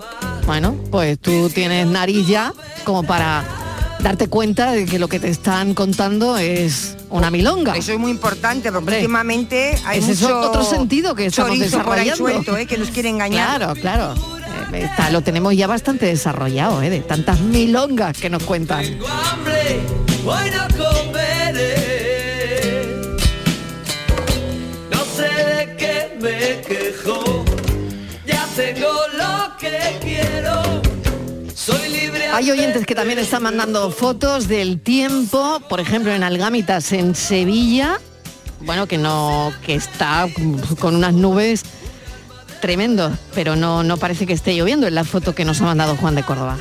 bueno, 0.47 0.75
pues 0.91 1.19
tú 1.19 1.49
tienes 1.53 1.85
nariz 1.87 2.27
ya 2.27 2.51
como 2.83 3.03
para 3.03 3.45
darte 3.99 4.27
cuenta 4.27 4.71
de 4.71 4.85
que 4.85 4.97
lo 4.99 5.07
que 5.07 5.19
te 5.19 5.29
están 5.29 5.73
contando 5.75 6.37
es 6.37 6.97
una 7.11 7.29
milonga. 7.29 7.75
Eso 7.77 7.93
es 7.93 7.99
muy 7.99 8.09
importante 8.11 8.69
porque 8.71 8.77
Hombre, 8.79 8.95
últimamente 8.97 9.77
hay 9.85 9.99
ese 9.99 10.13
es 10.13 10.21
mucho 10.21 10.39
otro 10.41 10.63
sentido 10.63 11.13
que 11.15 11.27
estamos 11.27 11.55
chorizo 11.57 11.83
por 11.83 11.97
ahí 11.99 12.05
desarrollando. 12.09 12.15
suelto, 12.43 12.57
¿eh? 12.57 12.65
que 12.65 12.77
nos 12.79 12.89
quiere 12.89 13.09
engañar. 13.09 13.57
Claro, 13.59 13.75
claro. 13.79 14.15
Eh, 14.73 14.83
está- 14.85 15.11
lo 15.11 15.21
tenemos 15.21 15.55
ya 15.55 15.67
bastante 15.67 16.07
desarrollado, 16.07 16.81
¿eh? 16.81 16.89
de 16.89 16.99
tantas 17.01 17.39
milongas 17.41 18.17
que 18.17 18.29
nos 18.31 18.41
cuentan. 18.43 18.83
hambre. 19.31 19.81
No 20.25 20.33
Hay 32.33 32.49
oyentes 32.49 32.85
que 32.85 32.95
también 32.95 33.19
están 33.19 33.43
mandando 33.43 33.91
fotos 33.91 34.47
del 34.47 34.81
tiempo, 34.81 35.61
por 35.69 35.79
ejemplo 35.79 36.11
en 36.11 36.23
Algámitas 36.23 36.91
en 36.91 37.15
Sevilla, 37.15 37.99
bueno 38.61 38.87
que 38.87 38.97
no, 38.97 39.53
que 39.65 39.75
está 39.75 40.27
con 40.79 40.95
unas 40.95 41.13
nubes 41.13 41.63
tremendos, 42.59 43.13
pero 43.35 43.55
no, 43.55 43.83
no 43.83 43.97
parece 43.97 44.25
que 44.25 44.33
esté 44.33 44.55
lloviendo 44.55 44.87
en 44.87 44.95
la 44.95 45.03
foto 45.03 45.35
que 45.35 45.45
nos 45.45 45.61
ha 45.61 45.65
mandado 45.65 45.95
Juan 45.95 46.15
de 46.15 46.23
Córdoba. 46.23 46.57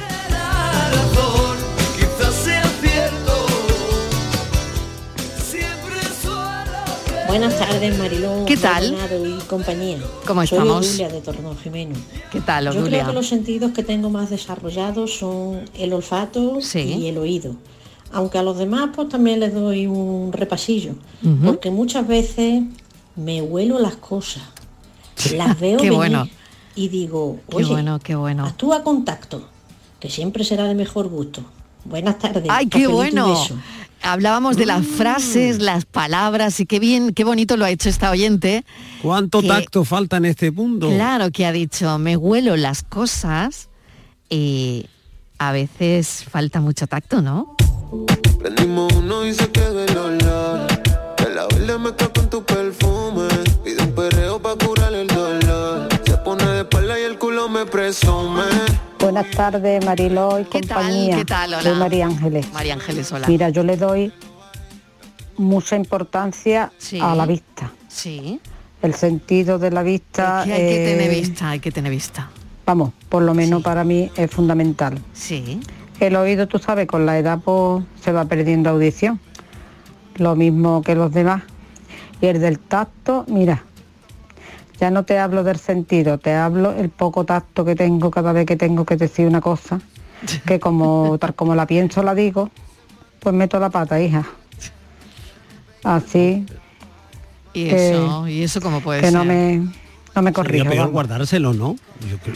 Buenas 7.32 7.58
tardes, 7.58 7.98
Marilón. 7.98 8.44
¿Qué 8.44 8.58
tal? 8.58 8.94
Y 9.24 9.40
compañía. 9.46 9.96
¿Cómo 10.26 10.46
Soy 10.46 10.58
estamos? 10.58 10.86
Odulia 10.86 11.08
de 11.08 11.22
Torno 11.22 11.56
Jimeno. 11.56 11.94
¿Qué 12.30 12.42
tal, 12.42 12.66
Yo 12.66 12.72
Odulia? 12.72 12.90
creo 12.98 13.06
que 13.06 13.12
los 13.14 13.26
sentidos 13.26 13.72
que 13.72 13.82
tengo 13.82 14.10
más 14.10 14.28
desarrollados 14.28 15.16
son 15.16 15.62
el 15.72 15.94
olfato 15.94 16.58
y 16.74 17.06
el 17.06 17.16
oído. 17.16 17.56
Aunque 18.12 18.36
a 18.36 18.42
los 18.42 18.58
demás 18.58 18.90
pues 18.94 19.08
también 19.08 19.40
les 19.40 19.54
doy 19.54 19.86
un 19.86 20.30
repasillo. 20.30 20.92
Porque 21.42 21.70
muchas 21.70 22.06
veces 22.06 22.64
me 23.16 23.40
huelo 23.40 23.78
las 23.78 23.96
cosas. 23.96 24.42
Las 25.34 25.58
veo 25.60 25.78
Qué 25.78 25.84
venir 25.84 25.96
bueno. 25.96 26.28
y 26.74 26.88
digo, 26.88 27.38
Qué 27.48 27.56
oye, 27.56 27.70
bueno, 27.72 27.98
qué 27.98 28.14
bueno. 28.14 28.44
actúa 28.44 28.82
con 28.84 29.06
tacto, 29.06 29.48
que 30.00 30.10
siempre 30.10 30.44
será 30.44 30.64
de 30.64 30.74
mejor 30.74 31.08
gusto. 31.08 31.42
Buenas 31.86 32.18
tardes. 32.18 32.44
¡Ay, 32.50 32.66
qué 32.66 32.86
bueno! 32.86 33.34
Hablábamos 34.02 34.56
de 34.56 34.66
las 34.66 34.84
frases, 34.86 35.60
las 35.60 35.84
palabras 35.84 36.58
y 36.60 36.66
qué 36.66 36.80
bien, 36.80 37.12
qué 37.14 37.22
bonito 37.24 37.56
lo 37.56 37.64
ha 37.64 37.70
hecho 37.70 37.88
esta 37.88 38.10
oyente. 38.10 38.64
¿Cuánto 39.00 39.40
que- 39.40 39.48
tacto 39.48 39.84
falta 39.84 40.16
en 40.16 40.24
este 40.24 40.50
mundo? 40.50 40.88
Claro 40.90 41.30
que 41.30 41.46
ha 41.46 41.52
dicho, 41.52 41.98
me 41.98 42.16
huelo 42.16 42.56
las 42.56 42.82
cosas 42.82 43.68
y 44.28 44.86
a 45.38 45.52
veces 45.52 46.24
falta 46.28 46.60
mucho 46.60 46.86
tacto, 46.86 47.22
¿no? 47.22 47.56
Prendimos 48.40 48.92
uno 48.94 49.24
y 49.26 49.34
se 49.34 49.48
quedó 49.50 49.84
el 49.84 49.96
olor. 49.96 50.66
Que 51.16 51.28
la 51.28 51.46
verde 51.46 51.78
mezcla 51.78 52.08
con 52.12 52.28
tu 52.28 52.44
perfume. 52.44 53.28
Pide 53.62 53.82
un 53.82 53.92
perreo 53.94 54.40
pa' 54.42 54.56
curar 54.56 54.92
el 54.94 55.06
dolor. 55.06 55.88
Se 56.04 56.16
pone 56.18 56.44
de 56.44 56.60
espalda 56.62 56.98
y 56.98 57.04
el 57.04 57.18
culo 57.18 57.48
me 57.48 57.64
presume. 57.66 58.42
Buenas 59.12 59.30
tardes, 59.36 59.84
Mariló 59.84 60.40
y 60.40 60.44
¿Qué 60.44 60.62
tal? 60.62 60.78
compañía. 60.78 61.16
¿Qué 61.18 61.24
tal? 61.26 61.52
Hola. 61.52 61.62
Soy 61.62 61.74
María 61.78 62.06
Ángeles. 62.06 62.50
María 62.50 62.72
Ángeles, 62.72 63.12
hola. 63.12 63.28
Mira, 63.28 63.50
yo 63.50 63.62
le 63.62 63.76
doy 63.76 64.10
mucha 65.36 65.76
importancia 65.76 66.72
Sí. 66.78 66.98
a 66.98 67.14
la 67.14 67.26
vista. 67.26 67.70
Sí. 67.88 68.40
El 68.80 68.94
sentido 68.94 69.58
de 69.58 69.70
la 69.70 69.82
vista. 69.82 70.44
Que 70.46 70.54
hay 70.54 70.60
que 70.66 70.84
tener 70.86 71.10
vista, 71.10 71.50
hay 71.50 71.60
que 71.60 71.70
tener 71.70 71.92
vista. 71.92 72.30
Vamos, 72.64 72.94
por 73.10 73.22
lo 73.22 73.34
menos 73.34 73.62
para 73.62 73.84
mí 73.84 74.10
es 74.16 74.30
fundamental. 74.30 74.98
Sí. 75.12 75.60
El 76.00 76.16
oído, 76.16 76.48
tú 76.48 76.58
sabes, 76.58 76.86
con 76.86 77.04
la 77.04 77.18
edad 77.18 77.38
pues, 77.44 77.84
se 78.02 78.12
va 78.12 78.24
perdiendo 78.24 78.70
audición. 78.70 79.20
Lo 80.14 80.36
mismo 80.36 80.80
que 80.80 80.94
los 80.94 81.12
demás. 81.12 81.42
Y 82.22 82.28
el 82.28 82.40
del 82.40 82.58
tacto, 82.58 83.26
mira, 83.28 83.62
ya 84.82 84.90
no 84.90 85.04
te 85.04 85.16
hablo 85.16 85.44
del 85.44 85.58
sentido, 85.60 86.18
te 86.18 86.34
hablo 86.34 86.72
el 86.72 86.88
poco 86.90 87.24
tacto 87.24 87.64
que 87.64 87.76
tengo 87.76 88.10
cada 88.10 88.32
vez 88.32 88.46
que 88.46 88.56
tengo 88.56 88.84
que 88.84 88.96
decir 88.96 89.28
una 89.28 89.40
cosa, 89.40 89.80
que 90.46 90.58
como 90.58 91.18
tal 91.20 91.36
como 91.36 91.54
la 91.54 91.66
pienso 91.68 92.02
la 92.02 92.16
digo, 92.16 92.50
pues 93.20 93.32
meto 93.32 93.60
la 93.60 93.70
pata, 93.70 94.00
hija. 94.00 94.26
Así 95.84 96.44
Y 97.52 97.68
que- 97.68 97.90
eso, 97.92 98.26
y 98.26 98.42
eso 98.42 98.60
cómo 98.60 98.80
puede 98.80 99.02
que 99.02 99.06
ser. 99.10 99.14
no 99.18 99.24
me, 99.24 99.58
no 99.58 99.68
me 100.22 100.30
Sería 100.30 100.32
corrijo. 100.32 100.64
peor 100.64 100.76
vamos. 100.78 100.92
guardárselo, 100.92 101.52
¿no? 101.54 101.76
Yo 102.10 102.18
creo- 102.18 102.34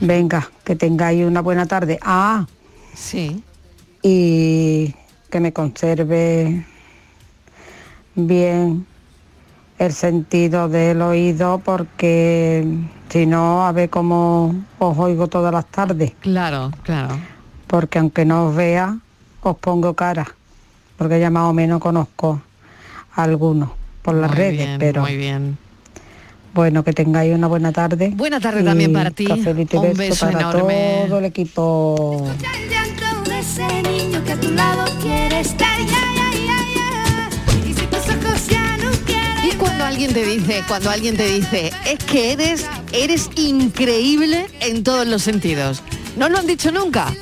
Venga, 0.00 0.50
que 0.64 0.74
tengáis 0.74 1.24
una 1.24 1.40
buena 1.40 1.66
tarde. 1.66 2.00
Ah, 2.02 2.46
sí. 2.94 3.44
Y 4.02 4.92
que 5.30 5.38
me 5.38 5.52
conserve 5.52 6.64
bien 8.16 8.86
el 9.78 9.92
sentido 9.92 10.68
del 10.68 11.02
oído 11.02 11.58
porque 11.64 12.66
si 13.10 13.26
no, 13.26 13.66
a 13.66 13.72
ver 13.72 13.90
cómo 13.90 14.54
os 14.78 14.98
oigo 14.98 15.26
todas 15.28 15.52
las 15.52 15.66
tardes. 15.66 16.12
Claro, 16.20 16.70
claro. 16.82 17.16
Porque 17.66 17.98
aunque 17.98 18.24
no 18.24 18.46
os 18.48 18.56
vea, 18.56 18.96
os 19.42 19.56
pongo 19.58 19.94
cara. 19.94 20.26
Porque 20.96 21.20
ya 21.20 21.30
más 21.30 21.44
o 21.44 21.52
menos 21.52 21.80
conozco 21.80 22.40
a 23.14 23.22
algunos 23.24 23.70
por 24.02 24.14
las 24.14 24.30
Muy 24.30 24.38
redes, 24.38 24.56
bien, 24.66 24.78
pero 24.78 25.02
Muy 25.02 25.16
bien. 25.16 25.58
bueno, 26.54 26.82
que 26.84 26.92
tengáis 26.92 27.34
una 27.34 27.46
buena 27.48 27.70
tarde. 27.72 28.12
Buena 28.14 28.40
tarde 28.40 28.62
también 28.62 28.92
para 28.92 29.10
ti. 29.10 29.26
cafelito 29.26 29.80
Un 29.80 29.88
beso 29.88 29.98
beso 29.98 30.26
para 30.26 30.40
enorme. 30.40 31.04
todo 31.08 31.18
el 31.18 31.24
equipo. 31.26 32.26
llanto 32.40 33.30
de 33.30 33.38
ese 33.40 33.82
niño 33.82 34.24
que 34.24 34.32
a 34.32 34.40
tu 34.40 34.50
lado 34.52 34.84
quiere 35.02 35.40
estar. 35.40 35.78
Ya, 35.80 35.86
ya, 35.86 36.14
ya, 36.16 36.25
cuando 39.76 39.94
alguien 39.94 40.14
te 40.14 40.24
dice, 40.24 40.64
cuando 40.66 40.88
alguien 40.90 41.16
te 41.18 41.28
dice, 41.28 41.70
es 41.86 42.02
que 42.04 42.32
eres, 42.32 42.64
eres 42.92 43.28
increíble 43.36 44.46
en 44.60 44.82
todos 44.82 45.06
los 45.06 45.20
sentidos. 45.22 45.82
¿No 46.16 46.30
lo 46.30 46.38
han 46.38 46.46
dicho 46.46 46.72
nunca? 46.72 47.14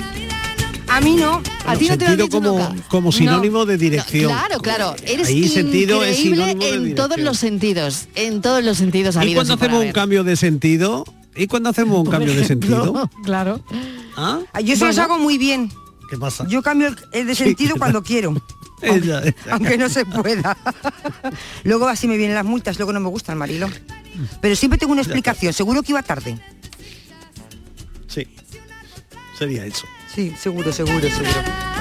A 0.87 1.01
mí 1.01 1.17
no. 1.17 1.43
A 1.67 1.75
ti 1.75 1.89
no 1.89 1.99
te 1.99 2.05
lo 2.05 2.11
han 2.13 2.17
dicho 2.17 2.31
como, 2.31 2.51
nunca. 2.51 2.73
como 2.89 3.11
sinónimo 3.11 3.67
de 3.67 3.77
dirección. 3.77 4.31
Claro, 4.31 4.61
claro. 4.61 4.95
Eres 5.05 5.27
Ahí 5.27 5.49
sentido 5.49 6.05
es 6.05 6.21
increíble 6.21 6.45
sinónimo 6.53 6.63
de 6.65 6.91
en 6.91 6.95
todos 6.95 7.19
los 7.19 7.39
sentidos. 7.39 8.07
En 8.15 8.41
todos 8.41 8.63
los 8.63 8.77
sentidos 8.79 9.17
¿Y 9.21 9.35
cuando 9.35 9.55
hacemos 9.55 9.85
un 9.85 9.91
cambio 9.93 10.23
de 10.23 10.37
sentido? 10.37 11.05
¿Y 11.35 11.49
cuando 11.49 11.71
hacemos 11.71 11.99
un 12.07 12.07
cambio 12.13 12.35
de 12.35 12.45
sentido? 12.45 13.11
Claro. 13.25 13.61
¿Ah? 14.17 14.39
Yo 14.63 14.77
se 14.77 14.85
los 14.85 14.95
Bueno. 14.95 15.03
hago 15.03 15.19
muy 15.19 15.39
bien. 15.39 15.73
¿Qué 16.09 16.17
pasa? 16.17 16.47
Yo 16.49 16.63
cambio 16.63 16.95
el, 17.11 17.27
de 17.27 17.35
sentido 17.35 17.75
cuando 17.79 18.05
quiero. 18.05 18.33
Ella- 18.85 19.23
Aunque 19.51 19.77
no 19.79 19.89
se 19.89 20.05
pueda. 20.07 20.57
luego 21.65 21.89
así 21.89 22.07
me 22.09 22.17
vienen 22.17 22.35
las 22.35 22.45
multas, 22.45 22.79
luego 22.79 22.93
no 22.93 23.01
me 23.01 23.09
gustan, 23.09 23.39
Marilo. 23.39 23.69
Pero 24.41 24.55
siempre 24.57 24.79
tengo 24.79 24.93
una 24.93 25.03
explicación, 25.03 25.53
seguro 25.53 25.83
que 25.83 25.93
iba 25.93 26.03
tarde. 26.03 26.39
Sí. 28.07 28.27
Sería 29.39 29.67
eso. 29.67 29.87
Sí, 30.15 30.35
seguro, 30.39 30.73
seguro, 30.73 31.01
seguro. 31.11 31.74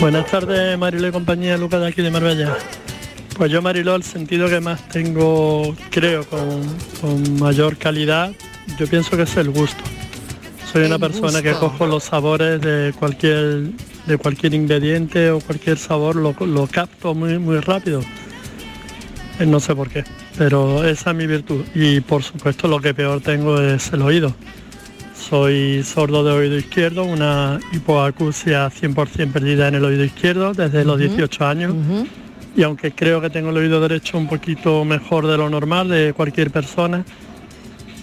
Buenas 0.00 0.26
tardes, 0.26 0.78
Marilo 0.78 1.08
y 1.08 1.10
compañía, 1.10 1.56
Lucas 1.56 1.80
de 1.80 1.88
aquí 1.88 2.02
de 2.02 2.10
Marbella. 2.10 2.56
Pues 3.36 3.50
yo, 3.50 3.60
Marilo, 3.60 3.96
el 3.96 4.04
sentido 4.04 4.48
que 4.48 4.60
más 4.60 4.88
tengo, 4.88 5.74
creo, 5.90 6.24
con, 6.24 6.62
con 7.00 7.38
mayor 7.40 7.76
calidad, 7.76 8.32
yo 8.78 8.86
pienso 8.86 9.16
que 9.16 9.22
es 9.24 9.36
el 9.36 9.50
gusto. 9.50 9.82
Soy 10.72 10.84
una 10.84 10.98
persona 10.98 11.42
que 11.42 11.52
cojo 11.52 11.86
los 11.86 12.04
sabores 12.04 12.60
de 12.60 12.92
cualquier 12.98 13.70
de 14.06 14.16
cualquier 14.16 14.54
ingrediente 14.54 15.30
o 15.30 15.40
cualquier 15.40 15.76
sabor, 15.76 16.16
lo, 16.16 16.34
lo 16.46 16.66
capto 16.66 17.14
muy, 17.14 17.38
muy 17.38 17.58
rápido. 17.60 18.00
Eh, 19.38 19.46
No 19.46 19.60
sé 19.60 19.74
por 19.74 19.90
qué, 19.90 20.04
pero 20.38 20.84
esa 20.84 21.10
es 21.10 21.16
mi 21.16 21.26
virtud. 21.26 21.64
Y 21.74 22.00
por 22.00 22.22
supuesto 22.22 22.68
lo 22.68 22.80
que 22.80 22.94
peor 22.94 23.20
tengo 23.20 23.60
es 23.60 23.92
el 23.92 24.02
oído. 24.02 24.34
Soy 25.28 25.82
sordo 25.84 26.24
de 26.24 26.32
oído 26.32 26.56
izquierdo, 26.56 27.04
una 27.04 27.60
hipoacusia 27.72 28.70
100% 28.70 29.30
perdida 29.30 29.68
en 29.68 29.74
el 29.74 29.84
oído 29.84 30.02
izquierdo 30.02 30.54
desde 30.54 30.86
los 30.86 30.98
18 30.98 31.46
años. 31.46 31.74
Y 32.56 32.62
aunque 32.62 32.92
creo 32.92 33.20
que 33.20 33.28
tengo 33.28 33.50
el 33.50 33.58
oído 33.58 33.78
derecho 33.78 34.16
un 34.16 34.26
poquito 34.26 34.86
mejor 34.86 35.26
de 35.26 35.36
lo 35.36 35.50
normal 35.50 35.88
de 35.90 36.14
cualquier 36.14 36.50
persona, 36.50 37.04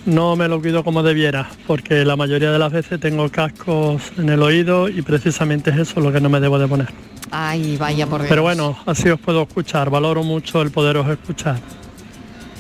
no 0.06 0.36
me 0.36 0.48
lo 0.48 0.62
cuido 0.62 0.84
como 0.84 1.02
debiera, 1.02 1.50
porque 1.66 2.06
la 2.06 2.16
mayoría 2.16 2.52
de 2.52 2.60
las 2.60 2.72
veces 2.72 3.00
tengo 3.00 3.28
cascos 3.30 4.04
en 4.18 4.30
el 4.30 4.44
oído 4.44 4.88
y 4.88 5.02
precisamente 5.02 5.72
es 5.72 5.78
eso 5.78 6.00
lo 6.02 6.12
que 6.12 6.22
no 6.22 6.30
me 6.30 6.40
debo 6.40 6.60
de 6.60 6.68
poner. 6.68 6.90
Ay, 7.32 7.76
vaya 7.78 8.06
por 8.06 8.22
Dios. 8.22 8.30
Pero 8.30 8.44
bueno, 8.44 8.78
así 8.86 9.10
os 9.10 9.20
puedo 9.20 9.42
escuchar, 9.42 9.90
valoro 9.90 10.24
mucho 10.24 10.62
el 10.62 10.70
poderos 10.70 11.10
escuchar. 11.10 11.58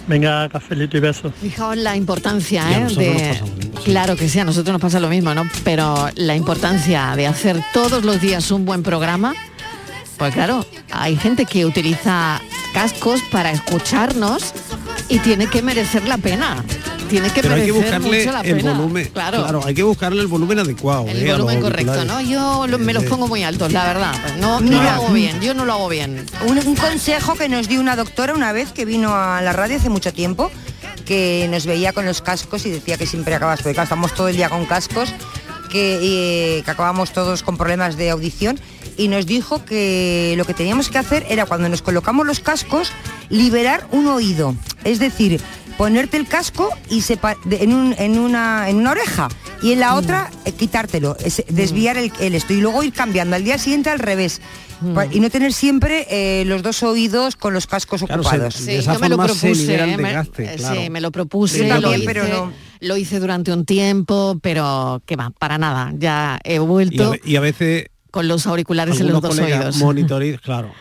Venga, 0.07 0.49
cafelito 0.49 0.97
y 0.97 0.99
besos. 0.99 1.33
Fijaos 1.39 1.77
la 1.77 1.95
importancia 1.95 2.63
Y 2.69 2.73
a 2.73 2.87
¿eh? 2.87 2.95
de... 2.95 3.64
Claro 3.83 4.15
que 4.15 4.29
sí, 4.29 4.39
a 4.39 4.45
nosotros 4.45 4.73
nos 4.73 4.81
pasa 4.81 4.99
lo 4.99 5.09
mismo, 5.09 5.33
¿no? 5.35 5.47
Pero 5.63 6.09
la 6.15 6.35
importancia 6.35 7.13
de 7.15 7.27
hacer 7.27 7.63
todos 7.73 8.03
los 8.03 8.19
días 8.21 8.49
un 8.51 8.65
buen 8.65 8.81
programa, 8.83 9.33
pues 10.17 10.33
claro, 10.33 10.65
hay 10.91 11.15
gente 11.17 11.45
que 11.45 11.65
utiliza 11.65 12.41
cascos 12.73 13.21
para 13.31 13.51
escucharnos 13.51 14.53
y 15.07 15.19
tiene 15.19 15.47
que 15.47 15.61
merecer 15.61 16.07
la 16.07 16.17
pena. 16.17 16.63
Tiene 17.09 17.29
que 17.29 17.43
Pero 17.43 17.53
hay 17.53 17.65
que 17.67 17.71
merecer 17.73 17.99
buscarle 17.99 18.17
mucho 18.19 18.31
la 18.31 18.41
el 18.41 18.55
pena. 18.57 18.73
volumen. 18.73 19.09
Claro. 19.13 19.61
hay 19.63 19.75
que 19.75 19.83
buscarle 19.83 20.21
el 20.21 20.27
volumen 20.27 20.57
adecuado. 20.59 21.05
El 21.07 21.17
eh, 21.27 21.31
volumen 21.33 21.61
correcto. 21.61 22.03
¿no? 22.05 22.19
Yo 22.21 22.65
lo- 22.65 22.79
me 22.79 22.93
los 22.93 23.03
Eh, 23.03 23.07
pongo 23.07 23.27
muy 23.27 23.43
altos, 23.43 23.71
la 23.71 23.85
verdad. 23.85 24.13
No, 24.39 24.59
lo 24.59 24.81
hago 24.81 25.09
bien, 25.09 25.39
yo 25.41 25.53
no 25.53 25.65
lo 25.65 25.73
hago 25.73 25.87
bien. 25.89 26.25
Un, 26.47 26.57
un 26.57 26.75
consejo 26.75 27.35
que 27.35 27.47
nos 27.47 27.67
dio 27.67 27.79
una 27.79 27.95
doctora 27.95 28.33
una 28.33 28.51
vez 28.53 28.71
que 28.71 28.85
vino 28.85 29.13
a 29.13 29.39
la 29.43 29.53
radio 29.53 29.77
hace 29.77 29.89
mucho 29.89 30.11
tiempo, 30.13 30.49
que 31.05 31.47
nos 31.49 31.65
veía 31.65 31.93
con 31.93 32.05
los 32.05 32.21
cascos 32.21 32.65
y 32.65 32.71
decía 32.71 32.97
que 32.97 33.05
siempre 33.05 33.35
acabas, 33.35 33.59
porque 33.59 33.73
claro, 33.73 33.85
estamos 33.85 34.13
todo 34.13 34.27
el 34.27 34.35
día 34.35 34.49
con 34.49 34.65
cascos, 34.65 35.13
que, 35.69 35.99
eh, 36.59 36.63
que 36.63 36.71
acabamos 36.71 37.11
todos 37.13 37.43
con 37.43 37.57
problemas 37.57 37.95
de 37.97 38.09
audición. 38.09 38.59
Y 38.97 39.07
nos 39.09 39.25
dijo 39.25 39.65
que 39.65 40.33
lo 40.37 40.45
que 40.45 40.53
teníamos 40.53 40.89
que 40.89 40.97
hacer 40.97 41.25
era 41.29 41.45
cuando 41.45 41.67
nos 41.69 41.81
colocamos 41.81 42.25
los 42.25 42.39
cascos, 42.39 42.91
liberar 43.29 43.87
un 43.91 44.07
oído. 44.07 44.55
Es 44.85 44.99
decir, 44.99 45.41
ponerte 45.77 46.15
el 46.17 46.27
casco 46.27 46.69
y 46.89 47.01
sepa- 47.01 47.35
en, 47.51 47.73
un- 47.73 47.93
en 47.97 48.17
una, 48.17 48.69
en 48.69 48.77
una 48.77 48.91
oreja 48.91 49.27
y 49.61 49.73
en 49.73 49.81
la 49.81 49.95
otra 49.95 50.31
eh, 50.45 50.53
quitártelo, 50.53 51.17
es- 51.19 51.43
desviar 51.49 51.97
el, 51.97 52.11
el 52.21 52.35
esto. 52.35 52.53
Y 52.53 52.61
luego 52.61 52.83
ir 52.83 52.93
cambiando. 52.93 53.35
Al 53.35 53.43
día 53.43 53.57
siguiente 53.57 53.89
al 53.89 53.99
revés. 53.99 54.39
Pa- 54.93 55.05
Y 55.07 55.19
no 55.19 55.29
tener 55.29 55.53
siempre 55.53 56.05
eh, 56.09 56.43
los 56.45 56.61
dos 56.63 56.83
oídos 56.83 57.35
con 57.35 57.53
los 57.53 57.65
cascos 57.67 58.03
Claro, 58.03 58.23
se- 58.23 58.29
ocupados. 58.29 58.67
esa 58.67 58.93
yo 58.93 58.99
me 58.99 59.09
lo 59.09 59.17
propuse, 59.17 59.75
¿eh? 59.75 59.97
Me- 59.97 60.03
desgaste, 60.03 60.53
eh, 60.53 60.55
claro. 60.57 60.81
sí, 60.81 60.89
me 60.89 61.01
lo 61.01 61.11
propuse, 61.11 61.67
lo, 61.67 61.75
también, 61.81 61.95
hice, 62.01 62.05
pero 62.05 62.27
no. 62.27 62.51
lo 62.81 62.97
hice 62.97 63.19
durante 63.19 63.51
un 63.53 63.65
tiempo, 63.65 64.37
pero 64.41 65.01
qué 65.05 65.15
va, 65.15 65.29
para 65.31 65.57
nada, 65.57 65.93
ya 65.97 66.39
he 66.43 66.59
vuelto 66.59 67.03
Y 67.03 67.05
a, 67.05 67.09
ve- 67.09 67.21
y 67.23 67.35
a 67.37 67.39
veces 67.39 67.85
con 68.11 68.27
los 68.27 68.45
auriculares 68.47 68.99
en 68.99 69.07
los 69.07 69.21
dos 69.21 69.39
oídos. 69.39 69.77
monitoriz- 69.81 70.39
claro, 70.41 70.71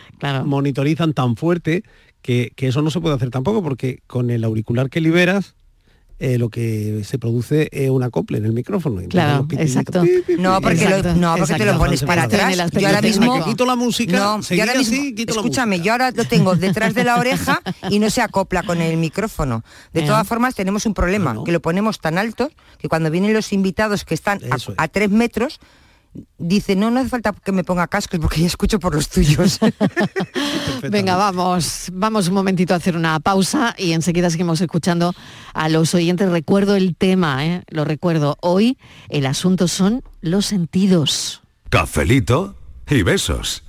monitorizan 0.45 1.13
tan 1.13 1.35
fuerte 1.35 1.83
que, 2.21 2.51
que 2.55 2.67
eso 2.67 2.81
no 2.81 2.89
se 2.91 2.99
puede 2.99 3.15
hacer 3.15 3.29
tampoco 3.29 3.61
porque 3.63 3.99
con 4.07 4.29
el 4.29 4.43
auricular 4.43 4.89
que 4.89 4.99
liberas 5.01 5.55
eh, 6.17 6.37
lo 6.37 6.49
que 6.49 7.01
se 7.03 7.19
produce 7.19 7.67
es 7.71 7.89
un 7.89 8.01
acople 8.01 8.37
en 8.37 8.45
el 8.45 8.53
micrófono. 8.53 9.01
Claro, 9.09 9.47
exacto. 9.51 10.01
pi, 10.01 10.09
pi, 10.25 10.35
pi, 10.35 10.41
No, 10.41 10.61
porque, 10.61 10.87
lo, 10.87 11.15
no, 11.15 11.35
porque 11.37 11.55
te 11.55 11.65
lo 11.65 11.77
pones 11.77 12.03
para 12.03 12.23
atrás. 12.23 12.55
Yo 12.71 12.87
ahora 12.87 13.01
mismo. 13.01 13.43
Quito 13.43 13.65
la 13.65 13.75
música, 13.75 14.17
No, 14.17 14.41
yo 14.41 14.61
ahora 14.61 14.75
mismo, 14.75 14.95
así, 14.95 15.13
quito 15.13 15.33
la 15.33 15.41
escúchame, 15.41 15.81
yo 15.81 15.91
ahora 15.91 16.11
lo 16.11 16.25
tengo 16.25 16.55
detrás 16.55 16.93
de 16.93 17.03
la 17.03 17.15
oreja 17.19 17.61
y 17.89 17.99
no 17.99 18.09
se 18.09 18.21
acopla 18.21 18.63
con 18.63 18.81
el 18.81 18.97
micrófono. 18.97 19.63
De 19.93 20.03
todas 20.03 20.25
formas, 20.27 20.55
tenemos 20.55 20.85
un 20.85 20.93
problema, 20.93 21.35
que 21.43 21.51
lo 21.51 21.61
ponemos 21.61 21.99
tan 21.99 22.17
alto 22.17 22.49
que 22.77 22.87
cuando 22.87 23.11
vienen 23.11 23.33
los 23.33 23.51
invitados 23.51 24.05
que 24.05 24.13
están 24.13 24.39
a, 24.51 24.55
Eso 24.55 24.71
es. 24.71 24.77
a 24.77 24.87
tres 24.87 25.09
metros, 25.09 25.59
dice, 26.37 26.75
no, 26.75 26.91
no 26.91 26.99
hace 26.99 27.09
falta 27.09 27.33
que 27.33 27.51
me 27.51 27.63
ponga 27.63 27.87
cascos 27.87 28.19
porque 28.19 28.41
ya 28.41 28.47
escucho 28.47 28.79
por 28.79 28.95
los 28.95 29.09
tuyos. 29.09 29.59
Venga, 30.89 31.15
vamos, 31.15 31.89
vamos 31.93 32.27
un 32.27 32.33
momentito 32.33 32.73
a 32.73 32.77
hacer 32.77 32.95
una 32.95 33.19
pausa 33.19 33.75
y 33.77 33.93
enseguida 33.93 34.29
seguimos 34.29 34.61
escuchando 34.61 35.13
a 35.53 35.69
los 35.69 35.93
oyentes. 35.93 36.29
Recuerdo 36.29 36.75
el 36.75 36.95
tema, 36.95 37.45
¿eh? 37.45 37.63
lo 37.69 37.85
recuerdo. 37.85 38.37
Hoy 38.41 38.77
el 39.09 39.25
asunto 39.25 39.67
son 39.67 40.03
los 40.21 40.45
sentidos. 40.45 41.41
Cafelito 41.69 42.55
y 42.89 43.01
besos. 43.03 43.63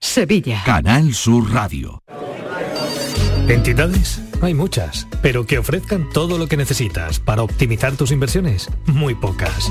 Sevilla. 0.00 0.62
Canal 0.64 1.12
Sur 1.14 1.52
Radio. 1.52 2.02
¿Entidades? 3.48 4.20
Hay 4.42 4.54
muchas, 4.54 5.08
pero 5.22 5.46
que 5.46 5.58
ofrezcan 5.58 6.08
todo 6.10 6.38
lo 6.38 6.46
que 6.46 6.56
necesitas 6.56 7.18
para 7.18 7.42
optimizar 7.42 7.96
tus 7.96 8.12
inversiones, 8.12 8.68
muy 8.86 9.14
pocas. 9.14 9.70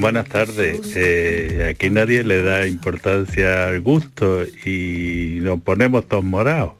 Buenas 0.00 0.28
tardes. 0.28 0.80
Eh, 0.96 1.68
aquí 1.70 1.90
nadie 1.90 2.24
le 2.24 2.42
da 2.42 2.66
importancia 2.66 3.68
al 3.68 3.82
gusto 3.82 4.44
y 4.64 5.40
nos 5.42 5.60
ponemos 5.60 6.08
todos 6.08 6.24
morados. 6.24 6.72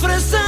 Fresa 0.00 0.45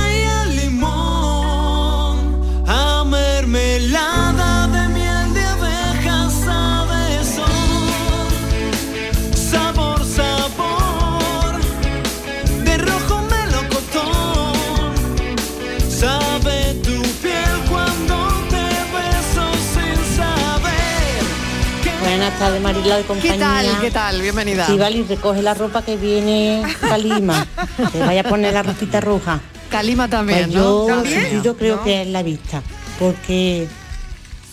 Buenas 22.29 22.41
tardes, 22.41 22.61
Marila 22.61 22.97
de 22.99 23.05
compañía. 23.05 23.33
¿Qué 23.33 23.39
tal? 23.41 23.81
¿Qué 23.81 23.91
tal? 23.91 24.21
Bienvenida. 24.21 24.67
Sí, 24.67 24.77
vale, 24.77 24.99
y 24.99 25.03
recoge 25.03 25.41
la 25.41 25.55
ropa 25.55 25.81
que 25.83 25.97
viene 25.97 26.63
Calima. 26.79 27.47
Te 27.93 28.01
vaya 28.01 28.21
a 28.21 28.25
poner 28.25 28.53
la 28.53 28.63
ropita 28.63 29.01
roja. 29.01 29.41
Calima 29.71 30.09
también, 30.09 30.45
Pues 30.51 30.55
¿no? 30.55 30.87
yo, 30.89 30.95
También. 30.95 31.43
yo 31.43 31.57
creo 31.57 31.83
que 31.83 32.03
es 32.03 32.09
la 32.09 32.23
vista. 32.23 32.63
Porque 32.99 33.67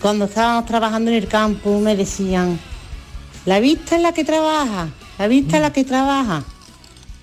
cuando 0.02 0.24
estábamos 0.24 0.66
trabajando 0.68 1.12
en 1.12 1.18
el 1.18 1.28
campo 1.28 1.78
me 1.82 1.98
decían, 1.98 2.58
la 3.46 3.60
vista 3.60 3.98
es 3.98 4.02
la 4.02 4.14
que 4.14 4.24
trabaja, 4.24 4.88
la 5.20 5.28
vista 5.28 5.58
es 5.58 5.62
la 5.62 5.74
que 5.74 5.84
trabaja. 5.84 6.46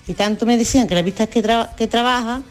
Y 0.07 0.13
tanto 0.13 0.45
me 0.45 0.59
decían 0.59 0.87
que 0.87 0.95
la 0.95 1.03
vista 1.03 1.23
es 1.25 1.31
que, 1.31 1.43
tra- 1.43 1.75
que 1.77 1.87
trabaja, 1.87 2.43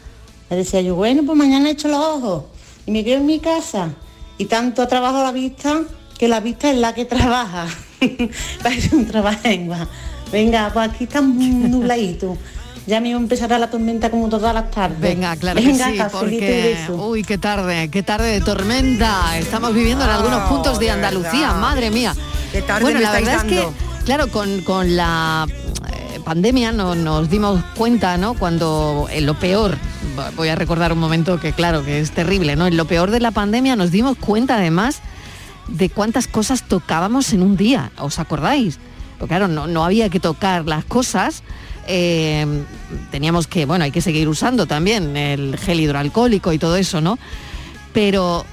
me 0.50 0.56
decía 0.56 0.80
yo, 0.80 0.96
bueno, 0.96 1.22
pues 1.24 1.38
mañana 1.38 1.70
echo 1.70 1.86
los 1.86 2.04
ojos 2.04 2.44
y 2.84 2.90
me 2.90 3.04
quedo 3.04 3.18
en 3.18 3.26
mi 3.26 3.38
casa. 3.38 3.90
Y 4.38 4.46
tanto 4.46 4.88
trabajo 4.88 5.22
la 5.22 5.30
vista 5.30 5.82
que 6.22 6.28
la 6.28 6.38
vista 6.38 6.70
es 6.70 6.76
la 6.76 6.94
que 6.94 7.04
trabaja. 7.04 7.66
Parece 8.62 8.94
un 8.94 9.08
trabajenguas. 9.08 9.88
Venga, 10.30 10.70
pues 10.72 10.88
aquí 10.88 11.02
está 11.02 11.20
nubladito. 11.20 12.38
Ya 12.86 13.00
me 13.00 13.10
empezará 13.10 13.58
la 13.58 13.68
tormenta 13.68 14.08
como 14.08 14.28
todas 14.28 14.54
las 14.54 14.70
tardes. 14.70 15.00
Venga, 15.00 15.34
claro 15.34 15.60
Venga, 15.60 15.90
que 15.90 15.96
sí, 15.96 16.02
porque 16.12 16.76
uy, 16.90 17.24
qué 17.24 17.38
tarde, 17.38 17.88
qué 17.88 18.04
tarde 18.04 18.30
de 18.30 18.40
tormenta. 18.40 19.36
Estamos 19.36 19.74
viviendo 19.74 20.04
en 20.04 20.10
algunos 20.10 20.48
puntos 20.48 20.78
de 20.78 20.92
Andalucía, 20.92 21.54
madre 21.54 21.90
mía. 21.90 22.14
Qué 22.52 22.62
tarde 22.62 22.84
bueno, 22.84 23.00
la 23.00 23.10
verdad 23.10 23.38
es 23.38 23.42
que, 23.42 23.66
claro, 24.04 24.28
con, 24.28 24.60
con 24.60 24.94
la 24.94 25.48
eh, 25.92 26.20
pandemia 26.24 26.70
no, 26.70 26.94
nos 26.94 27.30
dimos 27.30 27.64
cuenta, 27.76 28.16
¿no? 28.16 28.34
Cuando 28.34 29.08
en 29.10 29.26
lo 29.26 29.34
peor, 29.34 29.76
voy 30.36 30.50
a 30.50 30.54
recordar 30.54 30.92
un 30.92 31.00
momento 31.00 31.40
que 31.40 31.52
claro, 31.52 31.84
que 31.84 31.98
es 31.98 32.12
terrible, 32.12 32.54
¿no? 32.54 32.68
En 32.68 32.76
lo 32.76 32.84
peor 32.84 33.10
de 33.10 33.18
la 33.18 33.32
pandemia 33.32 33.74
nos 33.74 33.90
dimos 33.90 34.16
cuenta 34.16 34.58
además 34.58 35.02
de 35.68 35.90
cuántas 35.90 36.26
cosas 36.26 36.66
tocábamos 36.68 37.32
en 37.32 37.42
un 37.42 37.56
día, 37.56 37.92
¿os 37.98 38.18
acordáis? 38.18 38.78
Porque 39.18 39.34
claro, 39.34 39.48
no, 39.48 39.66
no 39.66 39.84
había 39.84 40.08
que 40.08 40.20
tocar 40.20 40.66
las 40.66 40.84
cosas, 40.84 41.42
eh, 41.86 42.46
teníamos 43.10 43.46
que, 43.46 43.64
bueno, 43.64 43.84
hay 43.84 43.90
que 43.90 44.00
seguir 44.00 44.28
usando 44.28 44.66
también 44.66 45.16
el 45.16 45.56
gel 45.58 45.80
hidroalcohólico 45.80 46.52
y 46.52 46.58
todo 46.58 46.76
eso, 46.76 47.00
¿no? 47.00 47.18
Pero 47.92 48.44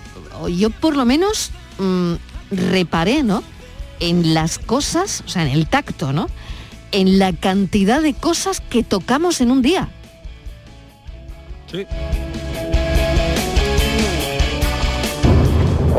yo 0.49 0.70
por 0.70 0.95
lo 0.95 1.05
menos 1.05 1.51
mm, 1.78 2.14
reparé, 2.51 3.24
¿no? 3.24 3.43
En 3.99 4.34
las 4.34 4.57
cosas, 4.57 5.24
o 5.26 5.30
sea, 5.30 5.43
en 5.43 5.49
el 5.49 5.68
tacto, 5.68 6.14
¿no? 6.14 6.30
En 6.91 7.20
la 7.20 7.34
cantidad 7.34 8.01
de 8.01 8.14
cosas 8.14 8.62
que 8.62 8.84
tocamos 8.84 9.41
en 9.41 9.51
un 9.51 9.62
día. 9.62 9.89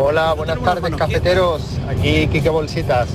Hola, 0.03 0.33
buenas 0.33 0.59
tardes, 0.63 0.97
cafeteros. 0.97 1.63
Aquí 1.87 2.27
Kike 2.29 2.49
Bolsitas. 2.49 3.11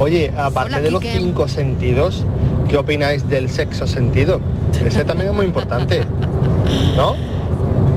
Oye, 0.00 0.32
aparte 0.36 0.80
de 0.80 0.90
los 0.90 1.00
cinco 1.00 1.46
sentidos, 1.46 2.24
¿qué 2.68 2.76
opináis 2.76 3.28
del 3.28 3.48
sexo 3.48 3.86
sentido? 3.86 4.40
Ese 4.84 5.04
también 5.04 5.30
es 5.30 5.36
muy 5.36 5.46
importante, 5.46 6.04
¿no? 6.96 7.14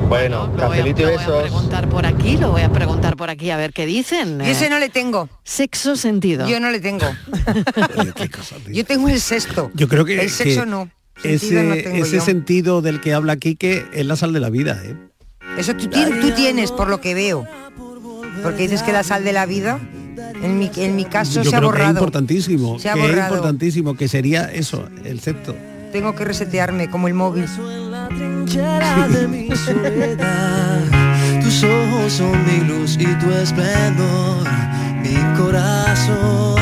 Bueno, 0.07 0.51
Lo 0.55 0.67
voy 0.67 0.79
a 0.79 0.83
besos. 0.83 1.41
preguntar 1.41 1.89
por 1.89 2.05
aquí, 2.05 2.37
lo 2.37 2.51
voy 2.51 2.61
a 2.61 2.71
preguntar 2.71 3.17
por 3.17 3.31
aquí 3.31 3.49
a 3.49 3.57
ver 3.57 3.73
qué 3.73 3.87
dicen. 3.87 4.37
Yo 4.37 4.45
ese 4.45 4.69
no 4.69 4.77
le 4.77 4.89
tengo. 4.89 5.27
Sexo 5.43 5.95
sentido. 5.95 6.47
Yo 6.47 6.59
no 6.59 6.69
le 6.69 6.79
tengo. 6.79 7.07
yo 8.71 8.85
tengo 8.85 9.09
el 9.09 9.19
sexto. 9.19 9.71
Yo 9.73 9.87
creo 9.87 10.05
que 10.05 10.21
el 10.21 10.29
sexo 10.29 10.61
que 10.61 10.65
no. 10.67 10.91
Sentido 11.19 11.33
Ese, 11.33 11.63
no 11.63 11.75
tengo 11.75 12.05
ese 12.05 12.21
sentido 12.21 12.81
del 12.83 13.01
que 13.01 13.15
habla 13.15 13.37
Quique 13.37 13.87
es 13.91 14.05
la 14.05 14.15
sal 14.15 14.31
de 14.31 14.39
la 14.39 14.51
vida, 14.51 14.79
¿eh? 14.85 14.95
Eso 15.57 15.73
tú 15.73 15.87
tienes, 16.35 16.71
por 16.71 16.87
lo 16.87 17.01
que 17.01 17.15
veo. 17.15 17.47
Porque 18.43 18.63
dices 18.63 18.83
que 18.83 18.91
la 18.91 19.03
sal 19.03 19.23
de 19.23 19.33
la 19.33 19.45
vida, 19.45 19.79
en 20.41 20.57
mi, 20.59 20.71
en 20.77 20.95
mi 20.95 21.05
caso, 21.05 21.41
Yo 21.43 21.49
se 21.49 21.55
ha 21.55 21.59
creo 21.59 21.71
que 21.71 21.77
es 21.77 21.81
borrado. 21.83 21.99
importantísimo, 21.99 22.79
Se 22.79 22.89
ha 22.89 22.93
que 22.93 22.99
es 23.01 23.07
borrado. 23.09 23.35
importantísimo, 23.35 23.95
que 23.95 24.07
sería 24.07 24.51
eso, 24.51 24.87
el 25.03 25.19
sexto. 25.19 25.55
Tengo 25.91 26.15
que 26.15 26.25
resetearme 26.25 26.89
como 26.89 27.07
el 27.07 27.13
móvil. 27.13 27.45
Tus 31.43 31.63
ojos 31.63 32.13
son 32.13 32.45
mi 32.45 32.59
luz 32.67 32.97
y 32.99 33.05
tu 33.05 33.31
esplendor, 33.31 34.47
mi 35.01 35.15
corazón. 35.37 36.55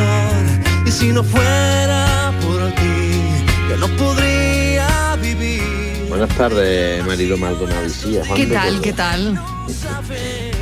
Y 0.86 0.92
si 0.92 1.12
no 1.12 1.24
fuera 1.24 2.32
por 2.42 2.72
ti, 2.76 3.22
yo 3.70 3.78
no 3.78 3.88
podría 3.98 5.16
vivir. 5.22 6.06
Buenas 6.10 6.30
tardes, 6.38 7.06
marido 7.06 7.38
Maldonado 7.38 7.90
Juan 8.28 8.36
¿Qué 8.36 8.46
tal? 8.48 8.82
¿Qué 8.82 8.94
tal? 8.94 9.40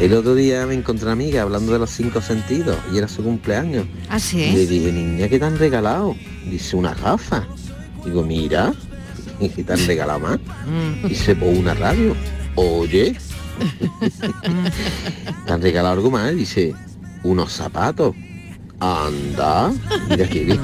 El 0.04 0.14
otro 0.16 0.36
día 0.36 0.66
me 0.66 0.74
encontré 0.74 1.06
una 1.06 1.14
amiga 1.14 1.44
hablando 1.44 1.72
de 1.72 1.80
los 1.80 1.90
cinco 1.90 2.22
sentidos 2.22 2.76
y 2.94 2.98
era 2.98 3.08
su 3.08 3.24
cumpleaños. 3.24 3.86
¿Ah, 4.10 4.16
Le 4.16 4.20
sí? 4.20 4.66
dije, 4.66 4.92
niña, 4.92 5.30
¿qué 5.30 5.40
te 5.40 5.46
han 5.46 5.58
regalado? 5.58 6.14
Dice, 6.46 6.76
una 6.76 6.94
gafa. 6.94 7.48
Digo, 8.04 8.22
mira, 8.22 8.74
¿y 9.40 9.48
qué 9.56 9.64
te 9.64 9.72
han 9.72 9.88
regalado 9.88 10.20
más? 10.20 10.40
Mm. 10.68 11.08
Dice, 11.08 11.38
pues 11.38 11.58
una 11.58 11.74
radio. 11.74 12.18
Oye, 12.56 13.16
¿te 15.46 15.54
han 15.54 15.62
regalado 15.62 15.94
algo 15.94 16.12
más? 16.12 16.36
Dice, 16.36 16.76
unos 17.24 17.54
zapatos. 17.54 18.14
Anda, 18.82 19.72
mira 20.10 20.28
qué 20.28 20.44
bien. 20.44 20.60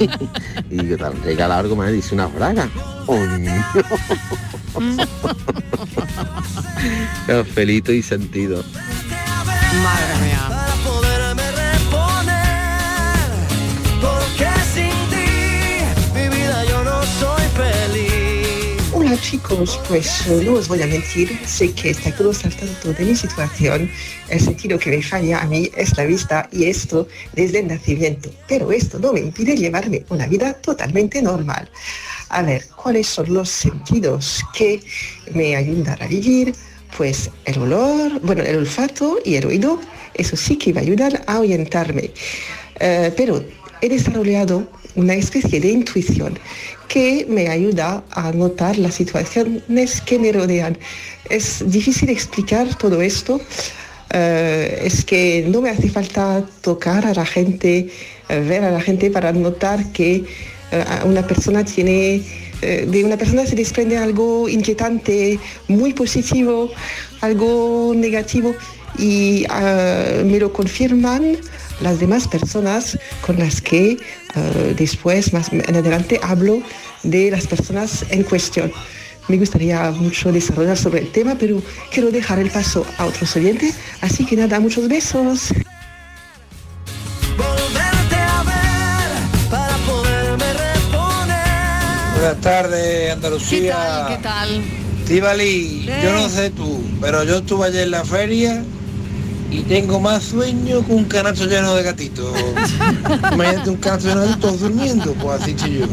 Y 0.68 0.76
digo, 0.82 0.98
¿te 0.98 1.04
han 1.04 1.22
regalado 1.22 1.60
algo 1.60 1.76
más? 1.76 1.90
Dice, 1.90 2.14
una 2.14 2.26
braga. 2.26 2.68
Coño. 3.06 3.54
Cafelito 7.26 7.90
y 7.90 8.02
sentido. 8.02 8.62
Madre 9.78 10.26
mía. 10.26 10.46
Para 10.48 10.74
poderme 10.82 11.48
reponer, 11.52 13.30
porque 14.00 14.48
sin 14.74 14.90
ti, 15.08 15.30
mi 16.12 16.28
vida 16.28 16.64
yo 16.64 16.82
no 16.82 17.00
soy 17.20 17.42
feliz. 17.54 18.82
Hola 18.92 19.16
chicos, 19.20 19.80
pues 19.86 20.26
eh, 20.26 20.42
no 20.44 20.54
os 20.54 20.66
voy 20.66 20.82
a 20.82 20.88
mentir, 20.88 21.38
sé 21.46 21.72
que 21.72 21.90
está 21.90 22.12
todos 22.16 22.44
al 22.44 22.54
tanto 22.56 22.92
de 22.92 23.04
mi 23.04 23.14
situación. 23.14 23.88
El 24.28 24.40
sentido 24.40 24.76
que 24.76 24.90
me 24.90 25.02
falla 25.02 25.40
a 25.40 25.46
mí 25.46 25.70
es 25.76 25.96
la 25.96 26.04
vista 26.04 26.48
y 26.50 26.64
esto 26.64 27.06
desde 27.34 27.60
el 27.60 27.68
nacimiento. 27.68 28.28
Pero 28.48 28.72
esto 28.72 28.98
no 28.98 29.12
me 29.12 29.20
impide 29.20 29.56
llevarme 29.56 30.04
una 30.08 30.26
vida 30.26 30.52
totalmente 30.54 31.22
normal. 31.22 31.70
A 32.30 32.42
ver, 32.42 32.64
¿cuáles 32.74 33.06
son 33.06 33.32
los 33.32 33.48
sentidos 33.48 34.42
que 34.52 34.82
me 35.32 35.54
ayudan 35.54 36.02
a 36.02 36.06
vivir? 36.08 36.54
Pues 36.96 37.30
el 37.44 37.58
olor, 37.58 38.20
bueno, 38.20 38.42
el 38.42 38.56
olfato 38.56 39.18
y 39.24 39.36
el 39.36 39.46
oído, 39.46 39.80
eso 40.14 40.36
sí 40.36 40.56
que 40.56 40.72
me 40.74 40.80
ayudan 40.80 41.20
a 41.26 41.40
orientarme. 41.40 42.10
Eh, 42.78 43.12
pero 43.16 43.44
he 43.80 43.88
desarrollado 43.88 44.66
una 44.96 45.14
especie 45.14 45.60
de 45.60 45.70
intuición 45.70 46.38
que 46.88 47.26
me 47.28 47.48
ayuda 47.48 48.02
a 48.10 48.32
notar 48.32 48.76
las 48.78 48.94
situaciones 48.94 50.00
que 50.00 50.18
me 50.18 50.32
rodean. 50.32 50.76
Es 51.28 51.62
difícil 51.70 52.10
explicar 52.10 52.76
todo 52.76 53.00
esto. 53.00 53.40
eh, 54.12 54.82
es 54.84 55.04
que 55.04 55.44
no 55.46 55.60
me 55.60 55.70
hace 55.70 55.88
falta 55.88 56.44
tocar 56.62 57.06
a 57.06 57.14
la 57.14 57.24
gente, 57.24 57.88
eh, 58.28 58.40
ver 58.40 58.64
a 58.64 58.72
la 58.72 58.80
gente 58.80 59.08
para 59.10 59.32
notar 59.32 59.92
que 59.92 60.24
a 60.72 61.04
una 61.04 61.26
persona 61.26 61.64
tiene, 61.64 62.22
de 62.60 63.04
una 63.04 63.16
persona 63.16 63.46
se 63.46 63.54
desprende 63.54 63.96
algo 63.96 64.48
inquietante, 64.48 65.38
muy 65.68 65.92
positivo, 65.92 66.70
algo 67.20 67.92
negativo 67.96 68.54
y 68.98 69.44
ah, 69.48 70.22
me 70.24 70.38
lo 70.38 70.52
confirman 70.52 71.38
las 71.80 71.98
demás 71.98 72.28
personas 72.28 72.98
con 73.22 73.38
las 73.38 73.60
que 73.60 73.92
eh, 73.92 74.74
después, 74.76 75.32
más 75.32 75.52
en 75.52 75.74
adelante, 75.74 76.20
hablo 76.22 76.62
de 77.02 77.30
las 77.30 77.46
personas 77.46 78.04
en 78.10 78.22
cuestión. 78.22 78.70
Me 79.28 79.36
gustaría 79.36 79.90
mucho 79.92 80.32
desarrollar 80.32 80.76
sobre 80.76 81.00
el 81.00 81.12
tema, 81.12 81.36
pero 81.38 81.62
quiero 81.92 82.10
dejar 82.10 82.38
el 82.38 82.50
paso 82.50 82.84
a 82.98 83.06
otros 83.06 83.34
oyentes, 83.36 83.74
así 84.00 84.26
que 84.26 84.36
nada, 84.36 84.60
muchos 84.60 84.88
besos. 84.88 85.52
Buenas 92.20 92.40
tardes, 92.42 93.12
Andalucía. 93.14 94.04
¿Qué 94.06 94.16
tal? 94.18 94.60
Estivali, 95.00 95.88
yo 96.02 96.12
no 96.12 96.28
sé 96.28 96.50
tú, 96.50 96.84
pero 97.00 97.24
yo 97.24 97.38
estuve 97.38 97.68
ayer 97.68 97.84
en 97.84 97.92
la 97.92 98.04
feria 98.04 98.62
y 99.50 99.60
tengo 99.62 100.00
más 100.00 100.24
sueño 100.24 100.84
que 100.84 100.92
un 100.92 101.04
canasto 101.04 101.46
lleno 101.46 101.74
de 101.74 101.82
gatitos. 101.82 102.30
Imagínate 103.32 103.70
un 103.70 103.76
canasto 103.78 104.08
lleno 104.08 104.20
de 104.20 104.28
gatitos 104.28 104.60
durmiendo, 104.60 105.14
pues 105.14 105.40
así 105.40 105.56
yo. 105.56 105.86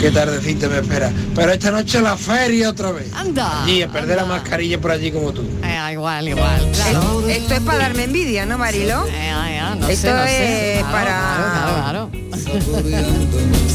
Qué 0.00 0.10
tardecita 0.10 0.70
me 0.70 0.78
espera. 0.78 1.12
Pero 1.34 1.52
esta 1.52 1.70
noche 1.70 2.00
la 2.00 2.16
feria 2.16 2.70
otra 2.70 2.92
vez. 2.92 3.12
Anda. 3.12 3.62
Y 3.66 3.82
a 3.82 3.92
perder 3.92 4.16
la 4.16 4.24
mascarilla 4.24 4.80
por 4.80 4.92
allí 4.92 5.12
como 5.12 5.32
tú. 5.32 5.42
Eh, 5.62 5.92
igual, 5.92 6.28
igual. 6.28 6.66
Claro. 6.72 7.28
Esto 7.28 7.52
es 7.52 7.60
para 7.60 7.78
darme 7.80 8.04
envidia, 8.04 8.46
¿no, 8.46 8.56
Marilo? 8.56 9.04
Eh, 9.06 9.60
no 9.78 9.86
Esto 9.86 10.08
sé, 10.08 10.14
no 10.14 10.24
sé. 10.24 10.78
es 10.78 10.84
Claro, 10.86 10.92
para... 10.96 11.82
claro, 11.84 12.10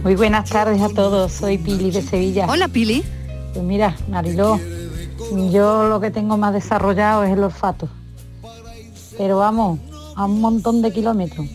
Muy 0.01 0.15
buenas 0.15 0.49
tardes 0.49 0.81
a 0.81 0.87
todos, 0.87 1.33
soy 1.33 1.57
Pili 1.57 1.91
de 1.91 2.01
Sevilla. 2.01 2.47
Hola 2.49 2.69
Pili. 2.69 3.03
Pues 3.53 3.65
mira, 3.65 3.97
Mariló, 4.07 4.57
yo 5.51 5.89
lo 5.89 5.99
que 5.99 6.09
tengo 6.09 6.37
más 6.37 6.53
desarrollado 6.53 7.25
es 7.25 7.33
el 7.33 7.43
olfato. 7.43 7.89
Pero 9.17 9.39
vamos, 9.39 9.77
a 10.15 10.23
un 10.23 10.39
montón 10.39 10.81
de 10.81 10.93
kilómetros. 10.93 11.45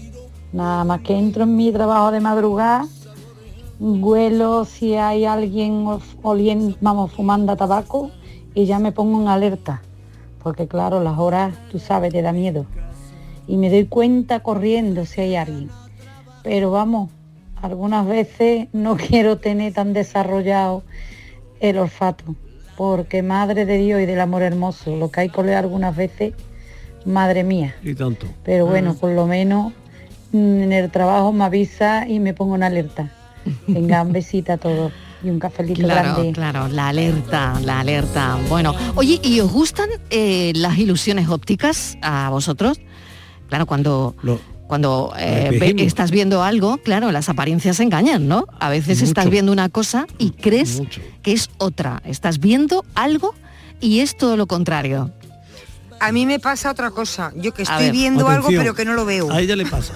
Nada 0.53 0.85
más 0.85 1.01
que 1.01 1.17
entro 1.17 1.45
en 1.45 1.57
mi 1.57 1.73
trabajo 1.73 2.11
de 2.11 2.21
madrugada, 2.21 2.87
huelo 3.81 4.67
si 4.67 4.93
hay 4.95 5.25
alguien 5.25 5.87
oliendo, 6.23 6.77
vamos, 6.83 7.13
fumando 7.13 7.57
tabaco 7.57 8.11
y 8.55 8.67
ya 8.67 8.79
me 8.79 8.93
pongo 8.93 9.23
en 9.23 9.29
alerta. 9.29 9.81
Porque 10.45 10.69
claro, 10.69 11.03
las 11.03 11.19
horas, 11.19 11.55
tú 11.73 11.79
sabes, 11.79 12.13
te 12.13 12.21
da 12.21 12.33
miedo. 12.33 12.67
Y 13.49 13.57
me 13.57 13.71
doy 13.71 13.87
cuenta 13.87 14.41
corriendo 14.41 15.07
si 15.07 15.23
hay 15.23 15.37
alguien. 15.37 15.71
Pero 16.43 16.71
vamos, 16.71 17.11
algunas 17.63 18.07
veces 18.07 18.69
no 18.75 18.97
quiero 19.09 19.39
tener 19.39 19.73
tan 19.73 19.95
desarrollado 19.95 20.85
el 21.61 21.79
olfato, 21.79 22.37
porque 22.77 23.23
madre 23.23 23.65
de 23.65 23.79
Dios 23.79 24.03
y 24.03 24.07
del 24.07 24.21
amor 24.21 24.43
hermoso, 24.43 24.95
lo 24.97 25.11
que 25.11 25.23
hay 25.23 25.31
que 25.31 25.41
oler 25.41 25.57
algunas 25.57 25.97
veces, 25.97 26.35
madre 27.07 27.43
mía. 27.43 27.75
Y 27.83 27.95
tanto. 27.95 28.27
Pero 28.45 28.67
bueno, 28.67 28.95
por 28.95 29.13
lo 29.13 29.27
menos 29.27 29.73
mm, 30.33 30.63
en 30.63 30.73
el 30.73 30.91
trabajo 30.91 31.33
me 31.33 31.45
avisa 31.45 32.07
y 32.07 32.21
me 32.21 32.35
pongo 32.35 32.57
en 32.57 32.65
alerta. 32.65 33.11
Venga, 33.67 34.03
un 34.03 34.13
besito 34.13 34.53
a 34.53 34.59
todos 34.59 34.93
y 35.25 35.31
un 35.31 35.39
cafelito 35.39 35.81
Claro, 35.83 36.13
grande. 36.15 36.33
claro, 36.33 36.69
la 36.69 36.89
alerta, 36.89 37.59
la 37.65 37.81
alerta. 37.81 38.39
Bueno, 38.49 38.75
oye, 38.95 39.21
¿y 39.23 39.41
os 39.41 39.51
gustan 39.51 39.89
eh, 40.11 40.53
las 40.55 40.77
ilusiones 40.79 41.29
ópticas 41.29 41.97
a 42.03 42.29
vosotros? 42.31 42.79
Claro, 43.49 43.67
cuando 43.67 44.15
cuando 44.67 45.13
eh, 45.19 45.57
ve- 45.61 45.85
estás 45.85 46.11
viendo 46.11 46.43
algo, 46.43 46.79
claro, 46.79 47.13
las 47.13 47.29
apariencias 47.29 47.81
engañan, 47.81 48.27
¿no? 48.29 48.47
A 48.61 48.71
veces 48.71 49.03
estás 49.03 49.27
Mucho. 49.27 49.33
viendo 49.33 49.53
una 49.53 49.69
cosa 49.69 50.07
y 50.19 50.31
crees 50.31 50.83
que 51.23 51.33
es 51.33 51.51
otra. 51.59 52.03
Estás 52.05 52.39
viendo 52.41 52.85
algo 52.95 53.35
y 53.81 54.01
es 54.01 54.17
todo 54.17 54.37
lo 54.37 54.47
contrario. 54.47 55.11
A 56.01 56.13
mí 56.13 56.27
me 56.27 56.41
pasa 56.41 56.71
otra 56.71 56.91
cosa. 56.91 57.33
Yo 57.37 57.53
que 57.53 57.63
estoy 57.63 57.85
ver. 57.85 57.93
viendo 57.93 58.29
algo 58.29 58.49
pero 58.49 58.75
que 58.75 58.85
no 58.85 58.95
lo 58.95 59.05
veo. 59.05 59.31
A 59.31 59.41
ella 59.41 59.55
le 59.55 59.67
pasa. 59.67 59.93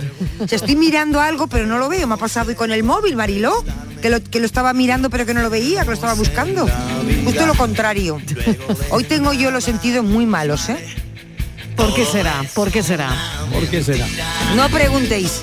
Estoy 0.50 0.76
mirando 0.76 1.20
algo 1.20 1.46
pero 1.48 1.66
no 1.66 1.78
lo 1.78 1.88
veo. 1.88 2.06
Me 2.06 2.14
ha 2.14 2.16
pasado 2.16 2.50
y 2.52 2.54
con 2.54 2.70
el 2.72 2.82
móvil, 2.84 3.16
Mariló. 3.16 3.52
Que 4.02 4.10
lo, 4.10 4.22
que 4.22 4.40
lo 4.40 4.46
estaba 4.46 4.74
mirando 4.74 5.08
pero 5.08 5.24
que 5.24 5.32
no 5.32 5.40
lo 5.40 5.48
veía, 5.48 5.82
que 5.82 5.86
lo 5.86 5.94
estaba 5.94 6.14
buscando. 6.14 6.68
Justo 7.24 7.46
lo 7.46 7.54
contrario. 7.54 8.20
Hoy 8.90 9.04
tengo 9.04 9.32
yo 9.32 9.50
los 9.50 9.64
sentidos 9.64 10.04
muy 10.04 10.26
malos, 10.26 10.68
¿eh? 10.68 10.76
¿Por 11.76 11.94
qué 11.94 12.04
será? 12.04 12.44
¿Por 12.54 12.70
qué 12.70 12.82
será? 12.82 13.10
¿Por 13.50 13.66
qué 13.68 13.82
será? 13.82 14.06
No 14.54 14.68
preguntéis. 14.68 15.42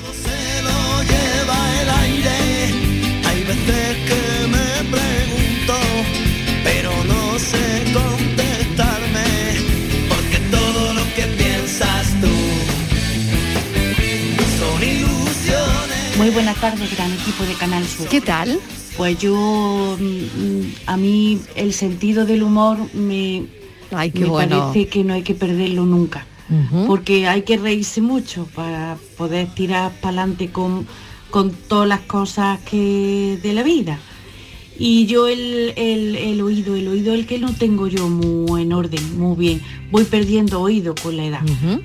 Gran 16.60 17.12
equipo 17.12 17.44
de 17.44 17.54
Canal 17.54 17.86
Sur. 17.86 18.06
¿Qué 18.08 18.20
tal? 18.20 18.60
Pues 18.98 19.18
yo, 19.18 19.96
mm, 19.98 20.04
mm, 20.04 20.74
a 20.86 20.96
mí 20.98 21.40
el 21.56 21.72
sentido 21.72 22.26
del 22.26 22.42
humor 22.42 22.76
me, 22.92 23.46
Ay, 23.90 24.10
qué 24.10 24.20
me 24.20 24.26
bueno. 24.26 24.68
parece 24.70 24.88
que 24.88 25.02
no 25.02 25.14
hay 25.14 25.22
que 25.22 25.34
perderlo 25.34 25.86
nunca. 25.86 26.26
Porque 26.88 27.28
hay 27.28 27.42
que 27.42 27.56
reírse 27.58 28.00
mucho 28.00 28.44
para 28.56 28.98
poder 29.16 29.54
tirar 29.54 29.92
para 30.00 30.22
adelante 30.22 30.50
con, 30.50 30.84
con 31.30 31.52
todas 31.52 31.88
las 31.88 32.00
cosas 32.00 32.58
que 32.68 33.38
de 33.40 33.52
la 33.52 33.62
vida. 33.62 34.00
Y 34.82 35.04
yo 35.04 35.28
el, 35.28 35.74
el- 35.76 36.16
el 36.16 36.40
oído, 36.40 36.74
el 36.74 36.88
oído 36.88 37.12
el 37.12 37.26
que 37.26 37.38
no 37.38 37.52
tengo 37.52 37.86
yo 37.86 38.08
muy 38.08 38.62
en 38.62 38.72
orden, 38.72 39.18
muy 39.18 39.36
bien. 39.36 39.60
Voy 39.90 40.04
perdiendo 40.04 40.58
oído 40.62 40.94
con 40.94 41.18
la 41.18 41.24
edad, 41.26 41.40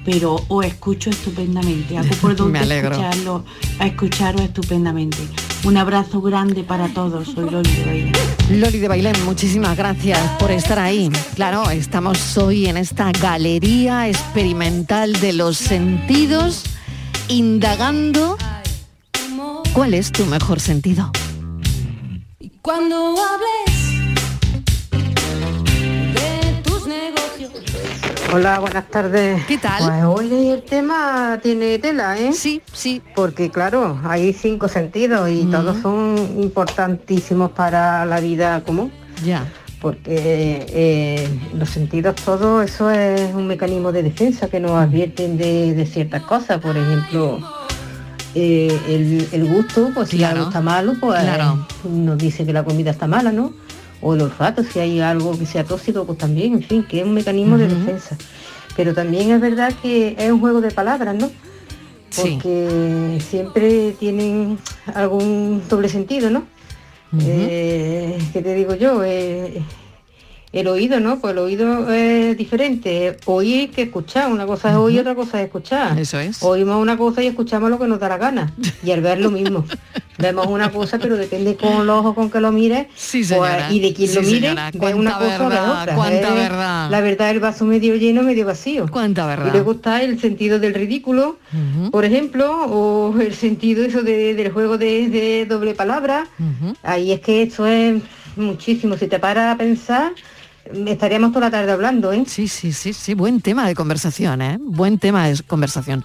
pero 0.05 0.37
os 0.47 0.65
escucho 0.65 1.09
estupendamente. 1.09 1.97
Hago 1.97 2.07
por 2.21 2.37
donde 2.37 2.59
escucharlo, 2.95 3.43
a 3.79 3.87
escucharos 3.87 4.39
estupendamente. 4.41 5.17
Un 5.65 5.75
abrazo 5.75 6.21
grande 6.21 6.63
para 6.63 6.87
todos. 6.87 7.27
Soy 7.27 7.49
Loli 7.49 7.69
de 7.71 7.83
Bailén. 7.85 8.13
Loli 8.61 8.77
de 8.79 8.87
Bailén, 8.87 9.25
muchísimas 9.25 9.75
gracias 9.75 10.19
por 10.39 10.51
estar 10.51 10.79
ahí. 10.79 11.09
Claro, 11.35 11.69
estamos 11.71 12.37
hoy 12.37 12.67
en 12.67 12.77
esta 12.77 13.11
galería 13.11 14.07
experimental 14.07 15.11
de 15.19 15.33
los 15.33 15.57
sentidos, 15.57 16.63
indagando 17.27 18.37
cuál 19.73 19.93
es 19.95 20.13
tu 20.13 20.25
mejor 20.27 20.61
sentido. 20.61 21.11
Cuando 22.65 23.13
hables 23.21 24.09
de 26.15 26.61
tus 26.63 26.87
negocios. 26.87 27.51
Hola, 28.33 28.57
buenas 28.57 28.89
tardes. 28.89 29.45
¿Qué 29.45 29.59
tal? 29.59 29.83
Pues 29.83 30.03
hoy 30.03 30.49
el 30.49 30.63
tema 30.63 31.39
tiene 31.43 31.77
tela, 31.77 32.17
¿eh? 32.17 32.33
Sí, 32.33 32.63
sí. 32.73 33.03
Porque 33.13 33.51
claro, 33.51 33.99
hay 34.03 34.33
cinco 34.33 34.67
sentidos 34.67 35.29
y 35.29 35.45
todos 35.45 35.77
son 35.83 36.17
importantísimos 36.41 37.51
para 37.51 38.03
la 38.07 38.19
vida 38.19 38.63
común. 38.63 38.91
Ya. 39.23 39.45
Porque 39.79 40.65
eh, 40.67 41.29
los 41.53 41.69
sentidos 41.69 42.15
todos, 42.15 42.65
eso 42.65 42.89
es 42.89 43.31
un 43.35 43.45
mecanismo 43.45 43.91
de 43.91 44.01
defensa 44.01 44.47
que 44.47 44.59
nos 44.59 44.71
advierten 44.71 45.37
de, 45.37 45.75
de 45.75 45.85
ciertas 45.85 46.23
cosas. 46.23 46.59
Por 46.59 46.75
ejemplo, 46.75 47.39
eh, 48.35 48.77
el, 48.87 49.27
el 49.31 49.45
gusto, 49.45 49.91
pues 49.93 50.09
si 50.09 50.17
Claro. 50.17 50.35
algo 50.37 50.47
está 50.49 50.61
malo, 50.61 50.93
pues 50.99 51.19
Claro. 51.21 51.65
nos 51.89 52.17
dice 52.17 52.45
que 52.45 52.53
la 52.53 52.63
comida 52.63 52.91
está 52.91 53.07
mala, 53.07 53.31
¿no? 53.31 53.53
O 54.01 54.13
el 54.13 54.21
olfato, 54.21 54.63
si 54.63 54.79
hay 54.79 54.99
algo 54.99 55.37
que 55.39 55.45
sea 55.45 55.63
tóxico, 55.63 56.05
pues 56.05 56.17
también, 56.17 56.53
en 56.53 56.63
fin, 56.63 56.83
que 56.87 56.99
es 56.99 57.05
un 57.05 57.13
mecanismo 57.13 57.57
de 57.57 57.67
defensa. 57.67 58.17
Pero 58.75 58.93
también 58.93 59.31
es 59.31 59.39
verdad 59.41 59.73
que 59.81 60.15
es 60.19 60.31
un 60.31 60.39
juego 60.41 60.59
de 60.61 60.69
palabras, 60.71 61.15
¿no? 61.15 61.31
Sí. 62.09 62.31
Porque 62.41 63.19
siempre 63.27 63.91
tienen 63.99 64.57
algún 64.93 65.61
doble 65.69 65.89
sentido, 65.89 66.29
¿no? 66.29 66.43
Eh, 67.19 68.17
¿Qué 68.33 68.41
te 68.41 68.53
digo 68.53 68.75
yo? 68.75 69.01
Eh, 70.55 70.59
el 70.61 70.67
oído, 70.67 70.99
¿no? 70.99 71.19
Pues 71.19 71.33
el 71.33 71.39
oído 71.39 71.91
es 71.93 72.37
diferente. 72.37 73.17
Oír 73.25 73.71
que 73.71 73.83
escuchar. 73.83 74.31
Una 74.31 74.45
cosa 74.45 74.69
es 74.71 74.75
oír, 74.77 75.01
otra 75.01 75.15
cosa 75.15 75.39
es 75.39 75.45
escuchar. 75.47 75.97
Eso 75.99 76.19
es. 76.19 76.41
Oímos 76.41 76.81
una 76.81 76.97
cosa 76.97 77.21
y 77.23 77.27
escuchamos 77.27 77.69
lo 77.69 77.77
que 77.79 77.87
nos 77.87 77.99
da 77.99 78.09
la 78.09 78.17
gana. 78.17 78.53
Y 78.83 78.91
al 78.91 79.01
ver 79.01 79.19
lo 79.19 79.31
mismo. 79.31 79.65
Vemos 80.17 80.47
una 80.47 80.71
cosa, 80.71 80.97
pero 80.97 81.17
depende 81.17 81.57
con 81.57 81.85
los 81.85 81.99
ojos 81.99 82.15
con 82.15 82.31
que 82.31 82.39
lo 82.39 82.49
mires. 82.53 82.87
Sí, 82.95 83.21
pues, 83.37 83.51
y 83.69 83.81
de 83.81 83.93
quien 83.93 84.07
Sí, 84.07 84.15
lo 84.15 84.21
mire, 84.21 84.55
ve 84.73 84.93
una 84.93 85.17
cosa 85.17 85.45
o 85.45 85.49
verdad, 85.49 85.81
otra. 85.81 85.95
cuánta 85.95 86.27
Es 86.29 86.33
verdad. 86.35 86.89
La 86.89 87.01
verdad, 87.01 87.31
el 87.31 87.39
vaso 87.41 87.65
medio 87.65 87.95
lleno, 87.97 88.23
medio 88.23 88.45
vacío. 88.45 88.87
Cuánta 88.89 89.25
verdad. 89.27 89.47
Y 89.47 89.51
luego 89.51 89.73
está 89.73 90.01
el 90.03 90.17
sentido 90.21 90.57
del 90.57 90.73
ridículo, 90.73 91.37
por 91.91 92.05
ejemplo, 92.05 92.49
o 92.65 93.13
el 93.19 93.33
sentido 93.35 93.83
eso 93.83 94.03
de- 94.03 94.35
del 94.35 94.53
juego 94.53 94.77
de, 94.77 95.09
de 95.09 95.45
doble 95.47 95.73
palabra. 95.75 96.27
Ahí 96.81 97.11
es 97.11 97.19
que 97.19 97.43
esto 97.43 97.67
es 97.67 98.01
muchísimo. 98.37 98.95
Si 98.97 99.07
te 99.07 99.19
paras 99.19 99.53
a 99.53 99.57
pensar, 99.57 100.13
estaríamos 100.87 101.31
toda 101.31 101.45
la 101.47 101.51
tarde 101.51 101.71
hablando, 101.71 102.11
¿eh? 102.11 102.23
Sí, 102.27 102.47
sí, 102.47 102.73
sí, 102.73 102.93
sí, 102.93 103.13
buen 103.13 103.41
tema 103.41 103.67
de 103.67 103.75
conversación, 103.75 104.41
¿eh? 104.41 104.57
Buen 104.59 104.97
tema 104.99 105.27
de 105.27 105.41
conversación. 105.43 106.03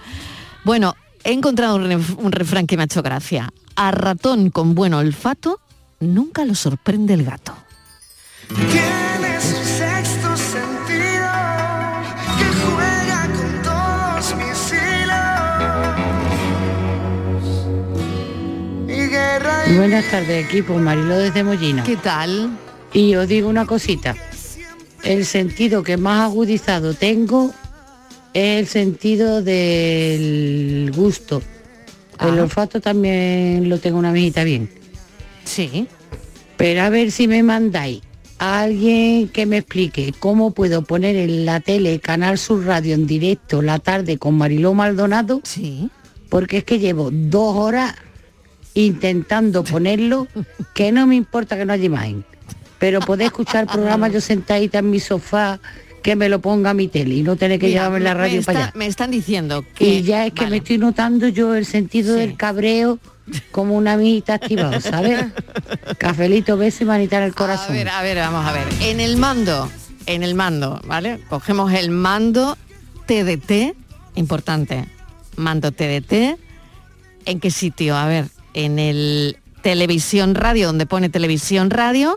Bueno, 0.64 0.94
he 1.24 1.32
encontrado 1.32 1.76
un, 1.76 1.84
ref- 1.84 2.16
un 2.18 2.32
refrán 2.32 2.66
que 2.66 2.76
me 2.76 2.82
ha 2.82 2.86
hecho 2.86 3.02
gracia. 3.02 3.48
A 3.76 3.90
ratón 3.90 4.50
con 4.50 4.74
buen 4.74 4.92
olfato, 4.94 5.60
nunca 6.00 6.44
lo 6.44 6.54
sorprende 6.54 7.14
el 7.14 7.24
gato. 7.24 7.54
Tienes 8.48 9.54
un 9.58 9.64
sexto 9.64 10.36
sentido 10.36 11.30
que 12.38 12.44
juega 12.66 13.28
con 13.36 13.62
todos 13.62 14.34
mis 14.36 14.72
hilos. 14.72 15.16
Y 18.88 19.06
guerra 19.08 19.62
y 19.68 19.76
Buenas 19.76 20.04
tardes, 20.10 20.44
equipo. 20.46 20.74
Marilo 20.78 21.16
desde 21.16 21.44
Mollina. 21.44 21.82
¿Qué 21.84 21.96
tal? 21.96 22.50
Y 22.92 23.14
os 23.14 23.28
digo 23.28 23.48
una 23.48 23.64
cosita. 23.66 24.16
El 25.04 25.24
sentido 25.24 25.82
que 25.82 25.96
más 25.96 26.30
agudizado 26.30 26.94
tengo 26.94 27.52
es 28.34 28.58
el 28.60 28.66
sentido 28.66 29.42
del 29.42 30.92
gusto. 30.94 31.42
El 32.20 32.38
Ah. 32.38 32.42
olfato 32.42 32.80
también 32.80 33.68
lo 33.68 33.78
tengo 33.78 33.98
una 33.98 34.12
mijita 34.12 34.44
bien. 34.44 34.68
Sí. 35.44 35.86
Pero 36.56 36.82
a 36.82 36.90
ver 36.90 37.10
si 37.10 37.26
me 37.26 37.42
mandáis 37.42 38.02
a 38.38 38.60
alguien 38.62 39.28
que 39.28 39.46
me 39.46 39.58
explique 39.58 40.12
cómo 40.18 40.50
puedo 40.52 40.82
poner 40.82 41.16
en 41.16 41.46
la 41.46 41.60
tele 41.60 41.98
Canal 42.00 42.38
Sur 42.38 42.64
Radio 42.66 42.94
en 42.94 43.06
directo 43.06 43.62
la 43.62 43.78
tarde 43.78 44.18
con 44.18 44.36
Mariló 44.36 44.74
Maldonado. 44.74 45.40
Sí. 45.44 45.88
Porque 46.28 46.58
es 46.58 46.64
que 46.64 46.78
llevo 46.78 47.10
dos 47.10 47.56
horas 47.56 47.94
intentando 48.74 49.64
ponerlo, 49.64 50.28
que 50.74 50.92
no 50.92 51.06
me 51.06 51.16
importa 51.16 51.56
que 51.56 51.64
no 51.64 51.72
haya 51.72 51.84
imagen. 51.86 52.24
Pero 52.80 52.98
poder 52.98 53.26
escuchar 53.26 53.66
programas 53.68 54.12
yo 54.12 54.20
sentadita 54.20 54.80
en 54.80 54.90
mi 54.90 54.98
sofá, 54.98 55.60
que 56.02 56.16
me 56.16 56.28
lo 56.28 56.40
ponga 56.40 56.70
a 56.70 56.74
mi 56.74 56.88
tele 56.88 57.14
y 57.16 57.22
no 57.22 57.36
tener 57.36 57.60
que 57.60 57.66
Mira, 57.66 57.82
llevarme 57.84 58.00
la 58.04 58.14
radio 58.14 58.40
está- 58.40 58.52
para 58.52 58.64
allá. 58.66 58.72
Me 58.74 58.86
están 58.86 59.10
diciendo 59.12 59.64
que... 59.74 59.84
Y 59.86 60.02
ya 60.02 60.26
es 60.26 60.32
que 60.32 60.46
me 60.46 60.56
estoy 60.56 60.78
notando 60.78 61.28
yo 61.28 61.54
el 61.54 61.66
sentido 61.66 62.14
del 62.14 62.36
cabreo 62.38 62.98
como 63.52 63.76
una 63.76 63.92
amiguita 63.92 64.34
activado, 64.34 64.80
¿sabes? 64.80 65.26
Cafelito, 65.98 66.56
beso 66.56 66.82
y 66.84 66.86
manita 66.86 67.18
en 67.18 67.24
el 67.24 67.30
A 67.30 67.34
corazón. 67.34 67.74
ver, 67.76 67.88
a 67.90 68.02
ver, 68.02 68.16
vamos 68.16 68.46
a 68.46 68.52
ver. 68.52 68.64
En 68.80 68.98
el 68.98 69.18
mando, 69.18 69.70
en 70.06 70.22
el 70.22 70.34
mando, 70.34 70.80
¿vale? 70.86 71.20
Cogemos 71.28 71.72
el 71.72 71.90
mando 71.90 72.56
TDT, 73.06 73.74
importante, 74.14 74.86
mando 75.36 75.70
TDT. 75.70 76.38
¿En 77.26 77.40
qué 77.40 77.50
sitio? 77.50 77.94
A 77.96 78.06
ver, 78.08 78.24
en 78.54 78.78
el 78.78 79.36
televisión 79.62 80.34
radio, 80.34 80.68
donde 80.68 80.86
pone 80.86 81.10
televisión 81.10 81.68
radio, 81.68 82.16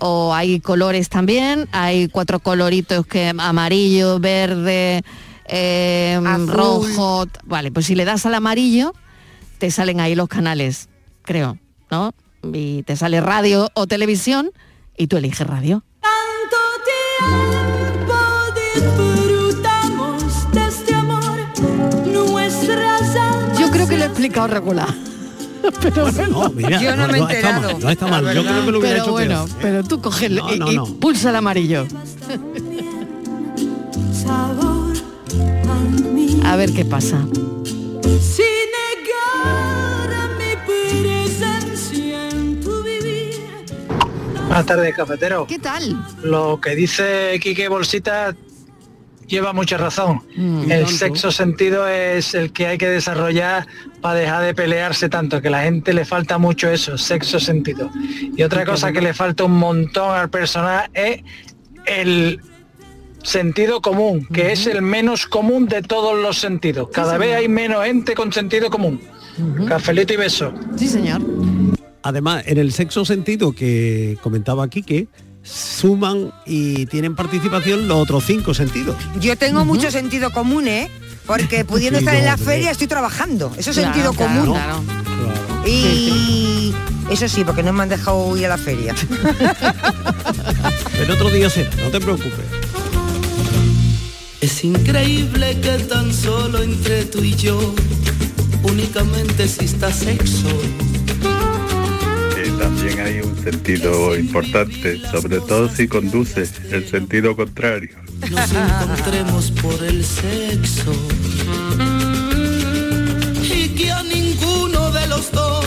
o 0.00 0.34
hay 0.34 0.60
colores 0.60 1.08
también, 1.08 1.68
hay 1.72 2.08
cuatro 2.08 2.40
coloritos 2.40 3.06
que 3.06 3.32
amarillo, 3.38 4.18
verde, 4.18 5.02
eh, 5.46 6.18
Azul. 6.24 6.48
rojo. 6.48 7.26
Vale, 7.44 7.70
pues 7.70 7.86
si 7.86 7.94
le 7.94 8.04
das 8.04 8.26
al 8.26 8.34
amarillo, 8.34 8.92
te 9.58 9.70
salen 9.70 10.00
ahí 10.00 10.14
los 10.14 10.28
canales, 10.28 10.88
creo, 11.22 11.58
¿no? 11.90 12.12
Y 12.52 12.82
te 12.84 12.96
sale 12.96 13.20
radio 13.20 13.68
o 13.74 13.86
televisión 13.86 14.50
y 14.96 15.06
tú 15.06 15.16
eliges 15.16 15.46
radio. 15.46 15.84
tiempo 17.92 18.14
disfrutamos 18.74 20.52
de 20.52 20.66
este 20.66 20.94
amor, 20.94 21.40
nuestras 22.06 23.16
almas. 23.16 23.58
Yo 23.58 23.70
creo 23.70 23.86
que 23.86 23.96
lo 23.96 24.04
he 24.04 24.06
explicado 24.06 24.46
regular. 24.46 25.09
Pero 25.82 26.10
bueno, 26.12 26.28
No, 26.44 26.50
mira, 26.50 26.80
yo 26.80 26.96
no, 26.96 27.08
me 27.08 27.18
he 27.18 27.36
está 27.36 27.60
mal, 27.60 27.76
no 27.80 27.90
está 27.90 28.06
mal. 28.06 28.34
Yo 28.34 28.42
creo 28.42 28.64
que 28.64 28.72
lo 28.72 28.78
hubiera 28.78 28.94
pero 28.96 29.02
hecho 29.04 29.12
bueno, 29.12 29.44
peor. 29.46 29.58
pero 29.60 29.84
tú 29.84 30.00
coges 30.00 30.30
No, 30.30 30.54
y, 30.54 30.58
no, 30.58 30.72
y 30.72 30.76
no. 30.76 30.86
pulsa 30.86 31.30
el 31.30 31.36
amarillo. 31.36 31.86
a 36.44 36.56
ver 36.56 36.72
qué 36.72 36.84
pasa. 36.84 37.18
Sin 38.20 38.44
negar 38.76 40.12
a 40.12 40.28
mi 40.38 40.56
presencia 40.66 42.28
en 42.30 42.60
tu 42.60 42.82
vivir. 42.82 43.34
Buenas 44.46 44.66
tardes, 44.66 44.94
cafetero. 44.94 45.46
¿Qué 45.46 45.58
tal? 45.58 46.04
Lo 46.22 46.60
que 46.60 46.74
dice 46.74 47.38
Quique 47.42 47.68
Bolsita 47.68 48.34
lleva 49.30 49.52
mucha 49.54 49.78
razón. 49.78 50.22
Mm. 50.36 50.62
el 50.70 50.84
Tanto. 50.84 50.90
sexo 50.90 51.32
sentido 51.32 51.88
es 51.88 52.34
el 52.34 52.52
que 52.52 52.66
hay 52.66 52.76
que 52.78 52.88
desarrollar 52.88 53.66
para 54.02 54.16
dejar 54.16 54.42
de 54.42 54.54
pelearse 54.54 55.08
tanto, 55.08 55.40
que 55.40 55.48
a 55.48 55.52
la 55.52 55.62
gente 55.62 55.94
le 55.94 56.04
falta 56.04 56.36
mucho 56.36 56.68
eso, 56.68 56.98
sexo 56.98 57.40
sentido. 57.40 57.90
Y 58.36 58.42
otra 58.42 58.66
cosa 58.66 58.92
que 58.92 59.00
le 59.00 59.14
falta 59.14 59.44
un 59.44 59.56
montón 59.58 60.14
al 60.14 60.28
personal 60.28 60.90
es 60.92 61.22
el 61.86 62.40
sentido 63.22 63.80
común, 63.80 64.26
que 64.32 64.52
es 64.52 64.66
el 64.66 64.82
menos 64.82 65.26
común 65.26 65.66
de 65.66 65.82
todos 65.82 66.20
los 66.20 66.38
sentidos. 66.38 66.88
Cada 66.92 67.16
vez 67.18 67.36
hay 67.36 67.48
menos 67.48 67.84
gente 67.84 68.14
con 68.14 68.32
sentido 68.32 68.70
común. 68.70 69.00
Cafelito 69.68 70.12
y 70.12 70.16
beso. 70.16 70.52
Sí, 70.76 70.88
señor. 70.88 71.22
Además, 72.02 72.44
en 72.46 72.58
el 72.58 72.72
sexo 72.72 73.04
sentido 73.04 73.52
que 73.52 74.16
comentaba 74.22 74.68
Quique, 74.68 75.08
suman 75.42 76.32
y 76.46 76.86
tienen 76.86 77.16
participación 77.16 77.88
los 77.88 77.98
otros 77.98 78.24
cinco 78.26 78.54
sentidos. 78.54 78.94
Yo 79.20 79.36
tengo 79.36 79.64
mucho 79.64 79.90
sentido 79.90 80.30
común, 80.32 80.68
¿eh? 80.68 80.88
Porque 81.26 81.64
pudiendo 81.64 81.98
Sí, 81.98 82.04
estar 82.04 82.16
en 82.18 82.26
la 82.26 82.34
hombre. 82.34 82.46
feria 82.54 82.70
estoy 82.70 82.86
trabajando. 82.86 83.52
Eso 83.56 83.70
es 83.70 83.76
Claro, 83.78 83.92
sentido 83.94 84.12
claro, 84.12 84.40
común. 84.42 84.54
claro. 84.54 84.82
Y 85.66 86.74
eso 87.10 87.28
sí, 87.28 87.44
porque 87.44 87.62
no 87.62 87.72
me 87.72 87.82
han 87.82 87.88
dejado 87.88 88.36
ir 88.36 88.46
a 88.46 88.50
la 88.50 88.58
feria. 88.58 88.94
El 91.00 91.10
otro 91.10 91.30
día 91.30 91.48
será, 91.50 91.70
no 91.76 91.88
te 91.90 92.00
preocupes. 92.00 92.32
Es 94.40 94.64
increíble 94.64 95.60
que 95.60 95.78
tan 95.84 96.12
solo 96.14 96.62
entre 96.62 97.04
tú 97.04 97.22
y 97.22 97.34
yo 97.34 97.74
únicamente 98.62 99.44
exista 99.44 99.92
sexo. 99.92 100.46
También 102.76 103.00
hay 103.00 103.20
un 103.20 103.36
sentido 103.42 104.16
importante, 104.16 105.00
sobre 105.10 105.40
todo 105.40 105.68
si 105.68 105.88
conduces 105.88 106.52
el 106.70 106.88
sentido 106.88 107.34
contrario. 107.34 107.90
Nos 108.30 108.52
encontremos 108.52 109.50
por 109.50 109.84
el 109.84 110.04
sexo. 110.04 110.92
Y 113.42 113.68
que 113.70 113.90
a 113.90 114.02
ninguno 114.02 114.90
de 114.92 115.06
los 115.08 115.32
dos 115.32 115.66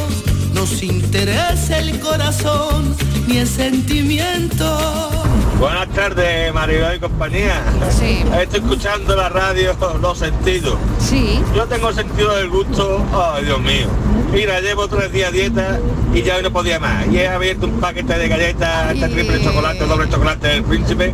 nos 0.54 0.82
interese 0.82 1.80
el 1.80 2.00
corazón 2.00 2.96
ni 3.28 3.38
el 3.38 3.48
sentimiento. 3.48 5.24
Buenas 5.60 5.90
tardes, 5.90 6.54
Maribel 6.54 6.98
y 6.98 7.00
compañía. 7.00 7.62
Sí. 7.92 8.24
Estoy 8.40 8.60
escuchando 8.60 9.16
la 9.16 9.30
radio 9.30 9.76
Los 10.02 10.20
Sentidos. 10.20 10.78
Sí. 11.00 11.42
Yo 11.56 11.66
tengo 11.66 11.92
sentido 11.92 12.36
del 12.38 12.50
gusto, 12.50 13.06
ay 13.14 13.46
Dios 13.46 13.62
mío. 13.62 13.88
Mira, 14.34 14.60
llevo 14.62 14.88
tres 14.88 15.12
días 15.12 15.32
dieta 15.32 15.80
y 16.14 16.24
ya 16.24 16.38
hoy 16.38 16.44
no 16.44 16.52
podía 16.52 16.80
más. 16.80 17.06
Y 17.08 17.18
he 17.18 17.28
abierto 17.28 17.68
un 17.68 17.80
paquete 17.80 18.18
de 18.18 18.28
galletas, 18.28 18.92
este 18.94 19.08
triple 19.10 19.44
chocolate, 19.44 19.86
doble 19.86 20.10
chocolate 20.10 20.48
del 20.48 20.64
príncipe. 20.64 21.14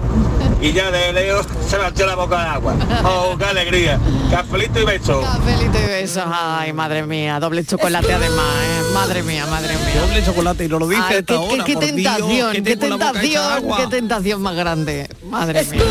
Y 0.62 0.72
ya 0.74 0.90
de 0.92 1.14
Leo 1.14 1.42
se 1.68 1.78
me 1.78 1.88
echó 1.88 2.06
la 2.06 2.16
boca 2.16 2.38
de 2.42 2.50
agua. 2.50 2.76
Oh, 3.06 3.36
qué 3.38 3.46
alegría. 3.46 4.00
Cafelito 4.32 4.80
y 4.80 4.86
beso. 4.86 5.22
Cafelito 5.22 5.78
y 5.80 5.86
besos. 5.88 6.24
Ay, 6.28 6.74
madre 6.74 7.06
mía, 7.06 7.40
doble 7.40 7.64
chocolate 7.66 8.12
además, 8.14 8.46
¿eh? 8.64 8.94
Madre 8.94 9.24
mía, 9.24 9.46
madre 9.48 9.74
mía. 9.76 10.02
Doble 10.02 10.24
chocolate 10.26 10.66
y 10.66 10.68
no 10.70 10.80
lo 10.80 10.88
dice 10.88 11.02
Ay, 11.06 11.16
hasta 11.18 11.24
qué, 11.24 11.34
ahora, 11.36 11.64
qué- 11.64 11.64
qué 11.64 11.74
por 11.74 11.84
Dios, 11.84 11.96
tentación, 11.96 12.52
que 12.54 12.64
qué 12.64 12.78
tentación, 12.78 13.64
qué 13.78 13.88
tentación 13.88 14.42
más 14.42 14.56
grande. 14.56 15.10
Madre 15.30 15.64
mía. 15.66 15.82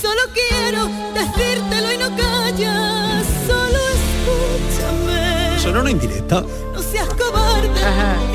Solo 0.00 0.20
quiero 0.32 0.88
decírtelo 1.14 1.92
y 1.92 1.98
no 1.98 2.10
Eso 5.68 5.76
era 5.76 5.80
una 5.82 5.90
indirecta. 5.90 6.42
No 6.72 6.80
seas 6.80 7.08
cobarde 7.08 7.68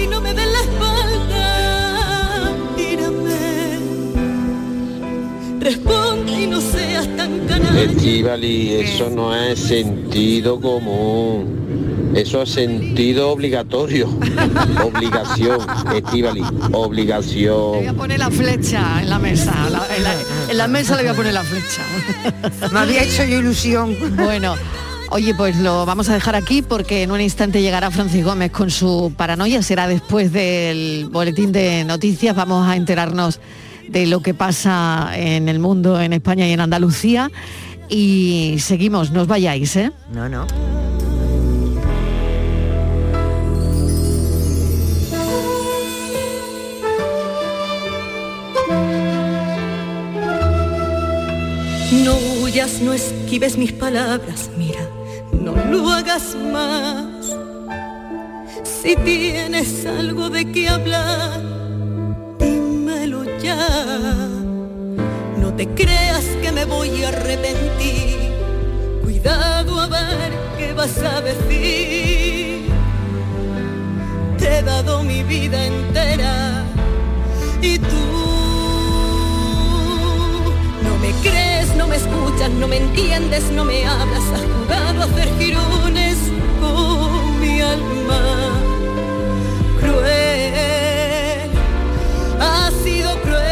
y 0.03 0.05
no 0.05 0.21
me 0.21 0.33
des 0.35 0.45
la 0.45 0.59
espalda. 0.59 2.51
Mírame. 2.77 3.79
Responde 5.59 6.31
y 6.43 6.45
no 6.47 6.61
seas 6.61 7.07
tan 7.17 7.39
canalla. 7.47 7.81
Estivali, 7.81 8.73
eso 8.75 9.09
no 9.09 9.35
es 9.35 9.57
sentido 9.59 10.61
común. 10.61 12.11
Eso 12.13 12.43
es 12.43 12.51
sentido 12.51 13.31
obligatorio. 13.31 14.07
Obligación, 14.85 15.57
Estivali, 15.95 16.41
Le 16.41 16.51
voy 16.51 16.71
a 16.71 16.77
obligación. 16.77 17.95
poner 17.97 18.19
la 18.19 18.29
flecha 18.29 19.01
en 19.01 19.09
la 19.09 19.17
mesa. 19.17 19.55
la- 19.71 19.87
en, 19.97 20.03
la, 20.03 20.13
en 20.49 20.57
la 20.59 20.67
mesa 20.67 20.95
le 20.97 21.01
voy 21.01 21.11
a 21.11 21.15
poner 21.15 21.33
la 21.33 21.43
flecha. 21.43 21.81
Me 22.71 22.79
había 22.79 23.01
hecho 23.01 23.23
yo 23.23 23.39
ilusión. 23.39 23.97
Bueno. 24.15 24.53
Oye, 25.13 25.35
pues 25.35 25.57
lo 25.57 25.85
vamos 25.85 26.09
a 26.09 26.15
dejar 26.15 26.35
aquí 26.35 26.63
porque 26.63 27.03
en 27.03 27.11
un 27.11 27.21
instante 27.21 27.61
llegará 27.61 27.91
Francis 27.91 28.25
Gómez 28.25 28.51
con 28.51 28.71
su 28.71 29.13
paranoia. 29.15 29.61
Será 29.61 29.87
después 29.87 30.33
del 30.33 31.07
boletín 31.11 31.51
de 31.51 31.85
noticias. 31.85 32.35
Vamos 32.35 32.67
a 32.67 32.75
enterarnos 32.75 33.39
de 33.87 34.07
lo 34.07 34.21
que 34.21 34.33
pasa 34.33 35.11
en 35.13 35.49
el 35.49 35.59
mundo, 35.59 36.01
en 36.01 36.13
España 36.13 36.47
y 36.47 36.53
en 36.53 36.61
Andalucía. 36.61 37.29
Y 37.89 38.55
seguimos, 38.57 39.11
no 39.11 39.21
os 39.21 39.27
vayáis, 39.27 39.75
¿eh? 39.75 39.91
No, 40.11 40.27
no. 40.27 40.47
No 52.03 52.17
huyas, 52.41 52.81
no 52.81 52.93
esquives 52.93 53.59
mis 53.59 53.71
palabras, 53.73 54.49
mira, 54.57 54.79
no 55.43 55.53
lo 55.71 55.89
hagas 55.89 56.35
más. 56.35 57.35
Si 58.63 58.95
tienes 58.95 59.85
algo 59.85 60.29
de 60.29 60.51
qué 60.51 60.69
hablar, 60.69 61.41
dímelo 62.39 63.23
ya. 63.39 63.67
No 65.37 65.53
te 65.53 65.67
creas 65.67 66.25
que 66.41 66.51
me 66.51 66.65
voy 66.65 67.03
a 67.03 67.09
arrepentir. 67.09 68.17
Cuidado 69.03 69.81
a 69.81 69.87
ver 69.87 70.31
qué 70.57 70.73
vas 70.73 70.97
a 70.99 71.21
decir. 71.21 72.69
Te 74.39 74.59
he 74.59 74.61
dado 74.61 75.03
mi 75.03 75.23
vida 75.23 75.65
entera 75.65 76.63
y 77.61 77.79
tú 77.79 78.05
no 80.85 80.97
me 81.03 81.11
crees, 81.21 81.52
no 81.75 81.87
me 81.87 81.95
escuchas, 81.95 82.49
no 82.51 82.67
me 82.67 82.77
entiendes, 82.77 83.43
no 83.51 83.65
me 83.65 83.85
hablas. 83.85 84.23
Has 84.33 84.41
jugado 84.41 85.01
a 85.01 85.05
hacer 85.05 85.29
girones 85.37 86.17
con 86.59 87.39
mi 87.39 87.61
alma. 87.61 88.21
Cruel, 89.79 91.49
ha 92.39 92.71
sido 92.83 93.21
cruel. 93.21 93.43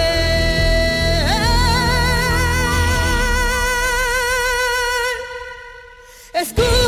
Escucha 6.33 6.80